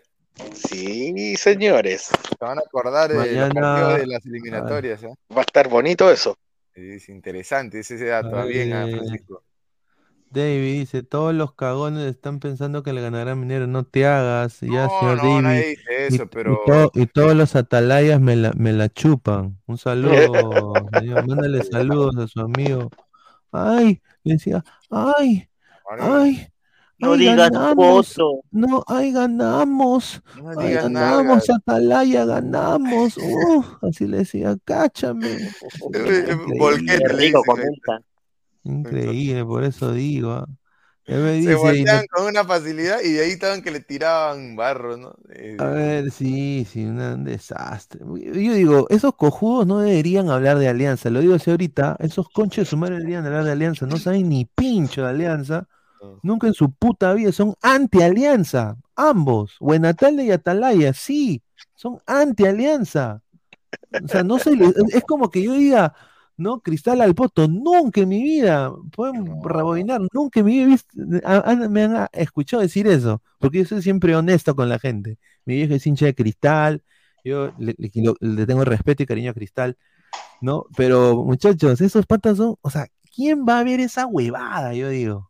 [0.54, 2.04] Sí, señores.
[2.04, 5.04] Se van a acordar de los Mañana- partidos de las eliminatorias.
[5.04, 5.14] ah.
[5.36, 6.38] Va a estar bonito eso.
[6.74, 8.46] Es interesante ese ese dato.
[8.46, 9.44] Bien, Ay, Francisco.
[10.34, 14.88] David dice, todos los cagones están pensando que le ganará Minero, no te hagas, ya,
[14.88, 15.42] No, señor no, David.
[15.42, 18.90] nadie dice Y, eso, y pero to- y todos los atalayas me la, me la
[18.90, 19.60] chupan.
[19.68, 19.78] Un
[20.34, 21.28] saludo, señor.
[21.28, 22.90] Mándale saludos a su amigo.
[23.52, 25.48] Ay, le decía, ay,
[26.00, 26.48] ay,
[26.98, 28.14] No ay, digas ganamos.
[28.14, 28.42] foto.
[28.52, 30.22] No, ay, ganamos.
[30.34, 31.58] no Ay, digas ganamos, nada.
[31.60, 33.18] Atalaya, ganamos.
[33.18, 35.38] Uf, así le decía, cáchame.
[36.60, 38.00] Volquete le rico comenta.
[38.64, 40.32] Increíble, por eso digo.
[40.32, 40.48] ah.
[41.40, 45.16] Se voltean con una facilidad y de ahí estaban que le tiraban barro, ¿no?
[45.30, 48.00] Eh, A ver, sí, sí, un desastre.
[48.02, 51.10] Yo digo, esos cojudos no deberían hablar de alianza.
[51.12, 53.86] Lo digo así ahorita, esos conches de su madre deberían hablar de alianza.
[53.86, 55.68] No saben ni pincho de alianza.
[56.24, 58.78] Nunca en su puta vida son anti-alianza.
[58.96, 61.44] Ambos, Buenatalde y Atalaya, sí,
[61.76, 63.22] son anti-alianza.
[64.04, 65.94] O sea, no se les- es como que yo diga,
[66.38, 70.78] no, Cristal al Poto, nunca en mi vida, pueden rebobinar, nunca en mi vida
[71.24, 75.18] a- a- me han escuchado decir eso, porque yo soy siempre honesto con la gente.
[75.46, 76.82] Mi viejo es hincha de Cristal,
[77.24, 79.78] yo le, le- tengo respeto y cariño a Cristal,
[80.42, 80.66] ¿no?
[80.76, 84.74] Pero muchachos, esos patas son, o sea, ¿quién va a ver esa huevada?
[84.74, 85.30] Yo digo.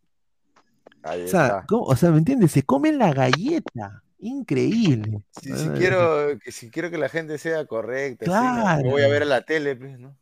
[1.03, 1.65] O sea.
[1.69, 2.51] O sea, ¿me entiendes?
[2.51, 4.01] Se comen la galleta.
[4.19, 5.25] Increíble.
[5.41, 8.89] Si, si quiero, que, si quiero que la gente sea correcta, no, Claro.
[8.89, 10.15] voy a ver a la tele, pues, ¿no?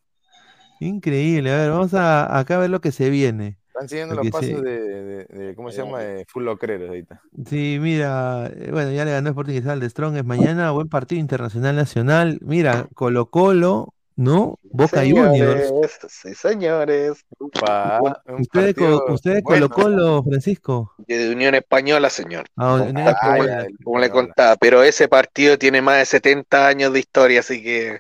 [0.85, 1.51] Increíble.
[1.53, 3.57] A ver, vamos a acá a ver lo que se viene.
[3.67, 4.63] Están siguiendo Porque los pasos sí.
[4.65, 5.99] de, de- de- ¿cómo se llama?
[5.99, 7.21] De full locreros ahorita.
[7.47, 11.19] Sí, mira, eh, bueno, ya le ganó Sporting Cristal de Strong es mañana, buen partido
[11.21, 12.39] internacional nacional.
[12.41, 14.57] Mira, Colo Colo, ¿no?
[14.63, 15.67] Boca Juniors.
[15.67, 17.25] Señores, sí, señores.
[17.39, 20.93] Upa, Ustedes, co- ustedes bueno, Colo Colo, Francisco.
[21.07, 22.45] De Unión Española, señor.
[22.57, 23.67] Ah, Como, Unión Española.
[23.83, 27.99] como le contaba, pero ese partido tiene más de 70 años de historia, así que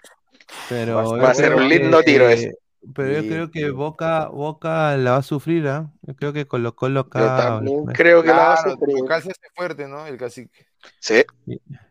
[0.67, 2.55] Pero va, a ser un lindo que- tiro ese.
[2.95, 3.69] Pero yo creo que.
[3.69, 5.91] Boca, Boca la va a sufrir, ¿ah?
[6.01, 7.37] Yo creo que Colo Colo Yo acá.
[7.37, 8.97] también creo que la va a sufrir.
[8.99, 10.07] local se hace fuerte, ¿no?
[10.07, 10.65] El cacique.
[10.99, 11.23] Sí,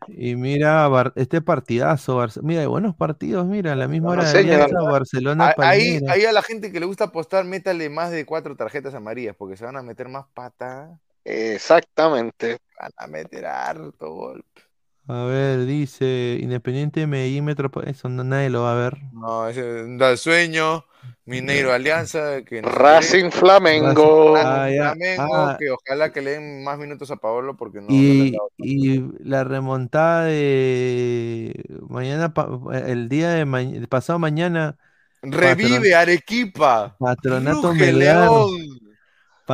[0.08, 4.12] Y mira, Bar- este partidazo, Barce- mira, hay buenos partidos, mira, a la misma No,
[4.14, 4.62] hora de señor.
[4.62, 8.26] Alianza, Barcelona, A- Ahí, ahí a la gente que le gusta apostar, métale más de
[8.26, 10.90] cuatro tarjetas amarillas, porque se van a meter más patas,
[11.24, 12.58] exactamente.
[12.80, 14.62] van a meter harto golpe.
[15.08, 18.98] A ver, dice Independiente Medellín Metropolitano, eso no- nadie lo va a ver.
[19.12, 20.84] No, ese da sueño,
[21.26, 24.36] Mineiro Alianza, que no Racing Flamengo.
[24.36, 24.92] Ah, ya.
[24.94, 28.32] Flamengo, Ah, que ojalá que le den más minutos a Paolo porque no, no y,
[28.32, 28.50] dado.
[28.58, 32.48] y la remontada de mañana, pa-
[32.86, 34.76] el día de ma- pasado mañana,
[35.22, 38.69] Revive Arequipa, Patronato ruge Melgar, León.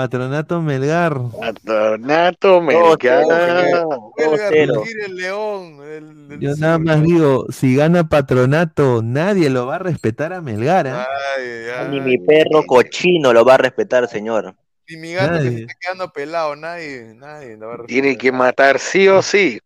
[0.01, 1.17] Patronato Melgar.
[1.41, 3.25] Patronato Melgar.
[3.25, 4.75] Vuelve a 2-0.
[4.75, 5.81] rugir el León.
[5.83, 10.43] el- el Yo nada más digo, si gana Patronato, nadie lo va a respetar a
[10.43, 10.87] Melgar.
[10.87, 14.55] Ay, Ni mi perro cochino lo va a respetar, señor.
[14.87, 15.61] Ni mi gato que se Nadie.
[15.63, 17.57] está quedando pelado, nadie, nadie.
[17.57, 18.21] lo va a Tiene respetar.
[18.21, 19.59] que matar sí o sí.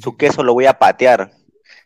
[0.00, 1.30] Su queso lo voy a patear.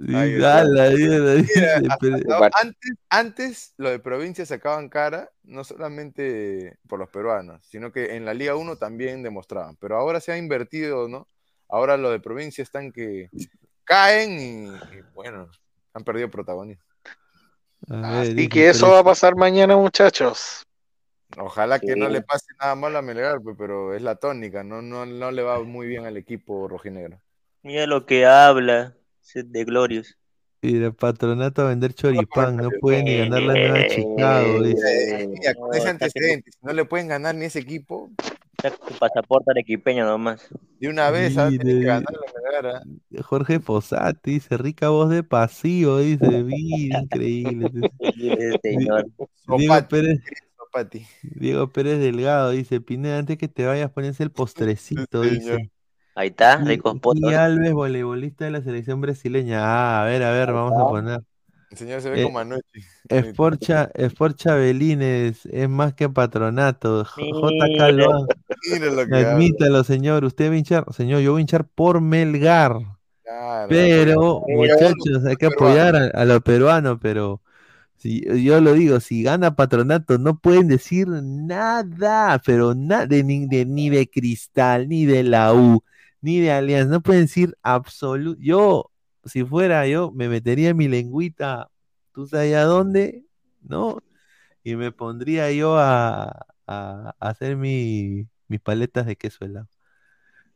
[2.60, 8.24] Antes, antes lo de provincia sacaban cara, no solamente por los peruanos, sino que en
[8.24, 9.76] la Liga 1 también demostraban.
[9.76, 11.26] Pero ahora se ha invertido, ¿no?
[11.68, 13.30] Ahora lo de provincia están que
[13.84, 14.66] caen y,
[14.96, 15.48] y, bueno,
[15.94, 16.84] han perdido protagonismo.
[17.88, 20.64] Así dice, que eso va a pasar mañana, muchachos.
[21.38, 25.06] Ojalá que no le pase nada mal a Melgar, pero es la tónica, no, no,
[25.06, 27.20] no le va muy bien al equipo rojinegro.
[27.62, 28.94] Mira lo que habla
[29.34, 30.16] de Glorious.
[30.64, 35.22] Y de patronato a vender choripán, no puede ni ganar la nueva Chicago, dice.
[35.22, 38.10] Eh, mira, con ese antecedente, si no le pueden ganar ni ese equipo,
[38.62, 40.48] tu pasaporte arequipeño nomás.
[40.78, 41.86] de una vez ahora tiene que Mire.
[41.86, 42.76] ganarle a Melgar.
[42.76, 43.22] ¿ah?
[43.24, 47.90] Jorge Posati dice, rica voz de pasivo, dice, vida increíble.
[48.62, 49.08] Señor.
[49.58, 50.20] Diego Pérez.
[51.22, 55.71] Diego Pérez Delgado dice, Pineda, antes que te vayas, ponerse el postrecito, dice.
[56.14, 57.34] Ahí está, Y, ricos y potos.
[57.34, 59.60] Alves, voleibolista de la selección brasileña.
[59.62, 61.20] Ah, a ver, a ver, vamos a poner.
[61.70, 62.62] El señor se ve Eh, como anoche.
[63.08, 67.04] Esporcha, Esporcha Belines es más que patronato.
[67.04, 67.92] J- JK.
[67.92, 68.28] Loan,
[69.10, 70.24] admítalo, señor.
[70.24, 72.76] Usted va a hinchar, señor, yo voy a hinchar por Melgar.
[73.24, 77.42] Claro, Pero, muchachos, hay que apoyar a, a los peruanos, pero
[77.96, 83.46] si yo lo digo, si gana Patronato, no pueden decir nada, pero nada de ni,
[83.48, 85.82] de ni de Cristal, ni de la U,
[86.22, 88.40] ni de Alianza, no pueden decir absoluto.
[88.42, 88.90] Yo,
[89.24, 91.70] si fuera yo, me metería mi lengüita,
[92.14, 93.24] ¿tú sabes a dónde?
[93.62, 94.02] ¿No?
[94.64, 96.24] y me pondría yo a,
[96.66, 99.68] a- a hacer mi, mis paletas de queso helado.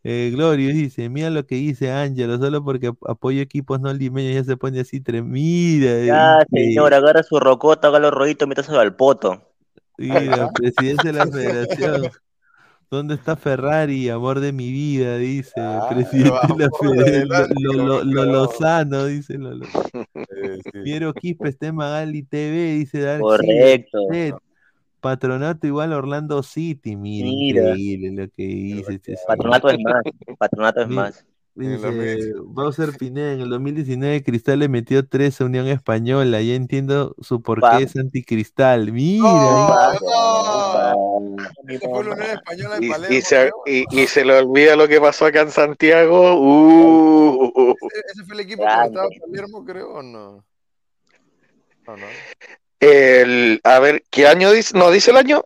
[0.04, 4.34] Eh, Glorious dice, mira lo que dice Ángelo, solo porque ap- apoyo equipos no limeños
[4.34, 6.04] ya se pone así tremida.
[6.06, 9.42] Ya, señor, agarra su rocota, haga los rollitos, métaselo al poto.
[9.98, 12.10] Mira, presidente de la federación.
[12.88, 15.18] ¿Dónde está Ferrari, amor de mi vida?
[15.18, 15.60] Dice.
[15.90, 16.30] presidente
[17.10, 18.24] de la adelante, Lo, lo, lo-.
[18.24, 19.66] Lozano, dice Lolo.
[20.84, 23.98] Piero Quispe está en Magali TV, dice Dark Correcto.
[25.00, 26.96] Patronato igual a Orlando City.
[26.96, 27.62] Mira, Mira.
[27.70, 30.02] increíble lo que dice este Patronato es más.
[30.38, 31.26] Patronato es más.
[31.56, 36.42] Dice Bowser Pineda, en el 2019 Cristal le metió 3 a Unión Española.
[36.42, 38.92] Ya entiendo su por qué es anticristal.
[38.92, 39.94] Mira,
[41.68, 43.16] Esa fue la Unión Española en Y, Palermo.
[43.16, 46.38] y se, y, y se le olvida lo que pasó acá en Santiago.
[46.40, 50.44] Uh, Ese- Ese fue el equipo que estaba en Palermo, creo, ¿o no?
[51.86, 52.06] No, no.
[52.80, 54.76] el, a ver, ¿qué año dice?
[54.76, 55.42] ¿No dice el año?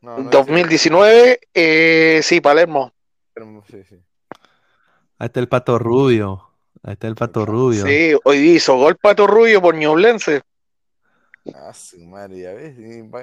[0.00, 2.92] No, no 2019, eh, sí, Palermo.
[3.34, 3.96] Palermo, sí, sí.
[5.22, 6.50] Ahí está el pato rubio.
[6.82, 7.84] Ahí está el pato rubio.
[7.84, 10.42] Sí, hoy hizo gol Pato Rubio por Ñublense.
[11.54, 12.76] Ah, su madre, ya ves.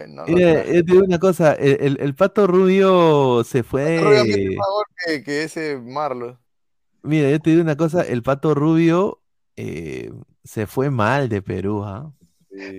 [0.10, 4.00] no, Mira, no, eh, te digo una cosa, el, el- el pato rubio se fue.
[4.02, 4.24] Rubio
[4.58, 6.40] más gol que, que ese Marlo.
[7.04, 9.22] Mira, yo te digo una cosa, el pato rubio
[9.56, 10.12] eh,
[10.44, 12.14] se fue mal de Perú, ¿ah?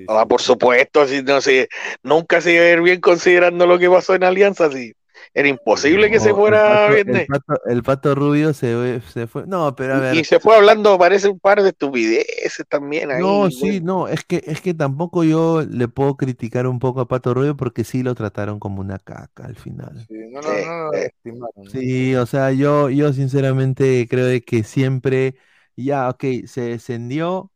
[0.09, 1.69] Ah, por supuesto, sí, no sé,
[2.03, 4.93] nunca se iba a ir bien considerando lo que pasó en Alianza, sí.
[5.35, 9.47] Era imposible que se fuera el el pato- el pato rubio se, fue- se fue.
[9.47, 10.17] No, pero a ver.
[10.17, 13.41] Y se fue hablando, parece un par de estupideces también ahí.
[13.41, 13.51] No, bueno.
[13.51, 17.35] sí, no, es que, es que tampoco yo le puedo criticar un poco a Pato
[17.35, 20.09] Rubio porque sí lo trataron como una caca al final.
[20.09, 21.53] Sí, no, no, no, lo estimaron.
[21.75, 21.81] ¿no?
[21.81, 25.37] Sí, o sea, yo, yo sinceramente creo de que siempre,
[25.77, 27.53] ya, ok, se descendió,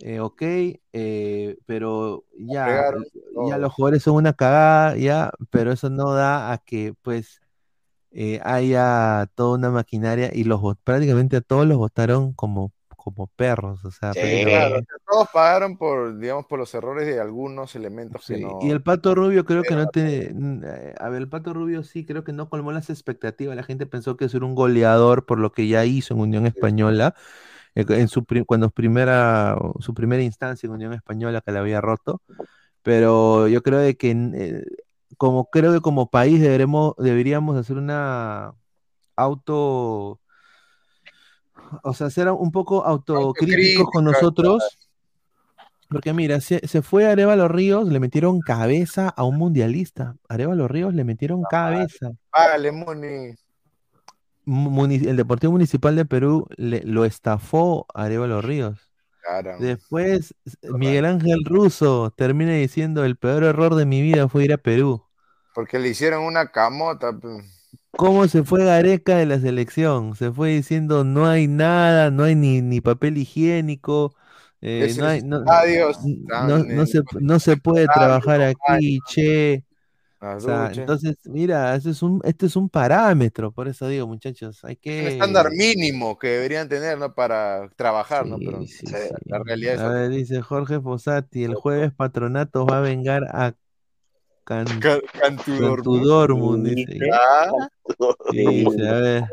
[0.00, 0.42] eh, ok,
[0.92, 3.04] eh, pero ya, fregaron
[3.48, 7.40] ya los jugadores son una cagada, ya, pero eso no da a que pues
[8.12, 13.84] eh, haya toda una maquinaria y los prácticamente a todos los votaron como, como perros,
[13.84, 18.38] o sea, Sí, claro, todos pagaron por, digamos, por los errores de algunos elementos que
[18.38, 18.60] no.
[18.62, 20.26] Y el Pato Rubio creo que no te...
[20.30, 23.56] eh, A ver, el Pato Rubio sí creo que no colmó las expectativas.
[23.56, 27.14] La gente pensó que era un goleador por lo que ya hizo en Unión Española,
[27.16, 27.20] eh,
[27.86, 32.20] en su cuando primera, su primera instancia en Unión Española que la había roto.
[32.82, 34.64] Pero yo creo de que eh,
[35.16, 38.54] como creo que como país deberemos, deberíamos hacer una
[39.16, 40.20] auto,
[41.82, 44.62] o sea, ser un poco autocríticos con nosotros.
[45.90, 50.16] Porque mira, se, se fue Arevalo Ríos, le metieron cabeza a un mundialista.
[50.28, 52.10] Arevalo Ríos le metieron cabeza.
[52.30, 53.34] Vale, Muni.
[54.48, 58.78] El Deportivo Municipal de Perú le- lo estafó a Arevalo Ríos.
[59.22, 59.64] Caramba.
[59.64, 64.58] Después, Miguel Ángel Russo termina diciendo, el peor error de mi vida fue ir a
[64.58, 65.02] Perú.
[65.54, 67.12] Porque le hicieron una camota.
[67.90, 70.14] ¿Cómo se fue Gareca de la selección?
[70.14, 74.14] Se fue diciendo, no hay nada, no hay ni, ni papel higiénico,
[74.60, 79.64] eh, no, hay- no- no- se, no se puede trabajar aquí, che.
[80.20, 80.78] Las O sea, duchas.
[80.80, 84.82] entonces, mira, este es un, este es un parámetro, por eso digo, muchachos, hay un
[84.82, 85.08] que...
[85.08, 87.14] estándar mínimo que deberían tener, ¿no?
[87.14, 88.38] Para trabajar, ¿no?
[88.38, 89.14] Pero sí, la, sí.
[89.26, 93.54] la realidad es A ver, dice Jorge Fossati, el jueves Patronato va a vengar a
[94.44, 95.92] Can- Ca- Cantudormu.
[95.92, 96.98] Cantudormu, dice.
[97.12, 97.68] Ah,
[98.30, 99.24] Dice, a ver.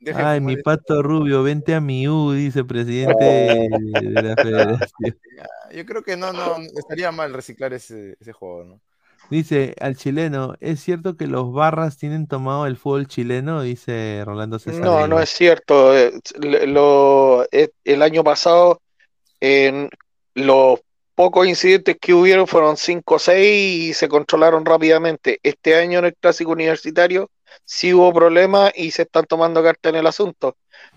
[0.00, 5.16] Deje Ay, mi pato rubio, vente a mi U, dice el presidente de la federación.
[5.72, 8.80] Yo creo que no, no, estaría mal reciclar ese, ese juego, ¿no?
[9.30, 13.62] Dice al chileno, ¿es cierto que los barras tienen tomado el fútbol chileno?
[13.62, 14.84] Dice Rolando César.
[14.84, 15.96] No, no es cierto.
[15.96, 16.12] eh,
[16.66, 18.80] Lo, eh, el año pasado,
[19.40, 19.90] en
[20.34, 20.80] los
[21.14, 25.40] pocos incidentes que hubieron fueron 5 o 6 y se controlaron rápidamente.
[25.42, 27.30] Este año en el clásico universitario
[27.64, 30.56] sí hubo problemas y se están tomando cartas en el asunto.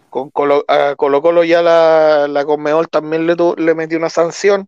[0.10, 4.68] Con Colo, a Colo Colo ya la, la Conmebol también le, le metió una sanción,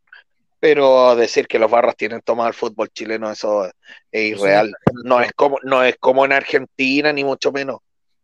[0.60, 3.66] pero decir que los barras tienen tomado el fútbol chileno, eso
[4.12, 4.74] es irreal.
[5.04, 7.80] No es como, no es como en Argentina, ni mucho menos.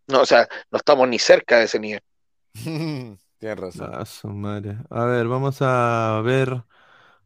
[0.08, 2.02] No, o sea, no estamos ni cerca de ese nivel.
[3.38, 3.92] Tienes razón.
[3.94, 4.78] Ah, su madre.
[4.90, 6.64] A ver, vamos a ver.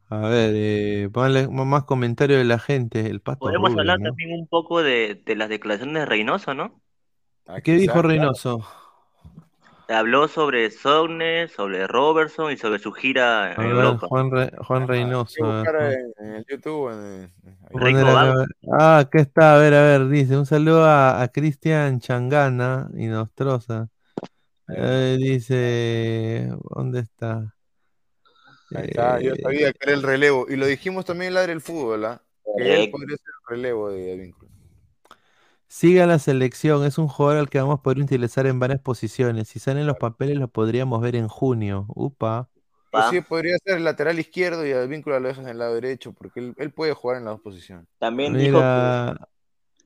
[0.09, 3.07] A ver, eh, ponle más comentarios de la gente.
[3.07, 4.09] El pato Podemos rubio, hablar ¿no?
[4.09, 6.81] también un poco de, de las declaraciones de Reynoso, ¿no?
[7.63, 8.65] ¿Qué dijo Reynoso?
[9.89, 14.07] Habló sobre Sognes, sobre Robertson y sobre su gira en ver, Europa.
[14.07, 15.45] Juan, Re- Juan Reynoso.
[15.45, 15.93] a ver, Buscar Juan.
[16.19, 16.91] en, en el YouTube.
[16.91, 17.33] en-.
[18.79, 23.07] Ah, acá está, a ver, a ver, dice, un saludo a, a Cristian Changana y
[23.07, 23.89] Nostroza.
[24.69, 27.53] Eh, dice, ¿dónde está?
[28.73, 30.45] Ahí está, yo Eh, sabía que era el relevo.
[30.49, 32.21] Y lo dijimos también en Ladre el Fútbol, ¿ah?
[32.57, 34.33] que él podría ser el relevo de
[35.67, 39.49] Siga la selección, es un jugador al que vamos a poder utilizar en varias posiciones.
[39.49, 41.85] Si salen los papeles, lo podríamos ver en junio.
[41.89, 42.49] Upa.
[42.91, 46.13] Pues sí, podría ser el lateral izquierdo y Advíncula lo dejas en el lado derecho,
[46.13, 47.85] porque él, él puede jugar en las dos posiciones.
[47.99, 49.17] También dijo Mira,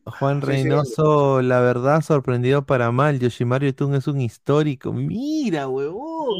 [0.05, 3.19] Juan Sí, sí, Reynoso, la verdad, sorprendido para mal.
[3.19, 4.93] Yoshimaru Yotun es un histórico.
[4.93, 6.39] Mira, huevón,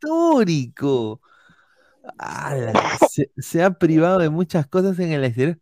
[0.00, 1.20] histórico.
[2.18, 5.58] Ala, se, se ha privado de muchas cosas en el exterior.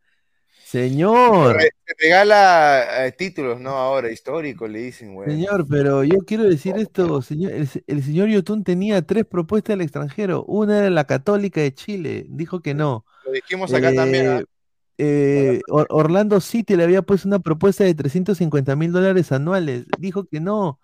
[0.71, 3.71] Señor, te regala eh, títulos, ¿no?
[3.71, 5.29] Ahora, históricos, le dicen, güey.
[5.31, 9.75] señor, pero yo quiero decir esto, señor, el, se- el señor Yotun tenía tres propuestas
[9.75, 10.45] al extranjero.
[10.45, 13.05] Una era la Católica de Chile, dijo que no.
[13.25, 14.39] Lo dijimos acá también, ¿ah?
[14.99, 19.87] Eh, eh, Or- Orlando City le había puesto una propuesta de 350 mil dólares anuales.
[19.99, 20.79] Dijo que no.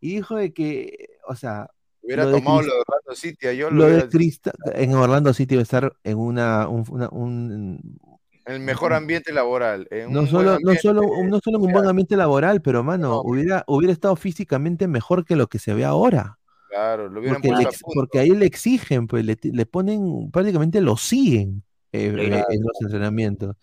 [0.00, 1.70] Y dijo de que, o sea,
[2.02, 5.54] Hubiera lo tomado lo de Orlando City, yo lo lo de Cristal en Orlando City
[5.54, 7.98] va a estar en una, un, una- un-
[8.50, 9.88] el mejor ambiente laboral.
[10.08, 13.92] no solo, no solo, no solo en un buen ambiente laboral, pero mano, hubiera, hubiera
[13.92, 16.38] estado físicamente mejor que lo que se ve ahora.
[16.68, 20.96] Claro, lo hubieran Porque, le porque ahí le exigen, pues le, le ponen, prácticamente lo
[20.96, 22.46] siguen eh, eh, Claro.
[22.50, 23.56] en los entrenamientos.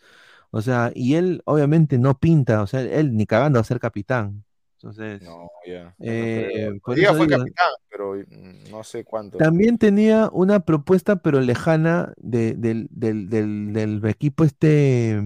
[0.51, 4.43] O sea, y él obviamente no pinta, o sea, él ni cagando a ser capitán.
[4.77, 5.95] Entonces, No, ya.
[5.99, 9.39] eh, fue digo, capitán, pero mm, no sé cuánto.
[9.39, 15.23] también tenía una propuesta, pero lejana, de- del, del- del- del equipo este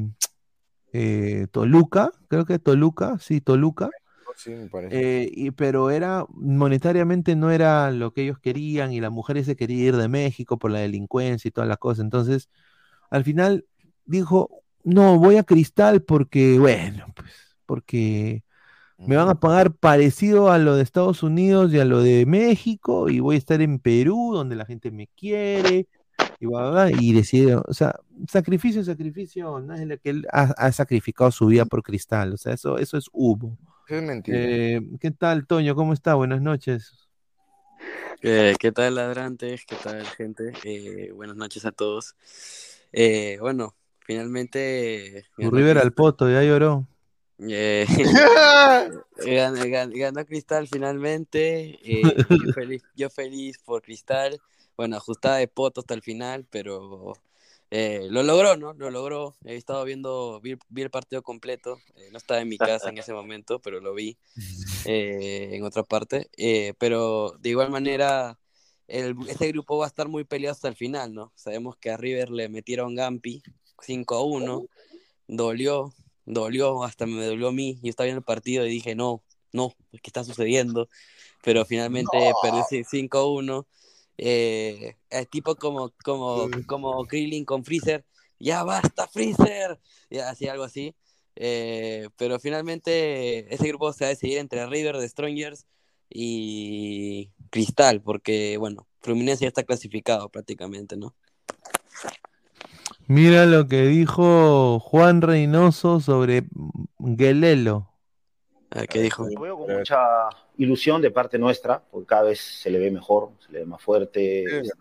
[0.94, 3.90] eh, Toluca, creo que Toluca, sí, Toluca.
[4.38, 4.98] Sí, me parece.
[5.24, 9.56] Eh, y, pero era monetariamente no era lo que ellos querían y la mujer se
[9.58, 12.04] quería ir de México por la delincuencia y todas las cosas.
[12.06, 12.50] Entonces,
[13.10, 13.66] al final
[14.06, 17.32] dijo, no, voy a Cristal porque, bueno, pues,
[17.66, 18.44] porque
[19.08, 23.10] me van a pagar parecido a lo de Estados Unidos y a lo de México
[23.10, 25.88] y voy a estar en Perú donde la gente me quiere
[26.40, 27.96] y bla, bla, bla, y decide, o sea,
[28.28, 32.38] sacrificio, sacrificio, no es lo que él ha, ha sacrificado su vida por Cristal, o
[32.38, 33.58] sea, eso, eso es humo.
[33.88, 34.38] Es mentira.
[34.40, 35.76] Eh, ¿qué tal, Toño?
[35.76, 36.16] ¿Cómo está?
[36.16, 37.10] Buenas noches.
[38.22, 39.66] Eh, ¿qué tal, ladrantes?
[39.66, 40.54] ¿Qué tal, gente?
[40.64, 42.16] Eh, buenas noches a todos.
[42.92, 46.88] Eh, bueno, finalmente Tu ganó River al poto, ya lloró.
[47.50, 47.86] Eh,
[49.26, 51.80] ganó, gan- ganó Cristal finalmente.
[51.84, 54.40] eh, yo feliz, yo feliz por Cristal.
[54.78, 57.14] Bueno, ajustada de poto hasta el final, pero
[57.70, 58.74] eh, lo logró, ¿no?
[58.74, 59.36] Lo logró.
[59.44, 61.78] He estado viendo, vi, vi el partido completo.
[61.96, 64.18] eh, no estaba en mi casa en ese momento, pero lo vi
[64.86, 66.30] en otra parte.
[66.80, 68.40] Pero de igual manera,
[68.88, 71.32] el, este grupo va a estar muy peleado hasta el final, ¿no?
[71.36, 73.44] Sabemos que a River le metieron Gampi
[73.82, 74.66] 5 a 1,
[75.28, 75.94] dolió,
[76.26, 77.80] dolió, hasta me dolió a mí.
[77.82, 80.90] Yo estaba viendo el partido y dije, no, no, ¿qué está sucediendo?
[81.44, 83.68] Pero finalmente perdí 5 a 1.
[84.18, 88.06] Eh, el tipo como, como, como Krillin con Freezer,
[88.40, 89.80] ya basta Freezer,
[90.10, 90.96] ya hacía algo así.
[91.36, 95.66] Eh, pero finalmente ese grupo se va a decidir entre River de Strongers
[96.10, 101.16] y Cristal, porque bueno, Fluminense ya está clasificado prácticamente, ¿no?
[103.14, 106.44] Mira lo que dijo Juan Reynoso sobre
[106.98, 107.90] Guelelo.
[108.90, 109.28] ¿Qué dijo?
[109.28, 113.32] Lo veo con mucha ilusión de parte nuestra, porque cada vez se le ve mejor,
[113.46, 114.72] se le ve más fuerte, este,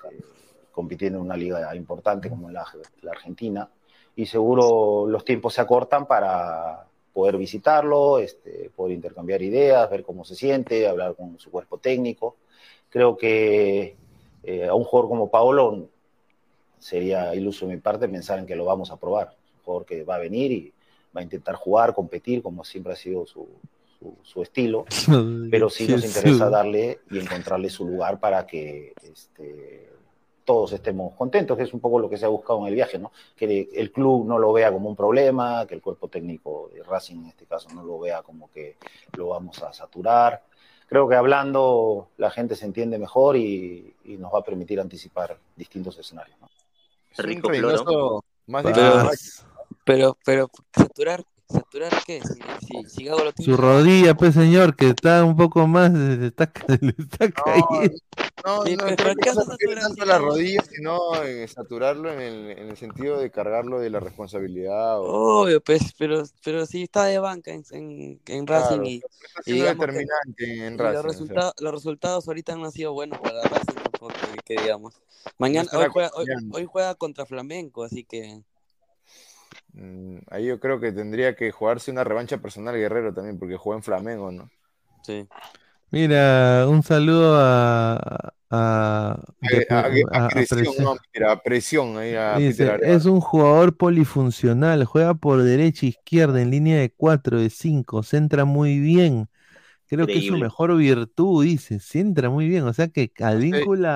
[0.71, 2.65] compitiendo en una liga importante como la,
[3.03, 3.69] la Argentina,
[4.15, 10.25] y seguro los tiempos se acortan para poder visitarlo, este, poder intercambiar ideas, ver cómo
[10.25, 12.37] se siente, hablar con su cuerpo técnico.
[12.91, 13.97] Creo que
[14.45, 15.89] eh, a un jugador como Paolo
[16.81, 19.37] sería iluso de mi parte pensar en que lo vamos a probar.
[19.59, 20.73] Un jugador que va a venir y
[21.15, 23.47] va a intentar jugar, competir, como siempre ha sido su,
[23.99, 24.87] su, su estilo,
[25.51, 29.91] pero sí nos interesa darle y encontrarle su lugar para que este,
[30.45, 32.99] todos estemos contentos, que es un poco lo que se ha buscado en el viaje,
[32.99, 33.13] ¿no?
[33.37, 37.19] que el club no lo vea como un problema, que el cuerpo técnico de Racing
[37.19, 38.77] en este caso no lo vea como que
[39.17, 40.43] lo vamos a saturar.
[40.89, 45.39] Creo que hablando la gente se entiende mejor y, y nos va a permitir anticipar
[45.55, 46.37] distintos escenarios.
[46.41, 46.49] ¿no?
[47.19, 47.51] Rico
[48.47, 49.15] más Pero,
[49.85, 52.21] pero, pero, ¿saturar, ¿saturar qué?
[52.23, 55.93] Si, si, si Gago lo tiene- Su rodilla, pues señor, que está un poco más,
[55.93, 57.97] se está, le está cayendo.
[58.45, 62.13] No, Sí, no, pero- que ¿qué no saturar tanto la no- rodilla, sino en saturarlo
[62.13, 64.99] en el, en el sentido de cargarlo de la responsabilidad.
[65.01, 68.97] O, Obvio, pues, pero, pero sí está de banca en, en, en Racing Claro, y,
[68.97, 71.03] está y digamos que- determinante en y Racing, los, o sea.
[71.13, 73.75] resultados, los resultados ahorita no han sido buenos para Racing,
[74.45, 74.95] que, que digamos.
[75.39, 78.41] Mañana, hoy, juega, hoy, hoy juega contra Flamenco, así que
[80.31, 83.83] ahí yo creo que tendría que jugarse una revancha personal Guerrero también, porque jugó en
[83.83, 84.51] Flamengo, ¿no?
[85.03, 85.27] Sí.
[85.91, 87.95] Mira, un saludo a.
[87.97, 89.17] a, a-
[89.71, 93.77] a- a a- a presión, no, mira, a presión ahí a Dice, es un jugador
[93.77, 99.29] polifuncional, juega por derecha, izquierda, en línea de 4, de 5, centra muy bien.
[99.89, 102.65] Creo que es su mejor virtud, dice, centra muy bien.
[102.65, 103.13] O sea que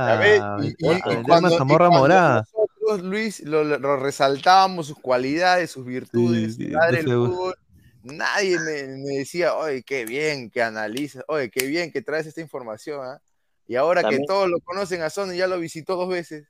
[0.05, 2.49] Ya Advíncula ves, a, y, y- a y vender cuando, y mazamorra cuando morada.
[2.49, 7.55] nosotros, Luis, lo, lo resaltábamos, sus cualidades, sus virtudes, Sí, sí, padre del entonces, fútbol,
[8.03, 12.41] nadie me, me decía, oye, qué bien que analizas, oye, qué bien que traes esta
[12.41, 13.21] información, ¿ah?".
[13.67, 16.47] Y ahora que También- todos lo conocen a Sony, ya lo visitó dos veces,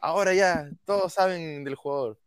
[0.00, 2.18] ahora ya todos saben del jugador.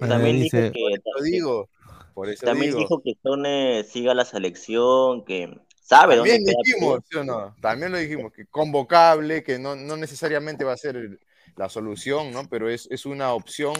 [0.00, 0.80] eh, También dijo dice, que
[1.16, 1.68] Lo digo,
[2.14, 2.80] por eso también digo.
[2.80, 7.04] dijo que siga la selección, que sabe dónde También queda dijimos, Perú.
[7.10, 7.56] ¿sí o no?
[7.60, 11.18] También lo dijimos, que convocable, que no, no necesariamente va a ser el-
[11.56, 12.48] la solución, ¿no?
[12.48, 13.74] Pero es, es una opción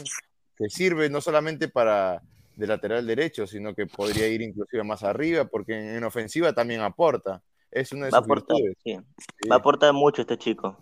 [0.56, 2.22] que sirve no solamente para
[2.56, 6.80] de lateral derecho, sino que podría ir inclusive más arriba, porque en, en ofensiva también
[6.80, 7.40] aporta.
[7.70, 8.76] Es una de Va a sus aportar, virtudes.
[8.82, 8.98] sí.
[9.42, 10.76] Sí, Va a aportar mucho este chico.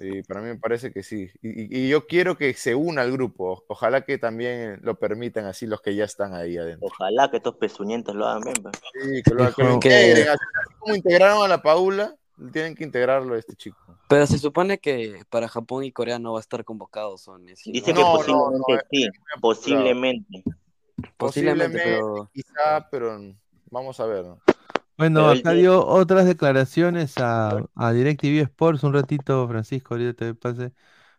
[0.00, 1.30] sí, para mí me parece que sí.
[1.42, 3.64] Y, y- y yo quiero que se una al grupo.
[3.68, 6.88] Ojalá que también lo permitan así los que ya están ahí adentro.
[6.88, 8.56] Ojalá que estos pezuñentos lo hagan bien.
[8.62, 8.74] pues.
[8.92, 10.28] Sí, que lo, que integren.
[10.30, 10.44] Así
[10.80, 12.16] como integraron a la Paula,
[12.50, 13.78] tienen que integrarlo a este chico.
[14.08, 17.46] Pero se supone que para Japón y Corea no va a estar convocado Son.
[17.54, 17.96] ¿sí, Dice no?
[17.96, 19.08] que no, posiblemente no, sí,
[19.40, 20.44] posiblemente.
[21.16, 23.18] Posiblemente, pero quizá, pero
[23.70, 24.24] vamos a ver.
[24.24, 24.38] ¿no?
[24.98, 28.84] Bueno, Pero acá dio otras declaraciones a, a DirecTV Sports.
[28.84, 30.72] Un ratito, Francisco, ahorita te pase.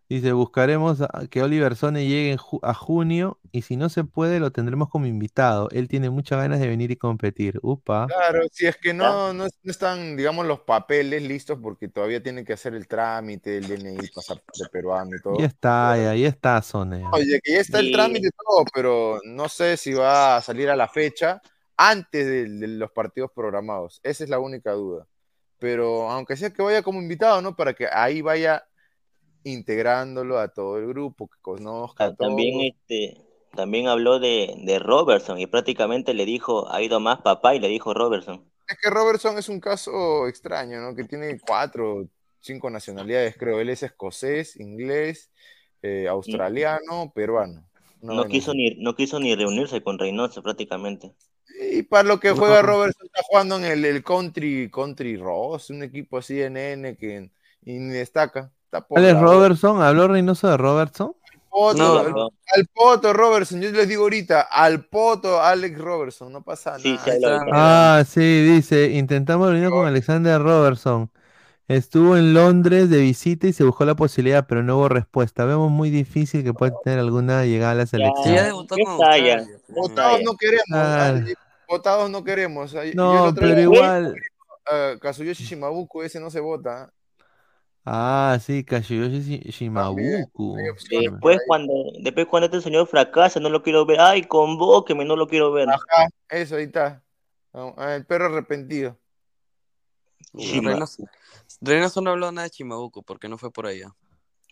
[0.09, 4.03] Dice, buscaremos a- que Oliver Sone llegue en ju- a junio y si no se
[4.03, 5.69] puede lo tendremos como invitado.
[5.71, 7.59] Él tiene muchas ganas de venir y competir.
[7.63, 8.07] Upa.
[8.07, 12.45] Claro, si es que no, no, no están, digamos, los papeles listos porque todavía tienen
[12.45, 15.39] que hacer el trámite, el DNI, pasaporte peruano y todo.
[15.39, 17.03] Ya está, ya, ya está Sone.
[17.11, 17.91] Oye, que ya está el Sí.
[17.93, 21.41] trámite y todo, pero no sé si va a salir a la fecha
[21.77, 23.99] antes de, de los partidos programados.
[24.03, 25.07] Esa es la única duda.
[25.59, 27.55] Pero aunque sea que vaya como invitado, ¿no?
[27.55, 28.63] Para que ahí vaya
[29.43, 33.17] integrándolo a todo el grupo, que conozca También, este,
[33.55, 37.67] también habló de, de Robertson y prácticamente le dijo, ha ido más papá y le
[37.67, 38.43] dijo Robertson.
[38.67, 40.95] Es que Robertson es un caso extraño, ¿no?
[40.95, 42.07] Que tiene cuatro,
[42.39, 43.59] cinco nacionalidades, creo.
[43.59, 45.31] Él es escocés, inglés,
[45.81, 47.67] eh, australiano, peruano.
[48.01, 51.13] No quiso ni, no quiso ni reunirse con Reynoso prácticamente.
[51.71, 52.61] Y para lo que juega.
[52.61, 57.29] Robertson, está jugando en el, el Country, Country Ross, un equipo así de nene que
[57.65, 58.51] y ni destaca.
[58.73, 59.81] Está por ¿Cuál es la- Robertson?
[59.83, 61.13] ¿Habló Reynoso de Robertson?
[61.47, 62.29] Poto, No, al, no.
[62.55, 67.39] al poto Robertson, yo les digo ahorita, al poto Alex Robertson, no pasa Sí, nada.
[67.39, 67.45] sí.
[67.53, 71.11] Ah, sí, dice, intentamos reunirnos con Alexander Robertson.
[71.67, 75.45] Estuvo en Londres de visita y se buscó la posibilidad, pero no hubo respuesta.
[75.45, 78.45] Vemos muy difícil que pueda tener alguna llegada a la Sí, ya selección.
[78.47, 79.33] debutó ¿Qué con talla?
[79.35, 79.59] Australia.
[79.67, 79.73] ¿Qué.
[79.73, 81.23] Votados no queremos, Claro.
[81.27, 81.33] ay,
[81.69, 82.73] votados no queremos.
[82.75, 84.15] Ay, yo el No, otro pero día- igual.
[84.65, 86.91] Ah, Kazuyoshi Shimabuku, ese no se vota.
[87.85, 90.55] Ah, sí, Kashiyoshi Shi- Shimabuku.
[90.57, 91.11] hay opciones.
[91.11, 93.99] Después cuando, después cuando este señor fracasa, no lo quiero ver.
[93.99, 95.67] Ay, convóqueme, no lo quiero ver.
[95.69, 97.03] Ajá, eso, ahí está.
[97.53, 98.97] Ah, El perro arrepentido.
[100.33, 100.79] Shima-
[101.61, 103.93] Reynoso, no habló nada de Chimabuco porque no fue por allá.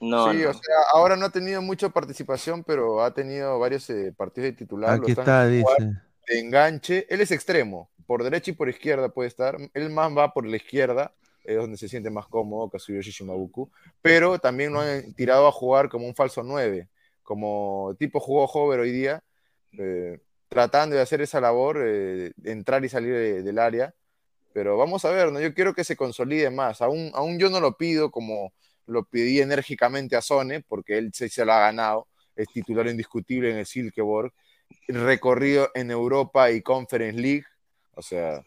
[0.02, 0.50] No, sí, no.
[0.50, 4.54] o sea, ahora no ha tenido mucha participación, pero ha tenido varios eh, partidos de
[4.58, 4.98] titular.
[4.98, 6.00] lo Aquí están está, dice.
[6.28, 7.06] de enganche.
[7.10, 9.58] Él es extremo, por derecha y por izquierda puede estar.
[9.74, 11.14] Él más va por la izquierda,
[11.44, 13.70] es donde se siente más cómodo, Kazuyoshi Shimabuku.
[14.02, 16.88] Pero también lo han tirado a jugar como un falso 9,
[17.24, 19.24] como tipo jugó Hover hoy día,
[19.78, 20.20] eh,
[20.50, 23.94] tratando de hacer esa labor, eh, de entrar y salir de- del área.
[24.54, 25.40] Pero vamos a ver, ¿no?
[25.40, 26.82] Yo quiero que se consolide más.
[26.82, 28.52] Aún, aún yo no lo pido como
[28.86, 32.08] lo pedí enérgicamente a Sone, porque él se, se lo ha ganado.
[32.36, 34.34] Es titular indiscutible en el Silkeborg.
[34.88, 37.46] Recorrido en Europa y Conference League.
[37.94, 38.44] O sea,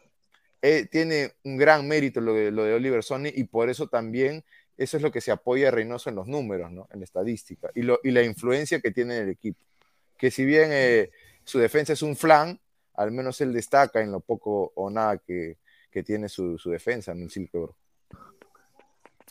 [0.64, 4.44] eh, tiene un gran mérito lo de, lo de Oliver Sone y por eso también
[4.78, 6.88] eso es lo que se apoya a Reynoso en los números, ¿no?
[6.92, 9.64] En la estadística y, lo, y la influencia que tiene en el equipo.
[10.18, 11.12] Que si bien eh,
[11.44, 12.60] su defensa es un flan,
[12.96, 15.58] al menos él destaca en lo poco o nada que,
[15.92, 17.74] que tiene su, su defensa en el Silkeborg.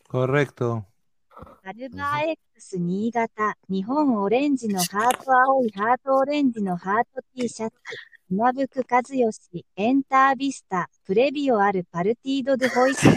[0.06, 0.86] Correcto.
[1.62, 7.76] アルバー X 新潟、日本オレンジのハート青いハートオレンジのハート T シャツ、
[8.35, 13.13] 今福和義、エンタービスタ、プレビオあるパルティード・ド・ホイスン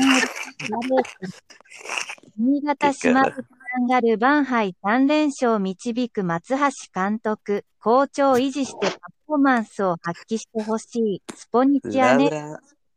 [2.36, 6.56] 新潟島津カンガルバンハイ3連勝導く松橋
[6.94, 12.30] 監督、好調維持してパフォーマンスを発揮してほしい、スポニチアネ.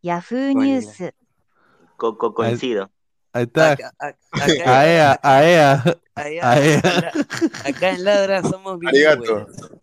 [0.02, 1.14] ヤフーニュース。
[1.98, 2.90] Co- co- coincido.
[3.32, 3.72] Ahí está.
[3.72, 6.00] Acá, a- acá- Aea, aea.
[6.16, 7.12] allá- Aea.
[7.66, 9.80] acá en Ladra somos bilingües.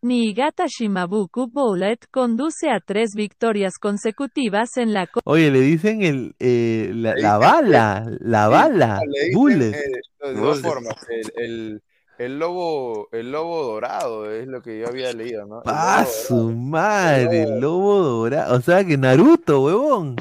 [0.00, 6.92] Niigata Shimabuku Bullet conduce a tres victorias consecutivas en la Oye, le dicen el, eh,
[6.94, 9.70] la, bala, la bala, le dicen, bullet.
[9.74, 10.94] eh, de dos formas.
[11.08, 11.82] El, el,
[12.18, 15.62] el lobo, el lobo dorado es lo que yo había leído, ¿no?
[15.66, 17.42] ¡Ah, su madre!
[17.42, 18.56] El lobo dorado.
[18.56, 20.16] O sea que Naruto, huevón.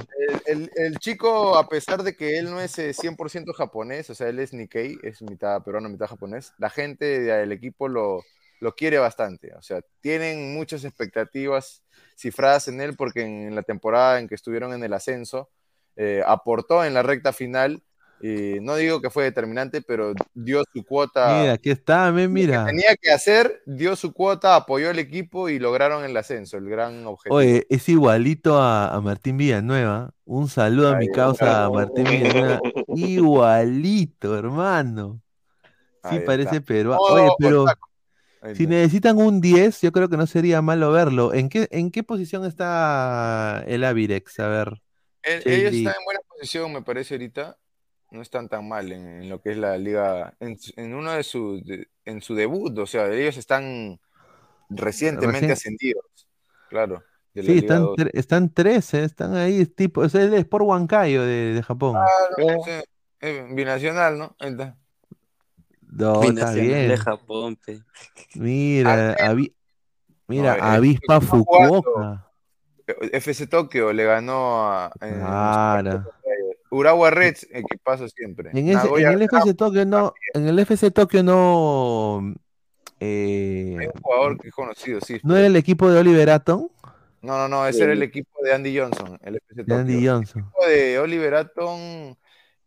[0.48, 4.16] El, el- el chico, a pesar de que él no es eh, 100% japonés, o
[4.16, 8.22] sea, él es Nikkei, es mitad peruano, mitad japonés, la gente del equipo lo,
[8.60, 9.54] lo quiere bastante.
[9.56, 11.84] O sea, tienen muchas expectativas
[12.16, 15.50] cifradas en él porque en, la temporada en que estuvieron en el ascenso,
[15.96, 17.84] eh, aportó en la recta final.
[18.20, 21.40] Y no digo que fue determinante, pero dio su cuota.
[21.40, 22.66] Mira, aquí está, me mira.
[22.66, 27.06] Tenía que hacer, dio su cuota, apoyó al equipo y lograron el ascenso, el gran
[27.06, 27.36] objetivo.
[27.36, 30.16] Oye, es igualito a, a Martín Villanueva.
[30.26, 32.60] Un saludo a mi causa Martín Villanueva.
[32.88, 35.22] Igualito, hermano.
[36.10, 37.02] Sí, Ahí parece peruano.
[37.02, 37.66] Oye, pero.
[38.42, 38.76] Ahí si está.
[38.76, 41.34] necesitan un 10, yo creo que no sería malo verlo.
[41.34, 44.40] ¿En qué, en qué posición está el Avirex?
[44.40, 44.82] A ver.
[45.24, 45.78] El- League.
[45.80, 47.58] están en buena posición, me parece ahorita.
[48.12, 51.62] No están tan mal en, en lo que es la liga, en, uno de sus,
[52.06, 54.00] en su debut, o sea, ellos están
[54.70, 56.06] recientemente Recién- ascendidos,
[56.70, 57.04] claro,
[57.36, 57.98] Sí, están, 2.
[57.98, 61.98] tre- están 13, están ahí, es tipo, es el Sport Huancayo de, de Japón.
[62.36, 62.62] Claro,
[63.20, 64.36] eh, binacional, ¿no?
[64.40, 64.76] Está.
[65.92, 66.90] No, está bien.
[66.90, 67.80] de Japón, pe.
[68.36, 69.54] Mira, avi-
[70.28, 71.76] mira, No, eh, avispa está jugando.
[71.84, 72.24] Fukuoka.
[73.12, 76.04] FC Tokio le ganó a en- Claro.
[76.70, 78.50] Urawa Reds, equipazo siempre.
[78.52, 82.34] En, ese, en Nagoya el FC Tokio no, en el FC Tokio no,
[83.00, 85.20] eh, Hay un jugador que es conocido, sí.
[85.24, 86.68] no era el equipo de Oliver Atom,
[87.22, 90.12] No, no, no, ese era el equipo de Andy Johnson, el FC de Andy Tokio.
[90.14, 90.42] Johnson.
[90.42, 92.16] El equipo de Oliver Atom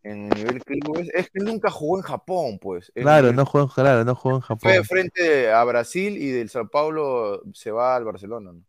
[0.02, 2.90] en nivel clubes, es que él nunca jugó en Japón, pues.
[2.94, 4.72] Claro, no jugó, claro, no jugó en Fue Japón.
[4.72, 8.52] de frente a Brasil y del Sao Paulo se va al Barcelona.
[8.52, 8.62] ¿no?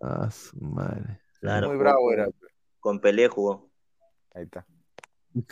[0.00, 1.20] Ah, su madre.
[1.40, 2.28] Claro, Muy bravo era.
[2.78, 3.68] Con Pelé jugó.
[4.34, 4.66] Ahí está.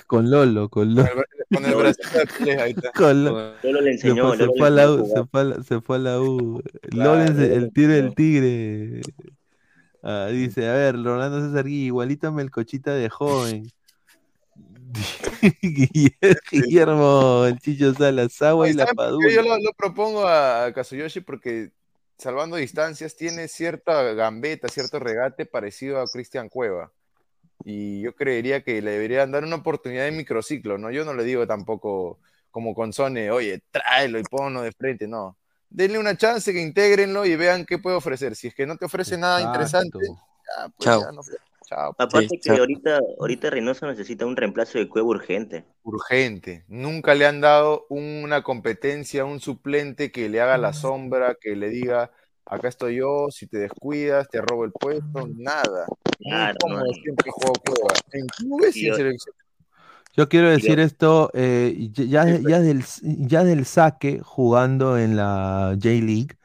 [0.06, 1.08] Con Lolo, con Lolo.
[1.08, 2.90] el, con el Brasil de Pelé, ahí está.
[2.96, 5.24] Con Lo- Lolo le Se enseñó, fue, se Lolo le fue a la U, se
[5.26, 6.62] fue a la, se fue a la U.
[6.90, 9.02] Claro, Lolo el le tigre del tigre.
[10.02, 13.70] Ah, dice, a ver, Rolando César Gui, igualito a Melcochita de joven.
[16.50, 19.34] Guillermo, el Chicho Salas, agua y la ¿saben por qué padula.
[19.34, 21.72] Yo lo, lo propongo a, Kazuyoshi porque,
[22.16, 26.90] salvando distancias, tiene cierta gambeta, cierto regate parecido a Cristian Cueva.
[27.64, 30.90] Y yo creería que le deberían dar una oportunidad de microciclo, ¿no?
[30.90, 32.18] Yo no le digo tampoco
[32.50, 35.36] como con Sone, oye, tráelo y ponlo de frente, no.
[35.68, 38.34] Denle una chance que integrenlo y vean qué puede ofrecer.
[38.36, 41.02] Si es que no te ofrece nada interesante, ya, pues Chao.
[41.02, 41.20] ya no.
[41.68, 41.94] Chao.
[41.98, 42.58] Aparte Sí, que chao.
[42.58, 45.64] ahorita, ahorita Reynoso necesita un reemplazo de Cueva urgente.
[45.82, 46.64] urgente.
[46.68, 51.70] Nunca le han dado una competencia, un suplente que le haga la sombra, que le
[51.70, 52.10] diga,
[52.44, 55.86] acá estoy yo, si te descuidas, te robo el puesto, nada.
[56.20, 56.92] Muy Claro, cómodo no.
[57.02, 59.34] siempre jugó Cueva, en clubes y Y en yo- selección.
[60.16, 66.36] Yo quiero decir esto, eh, ya, ya, del, ya del saque jugando en la J-League,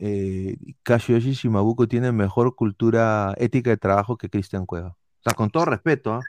[0.00, 4.88] eh, Kazuyoshi Shimabuko tiene mejor cultura ética de trabajo que Cristian Cueva.
[4.88, 6.20] O sea, con todo respeto, ¿ah?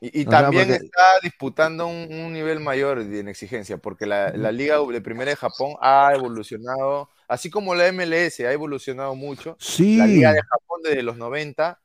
[0.00, 4.76] Y, también porque- está disputando un, un nivel mayor en exigencia, porque la, la Liga
[4.78, 9.56] de Primera de Japón ha evolucionado, así como la MLS ha evolucionado mucho.
[9.58, 9.96] Sí.
[9.96, 11.80] La Liga de Japón desde los 90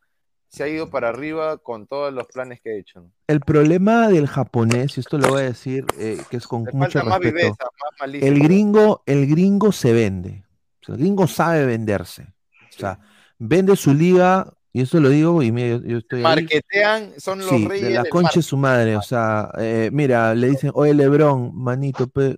[0.49, 2.99] se ha ido para arriba con todos los planes que ha hecho.
[3.01, 3.11] ¿no?
[3.27, 6.73] El problema del japonés, y esto lo voy a decir, eh, que es con Le
[6.73, 8.27] mucho falta más respeto, viveza, más malicia.
[8.27, 10.43] el gringo, el gringo se vende.
[10.89, 12.23] El gringo sabe venderse.
[12.23, 12.99] O sea,
[13.37, 16.23] vende su liga, y eso lo digo, y mira, yo, yo estoy ahí.
[16.23, 20.49] Marquetean, son los Sí, reyes de la concha su madre, o sea, eh, mira, le
[20.49, 22.37] dicen, oye Lebron, manito, pe,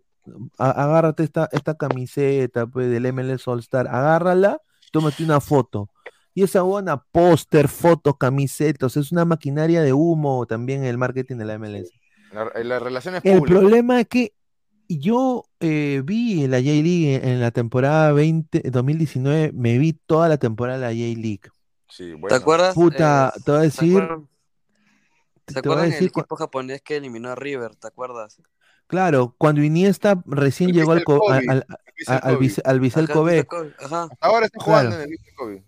[0.57, 4.61] agárrate esta, esta camiseta pe, del MLS All Star, agárrala,
[4.91, 5.90] tómate una foto.
[6.34, 11.45] Y esa buena póster, fotos, camisetas, es una maquinaria de humo también el marketing de
[11.45, 11.91] la MLS.
[12.32, 14.34] La, la relación es El problema es que
[14.99, 20.38] yo eh, vi la J-League en, en la temporada 20, 2019, me vi toda la
[20.38, 21.49] temporada de la J-League.
[21.89, 22.73] Sí, ¿Te acuerdas?
[22.76, 24.27] Puta, Eh, te voy a ¿se decir, acuerdan-
[25.47, 27.76] ¿Se te voy a acuerdan el decir, cu- equipo japonés que eliminó a River?
[27.76, 28.41] ¿Te acuerdas?
[28.88, 31.68] Claro, cuando Iniesta recién El llegó al, al, al,
[32.31, 33.39] el Vissel al, Kobe.
[33.49, 34.18] Al Ajá, Kobe.
[34.22, 34.95] Ahora está jugando Claro.
[35.03, 35.63] en el Vissel Kobe.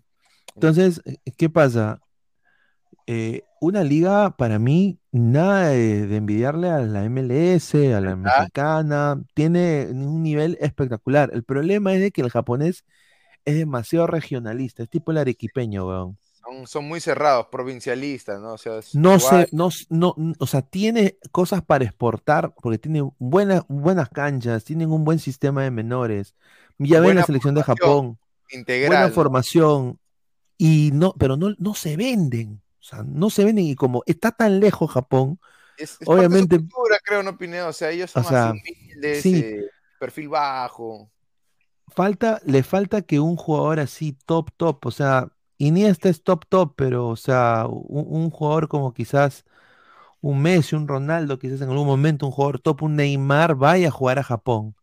[0.55, 1.01] Entonces,
[1.37, 1.99] ¿qué pasa?
[3.07, 9.23] Eh, una liga para mí nada de, de envidiarle a la MLS, a la mexicana,
[9.33, 11.29] tiene un nivel espectacular.
[11.33, 12.83] El problema es de que el japonés
[13.45, 16.17] es demasiado regionalista, es tipo el arequipeño, weón.
[16.43, 18.53] Son, son muy cerrados, provincialistas, ¿no?
[18.53, 23.63] O sea, No sé, no, no, o sea, tiene cosas para exportar, porque tiene buenas,
[23.69, 26.35] buenas canchas, tienen un buen sistema de menores.
[26.79, 28.17] Ya ven la selección de Japón,
[28.51, 29.99] integral, buena formación,
[30.57, 34.31] y no, pero no, no se venden, o sea, no se venden, y como está
[34.31, 35.39] tan lejos Japón,
[35.77, 37.67] Es, es obviamente, parte de su cultura, creo, ¿no, Pineda?
[37.69, 41.11] O sea, ellos o son sea, así humildes, sí, eh, perfil bajo.
[41.87, 46.73] falta, le falta que un jugador así top, top, o sea, Iniesta es top, top,
[46.75, 49.45] pero, o sea, un, un jugador como quizás
[50.21, 53.91] un Messi, un Ronaldo, quizás en algún momento un jugador top, un Neymar, vaya a
[53.91, 54.75] jugar a Japón.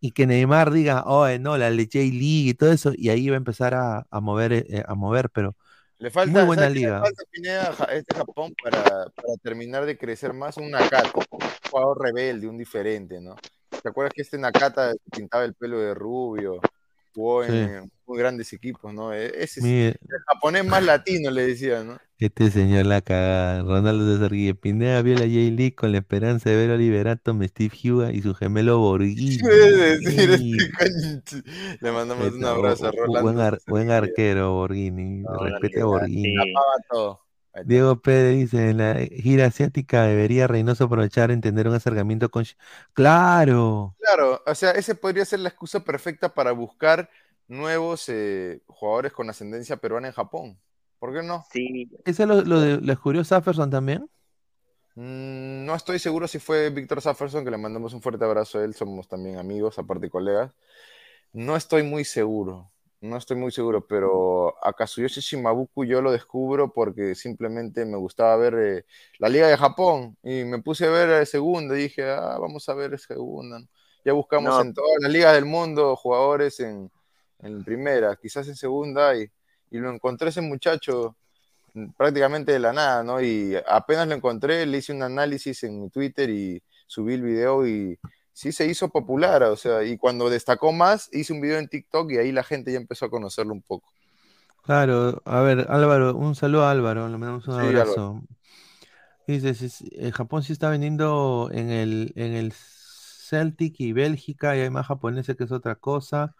[0.00, 3.36] Y que Neymar diga, oh, no, la J League y todo eso, y ahí va
[3.36, 5.56] a empezar a, a mover, eh, a mover, pero
[5.98, 7.00] Le falta, muy buena ¿sabes qué le liga.
[7.00, 10.56] falta, Pineda, a este Japón para, para terminar de crecer más?
[10.56, 11.40] Un Nakata, un
[11.70, 13.36] jugador rebelde, un diferente, ¿no?
[13.82, 16.60] ¿Te acuerdas que este Nakata pintaba el pelo de rubio?
[17.14, 17.66] Jugó Sí.
[18.06, 19.12] Muy grandes equipos, ¿no?
[19.12, 21.98] E- Ese es el japonés más latino, le decía, ¿no?
[22.16, 26.48] este señor la cagada, Ronaldo César Guille Pineda vio la J League con la esperanza
[26.48, 29.36] de ver a Oliver Atom, Steve Huga y su gemelo Borghini.
[29.36, 31.42] ¿Qué puede decir Y- este?
[31.82, 33.20] Le mandamos un abrazo a Rolando.
[33.22, 35.22] buen, ar- buen arquero, Borghini.
[35.38, 36.34] Respete a Borghini.
[36.88, 37.20] Todo.
[37.66, 42.44] Diego Pérez dice, en la gira asiática debería Reynoso aprovechar en tener un acercamiento con...
[42.94, 47.10] Claro, Claro, o sea, ese podría ser la excusa perfecta para buscar
[47.48, 50.58] nuevos eh, jugadores con ascendencia peruana en Japón.
[50.98, 51.44] ¿Por qué no?
[51.50, 54.08] Sí, ¿ese es lo, lo de, lo descubrió Safferson también?
[54.94, 58.64] Mm, no estoy seguro si fue Víctor Safferson, que le mandamos un fuerte abrazo a
[58.64, 60.52] él, somos también amigos, aparte colegas.
[61.32, 66.72] No estoy muy seguro, no estoy muy seguro, pero a Kazuyoshi Shimabuku yo lo descubro
[66.72, 68.84] porque simplemente me gustaba ver eh,
[69.18, 72.68] la Liga de Japón y me puse a ver eh, segunda y dije, ah, vamos
[72.68, 73.58] a ver segunda.
[73.58, 73.66] ¿no?
[74.04, 74.60] Ya buscamos No.
[74.60, 76.90] en todas las ligas del mundo jugadores en,
[77.44, 79.30] en primera, quizás en segunda, y,
[79.70, 81.16] y lo encontré ese muchacho
[81.74, 83.20] mm, prácticamente de la nada, ¿no?
[83.22, 87.66] Y apenas lo encontré, le hice un análisis en mi Twitter y subí el video
[87.66, 87.98] y
[88.32, 92.10] sí se hizo popular, o sea, y cuando destacó más, hice un video en TikTok
[92.12, 93.92] y ahí la gente ya empezó a conocerlo un poco.
[94.62, 98.22] Claro, a ver, Álvaro, un saludo a Álvaro, le mandamos un Sí, abrazo.
[99.26, 104.54] Dice, sí, sí, eh, Japón sí está vendiendo en el, en el Celtic y Bélgica,
[104.56, 106.34] y hay más japoneses que es otra cosa.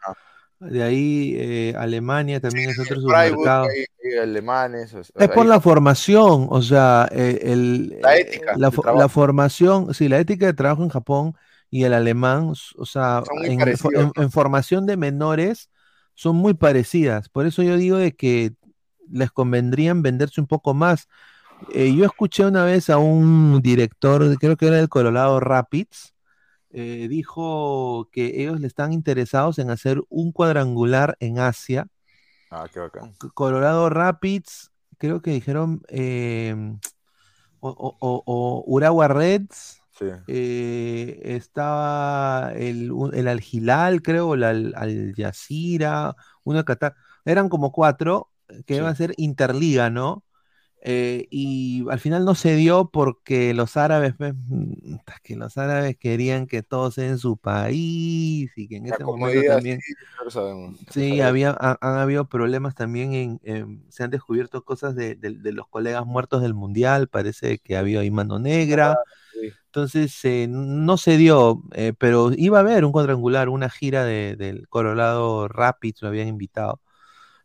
[0.61, 3.65] De ahí eh, Alemania también es otro Freiburg, submercado.
[3.69, 8.21] hay- hay alemanes, o sea, Es por la formación, o sea, eh, el, La eh,
[8.23, 11.35] ética la, formación, sí, la ética de trabajo en Japón
[11.71, 15.71] y el alemán, o sea, en, parecidos, en- en formación de menores
[16.15, 17.29] son muy parecidas.
[17.29, 18.53] Por eso yo digo de que
[19.11, 21.09] les convendrían venderse un poco más.
[21.75, 26.14] Eh, yo escuché una vez a un director, creo que era del Colorado Rapids,
[26.75, 31.87] eh, dijo que ellos le están interesados en hacer un cuadrangular en Asia.
[32.51, 33.15] Ah, qué bacán.
[33.35, 36.55] Colorado Rapids, creo que dijeron, eh,
[37.61, 40.07] o, o- o- o Urawa Reds, Sí.
[40.27, 46.95] eh, estaba el, el Al Hilal, creo, el Al, Al Jazeera, uno de Qatar,
[47.25, 48.31] eran como cuatro
[48.67, 48.81] que Sí.
[48.81, 50.25] iban a ser interliga, ¿no?
[50.87, 55.97] Eh, y al final no se dio porque los árabes, pues, mm, que los árabes
[55.99, 59.85] querían que todo sea en su país y que en La ese momento también
[60.91, 65.33] sí, había, ha- han habido problemas también en, en- se han descubierto cosas de, de-
[65.39, 69.01] de los colegas muertos del mundial, parece que había ahí mano negra,
[69.33, 69.53] sí.
[69.67, 74.37] entonces eh, no se dio, eh, pero iba a haber un cuadrangular, una gira de-
[74.37, 76.81] del Colorado Rapids, lo habían invitado,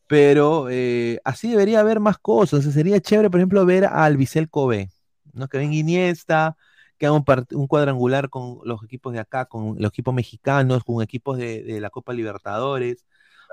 [0.09, 4.05] pero eh, así debería haber más cosas, o sea, sería chévere, por ejemplo, ver a
[4.05, 4.89] Albicel Kobe,
[5.33, 5.47] ¿no?
[5.47, 6.57] Que venga Iniesta,
[6.97, 11.37] que haga un, cuadrangular con los equipos de acá, con los equipos mexicanos, con equipos
[11.37, 13.05] de, de la Copa Libertadores.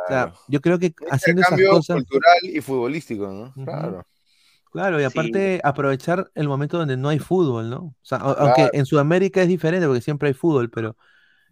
[0.03, 3.53] O sea, yo creo que haciendo esas cosas, cultural y futbolístico, ¿no?
[3.63, 4.07] Claro.
[4.73, 5.09] claro, y Sí.
[5.09, 7.79] aparte aprovechar el momento donde no hay fútbol, ¿no?
[7.81, 8.39] O sea, Claro.
[8.39, 10.97] aunque en Sudamérica es diferente porque siempre hay fútbol, pero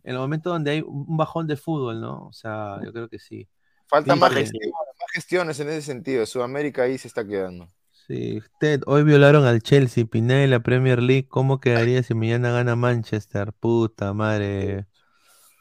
[0.02, 2.28] en el momento donde hay un bajón de fútbol, ¿no?
[2.28, 3.46] O sea, yo creo que sí.
[3.94, 6.26] Falta más, gestión, más gestiones en ese sentido.
[6.26, 7.70] Sudamérica ahí se está quedando.
[8.08, 12.50] Sí, usted, hoy violaron al Chelsea, Pineda y la Premier League, ¿cómo quedaría si mañana
[12.50, 13.52] gana Manchester?
[13.52, 14.86] Puta madre.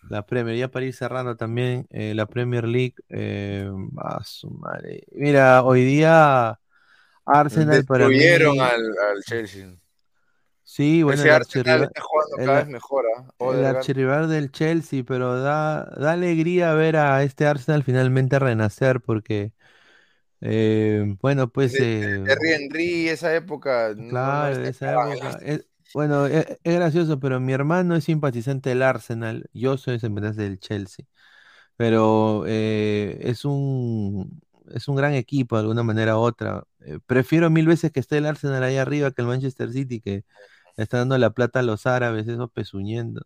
[0.10, 5.03] La Premier, ya para ir cerrando también, eh, la Premier League, eh, a su madre.
[5.11, 6.60] Mira, hoy día
[7.23, 9.69] Arsenal para mí, al Chelsea.
[10.75, 13.05] Sí, bueno, Ese el Arsenal archirrival, está jugando el, cada vez mejor.
[13.15, 13.31] ¿ah?
[13.39, 19.53] el archirrival del Chelsea, pero da, da alegría ver a este Arsenal finalmente renacer porque,
[20.41, 21.85] eh, bueno, pues, Desde
[22.25, 27.19] eh, Henry, esa época, no, no claro, está esa época, es- bueno, e- es, gracioso,
[27.19, 31.05] pero mi hermano es simpatizante del Arsenal, yo soy simpatizante del Chelsea,
[31.77, 34.41] pero eh, es un,
[34.73, 36.65] es un gran equipo de alguna manera u otra.
[36.81, 40.25] Eh, prefiero mil veces que esté el Arsenal ahí arriba que el Manchester City, que
[40.77, 43.25] está dando la plata a los árabes, eso pezuñendo.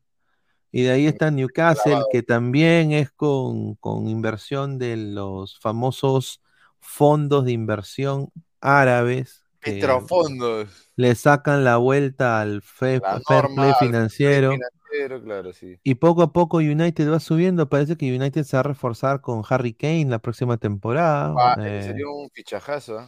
[0.72, 6.42] Y de ahí está Newcastle, que también es con, con inversión de los famosos
[6.80, 10.92] fondos de inversión árabes Petrofondos.
[10.96, 14.52] le sacan la vuelta al fair play financiero.
[14.52, 15.78] financiero, claro, sí.
[15.84, 17.68] Y poco a poco United va subiendo.
[17.68, 21.34] Parece que United se va a reforzar con Harry Kane la próxima temporada.
[21.38, 23.08] Ah, Eh, sería un fichajazo.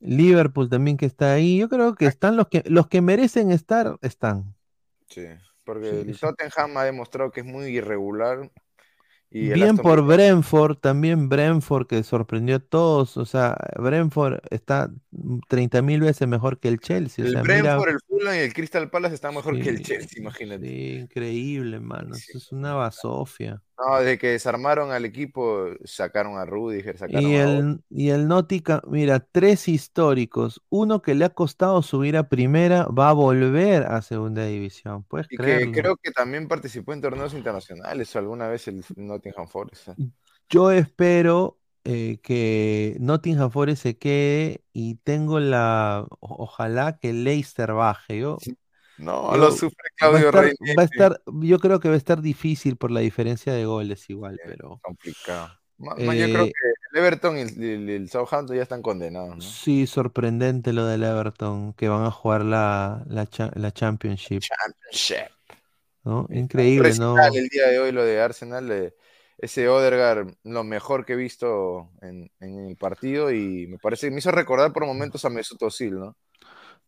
[0.00, 1.58] Liverpool también que está ahí.
[1.58, 4.54] Yo creo que están los que los que merecen estar, están.
[5.08, 5.26] Sí,
[5.64, 6.20] porque Sí, el sí.
[6.20, 8.50] Tottenham ha demostrado que es muy irregular.
[9.28, 13.16] Y Bien por Brentford, también Brentford que sorprendió a todos.
[13.16, 14.90] O sea, Brentford está
[15.48, 17.24] 30 mil veces mejor que el Chelsea.
[17.24, 20.20] O el mira, Brentford, el Fulham y el Crystal Palace están mejor que el Chelsea,
[20.20, 20.66] imagínate.
[20.66, 22.14] sí, increíble, mano.
[22.14, 23.62] Eso es una basofia.
[23.78, 28.26] No, desde que desarmaron al equipo, sacaron a Rudiger, sacaron Y a el, y el
[28.28, 30.62] Nottingham, mira, tres históricos.
[30.70, 35.04] Uno que le ha costado subir a primera, va a volver a segunda división.
[35.04, 39.88] ¿Puedes Y que creo que también participó en torneos internacionales alguna vez el Nottingham Forest.
[40.48, 47.72] Yo espero eh, que Nottingham Forest se quede y tengo la, o- ojalá que Leicester
[47.72, 48.18] baje.
[48.20, 48.44] Yo,
[48.98, 50.56] No, yo- lo sufre va Claudio estar, Reyes.
[50.78, 54.08] va a estar, yo creo que va a estar difícil por la diferencia de goles
[54.10, 55.50] igual, pero Complicado.
[55.78, 57.40] Yo creo eh, que el Everton y
[57.92, 59.42] el, Southampton ya están condenados, ¿no?
[59.42, 65.30] sí, sorprendente lo del Everton, que van a jugar la, la, cha- la Championship, Championship.
[66.04, 66.26] ¿no?
[66.30, 67.16] Increíble, ¿no?
[67.34, 68.94] el día de hoy lo de Arsenal,
[69.38, 74.18] ese Odegaard, lo mejor que he visto en, en el partido y me parece, me
[74.18, 76.16] hizo recordar por momentos a Mesut Özil, ¿no?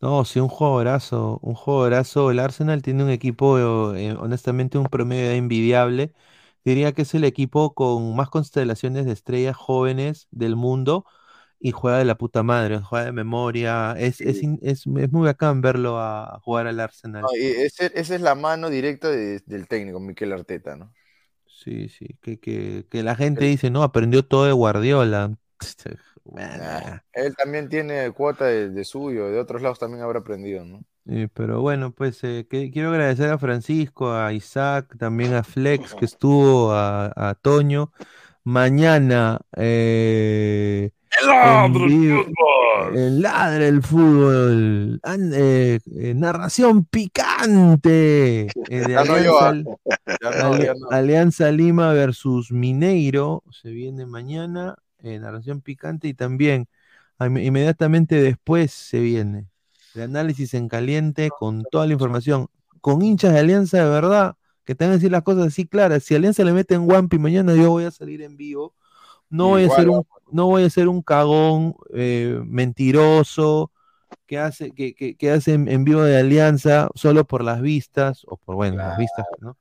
[0.00, 2.30] No, sí, un jugadorazo, un jugadorazo.
[2.30, 6.12] El Arsenal tiene un equipo, eh, honestamente, un promedio envidiable.
[6.64, 11.04] Diría que es el equipo con más constelaciones de estrellas jóvenes del mundo
[11.60, 13.94] y juega de la puta madre, juega de memoria.
[13.98, 14.44] Es, es, Sí.
[14.44, 17.30] in- es, es muy bacán verlo a jugar al Arsenal.
[17.30, 20.94] No, y ese- esa es la mano directa de- del técnico, Mikel Arteta, ¿no?
[21.46, 25.36] Sí, sí, que, que, que la gente dice, no, aprendió todo de Guardiola.
[26.32, 30.82] nah, él también tiene cuota de, de suyo, de otros lados también habrá aprendido, ¿no?
[31.06, 35.94] Eh, pero bueno, pues eh, que- quiero agradecer a Francisco, a Isaac, también a Flex
[35.94, 37.92] que estuvo, a, a Toño.
[38.44, 40.90] Mañana eh,
[41.20, 42.96] ¡El en vivo, fútbol!
[42.96, 48.94] el ladre el fútbol, an- eh, eh, narración picante eh, de
[49.24, 49.54] no ah.
[50.20, 50.90] No.
[50.90, 56.68] Alianza Lima versus Mineiro, se viene mañana, eh, narración picante y también
[57.18, 59.46] am- inmediatamente después se viene
[59.94, 62.48] el análisis en caliente con toda la información,
[62.80, 66.04] con hinchas de Alianza de verdad, que te van a decir las cosas así claras.
[66.04, 68.74] Si Alianza le mete en Wampi mañana, yo voy a salir en vivo.
[69.30, 73.72] No voy a ser un, no voy a ser un cagón eh, mentiroso
[74.26, 78.24] que hace, que, que, que hace en, en vivo de Alianza solo por las vistas,
[78.28, 79.58] o por bueno, las vistas, ¿no?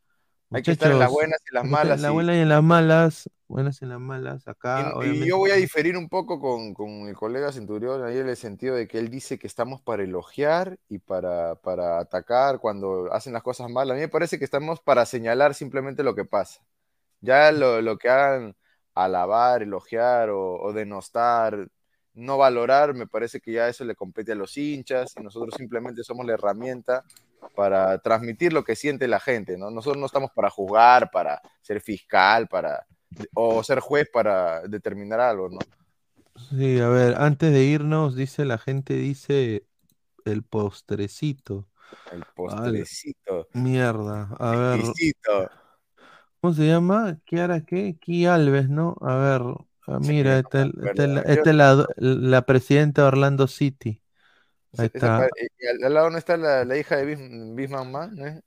[0.52, 1.98] Hay que estar en las buenas y las malas.
[1.98, 4.48] En las buenas y en las malas, buenas y en las malas.
[4.48, 8.18] Acá, Y, y yo voy a diferir un poco con, con el colega Centurión ahí
[8.18, 12.60] en el sentido de que él dice que estamos para elogiar y para, para atacar
[12.60, 13.92] cuando hacen las cosas mal.
[13.92, 16.62] A mí me parece que estamos para señalar simplemente lo que pasa.
[17.22, 18.56] Ya lo, lo que hagan
[18.96, 21.68] alabar, elogiar o, o denostar,
[22.14, 26.04] no valorar, me parece que ya eso le compete a los hinchas y nosotros simplemente
[26.04, 27.04] somos la herramienta
[27.56, 29.72] para transmitir lo que siente la gente, ¿no?
[29.72, 32.86] Nosotros no estamos para juzgar, para ser fiscal, para
[33.34, 35.60] o ser juez para determinar algo, ¿no?
[36.50, 39.66] Sí, a ver, antes de irnos, dice la gente, dice
[40.26, 41.68] el postrecito.
[42.12, 43.48] El postrecito.
[43.54, 45.50] mierda, a ver, Exquisito.
[46.42, 47.20] ¿cómo se llama?
[47.26, 47.98] Kiara, ¿qué?
[48.00, 48.96] Ki Alves, ¿no?
[49.02, 49.42] A ver,
[49.88, 51.22] ah, Sí, mira, no esta, es la, acuerdo.
[51.22, 54.02] esta Yo- es la, la presidenta de Orlando City.
[54.78, 55.30] Ahí esa- esa está.
[55.62, 58.42] y al, al lado no está la, la hija de Bis- Bisman Man, ¿no es?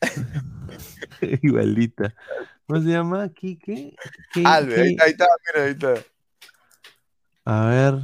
[1.42, 2.14] Igualita.
[2.66, 3.28] ¿Cómo se llama?
[3.32, 3.94] ¿Qui qué?
[4.32, 5.94] ¿Qué- Alves, ahí, está, mira, ahí está.
[7.44, 7.94] A ver,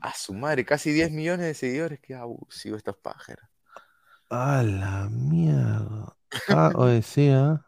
[0.00, 3.46] A su madre, casi 10 millones de seguidores, qué abusivo estos pájaros.
[4.30, 6.16] a la mierda.
[6.48, 7.64] Ah, oye, sí, ¿ah?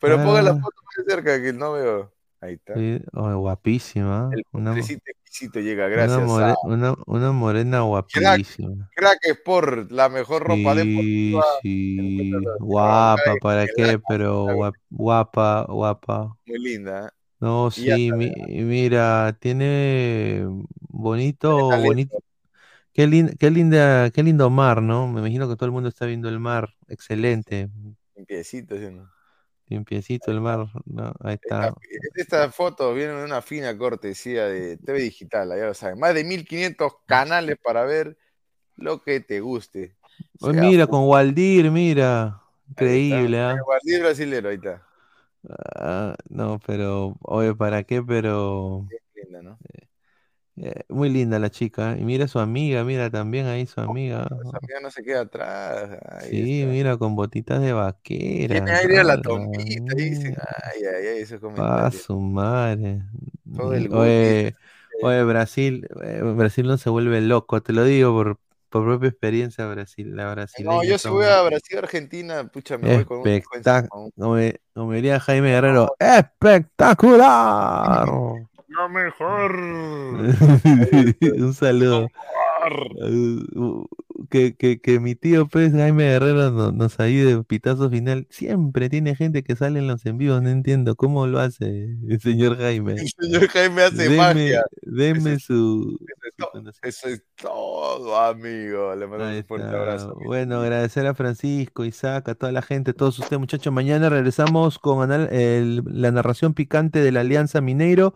[0.00, 2.12] Pero ponga la Ah, foto más cerca que no veo.
[2.40, 2.74] Ahí está.
[2.74, 4.74] sí, guapísima, El una,
[5.62, 6.18] llega, gracias.
[6.18, 8.90] Una, more- a una, una morena guapísima.
[8.94, 11.44] Crack Sport, la mejor ropa Sí, deportiva.
[11.62, 13.98] sí, guapa, ¿para qué?
[13.98, 16.36] Pero guap- guapa, guapa.
[16.46, 17.06] Muy linda.
[17.06, 17.10] ¿eh?
[17.40, 18.32] No, Y sí, mi-
[18.64, 20.44] mira, tiene
[20.88, 22.22] bonito, bonito.
[22.92, 25.08] Qué, lin- qué linda, qué lindo mar, ¿no?
[25.08, 26.74] Me imagino que todo el mundo está viendo el mar.
[26.88, 27.70] Excelente.
[28.16, 28.86] Limpiecito, ¿sí?
[29.72, 31.14] Limpiecito el mar, ¿no?
[31.20, 31.74] Ahí está.
[32.14, 35.98] Esta foto viene de una fina cortesía de TV Digital, ya lo saben.
[35.98, 38.16] Más de 1500 canales para ver
[38.76, 39.96] lo que te guste.
[40.38, 42.42] Sea mira, con Waldir, mira.
[42.68, 43.56] Increíble, ¿ah?
[43.64, 44.86] Guardián brasilero, ahí está.
[45.74, 48.02] Ah, no, pero, oye, ¿para qué?
[48.02, 49.58] Pero Linda, ¿no?
[49.72, 49.86] eh,
[50.88, 51.94] muy linda la chica.
[51.94, 52.00] ¿eh?
[52.00, 54.28] Y mira su amiga, mira también ahí su amiga.
[54.40, 55.98] Esa amiga no se queda atrás.
[56.10, 58.54] Ahí Sí, mira, con botitas de vaquera.
[58.54, 60.36] Tiene aire a la tompita, dicen.
[60.74, 63.02] Ay, ay, ay, esos Ah, su madre.
[63.54, 64.54] Todo el Oye,
[65.02, 69.66] oye, Brasil, eh, Brasil no se vuelve loco, te lo digo por, por propia experiencia
[69.66, 73.28] Brasil, la brasileña No, yo si voy a Brasil, Argentina, pucha, me voy con un
[73.28, 74.36] espectac- como,
[74.74, 78.08] como diría Jaime Guerrero, espectacular.
[78.76, 79.52] Lo mejor.
[81.38, 82.08] Un saludo.
[83.54, 83.86] Uh,
[84.30, 88.26] que, que, que mi tío pues Jaime Guerrero no- nos ayude de pitazo final.
[88.30, 92.20] Siempre tiene gente que sale en los en vivos, no entiendo cómo lo hace el
[92.20, 92.92] señor Jaime.
[92.92, 94.64] El señor Jaime hace Deme- magia.
[94.82, 95.98] Deme su,
[96.82, 98.94] Eso es todo, amigo.
[98.94, 100.16] Le mando un fuerte abrazo.
[100.24, 103.72] Bueno, agradecer a Francisco, Isaac, a toda la gente, a todos ustedes, muchachos.
[103.72, 108.14] Mañana regresamos con el- la narración picante de la Alianza Mineiro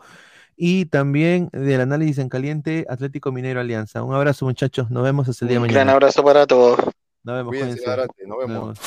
[0.56, 4.02] y también del análisis en caliente Atlético Mineiro Alianza.
[4.02, 4.90] Un abrazo, muchachos.
[4.90, 5.80] Nos vemos hasta el día de Un mañana.
[5.84, 6.78] gran abrazo para todos.
[7.24, 7.90] Nos vemos, Cuídense, cuídense.
[7.90, 8.78] adelante, nos vemos.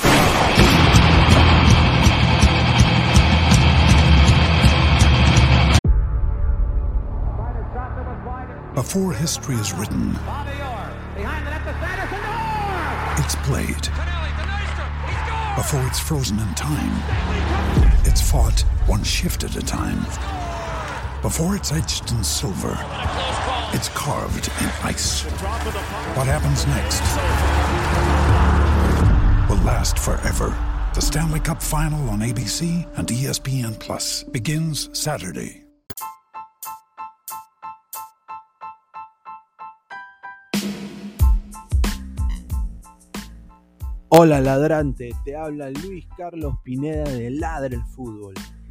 [8.75, 10.11] Before history is written,
[13.17, 13.87] it's played.
[15.55, 16.91] Before it's frozen in time,
[18.05, 19.99] it's fought one shift at a time.
[21.21, 22.77] Before it's etched in silver,
[23.73, 25.23] it's carved in ice.
[26.15, 27.01] What happens next
[29.49, 30.55] will last forever.
[30.95, 35.65] The Stanley Cup Final on ABC and ESPN Plus begins Saturday.
[44.07, 48.35] Hola ladrante, te habla Luis Carlos Pineda de Ladre el Fútbol.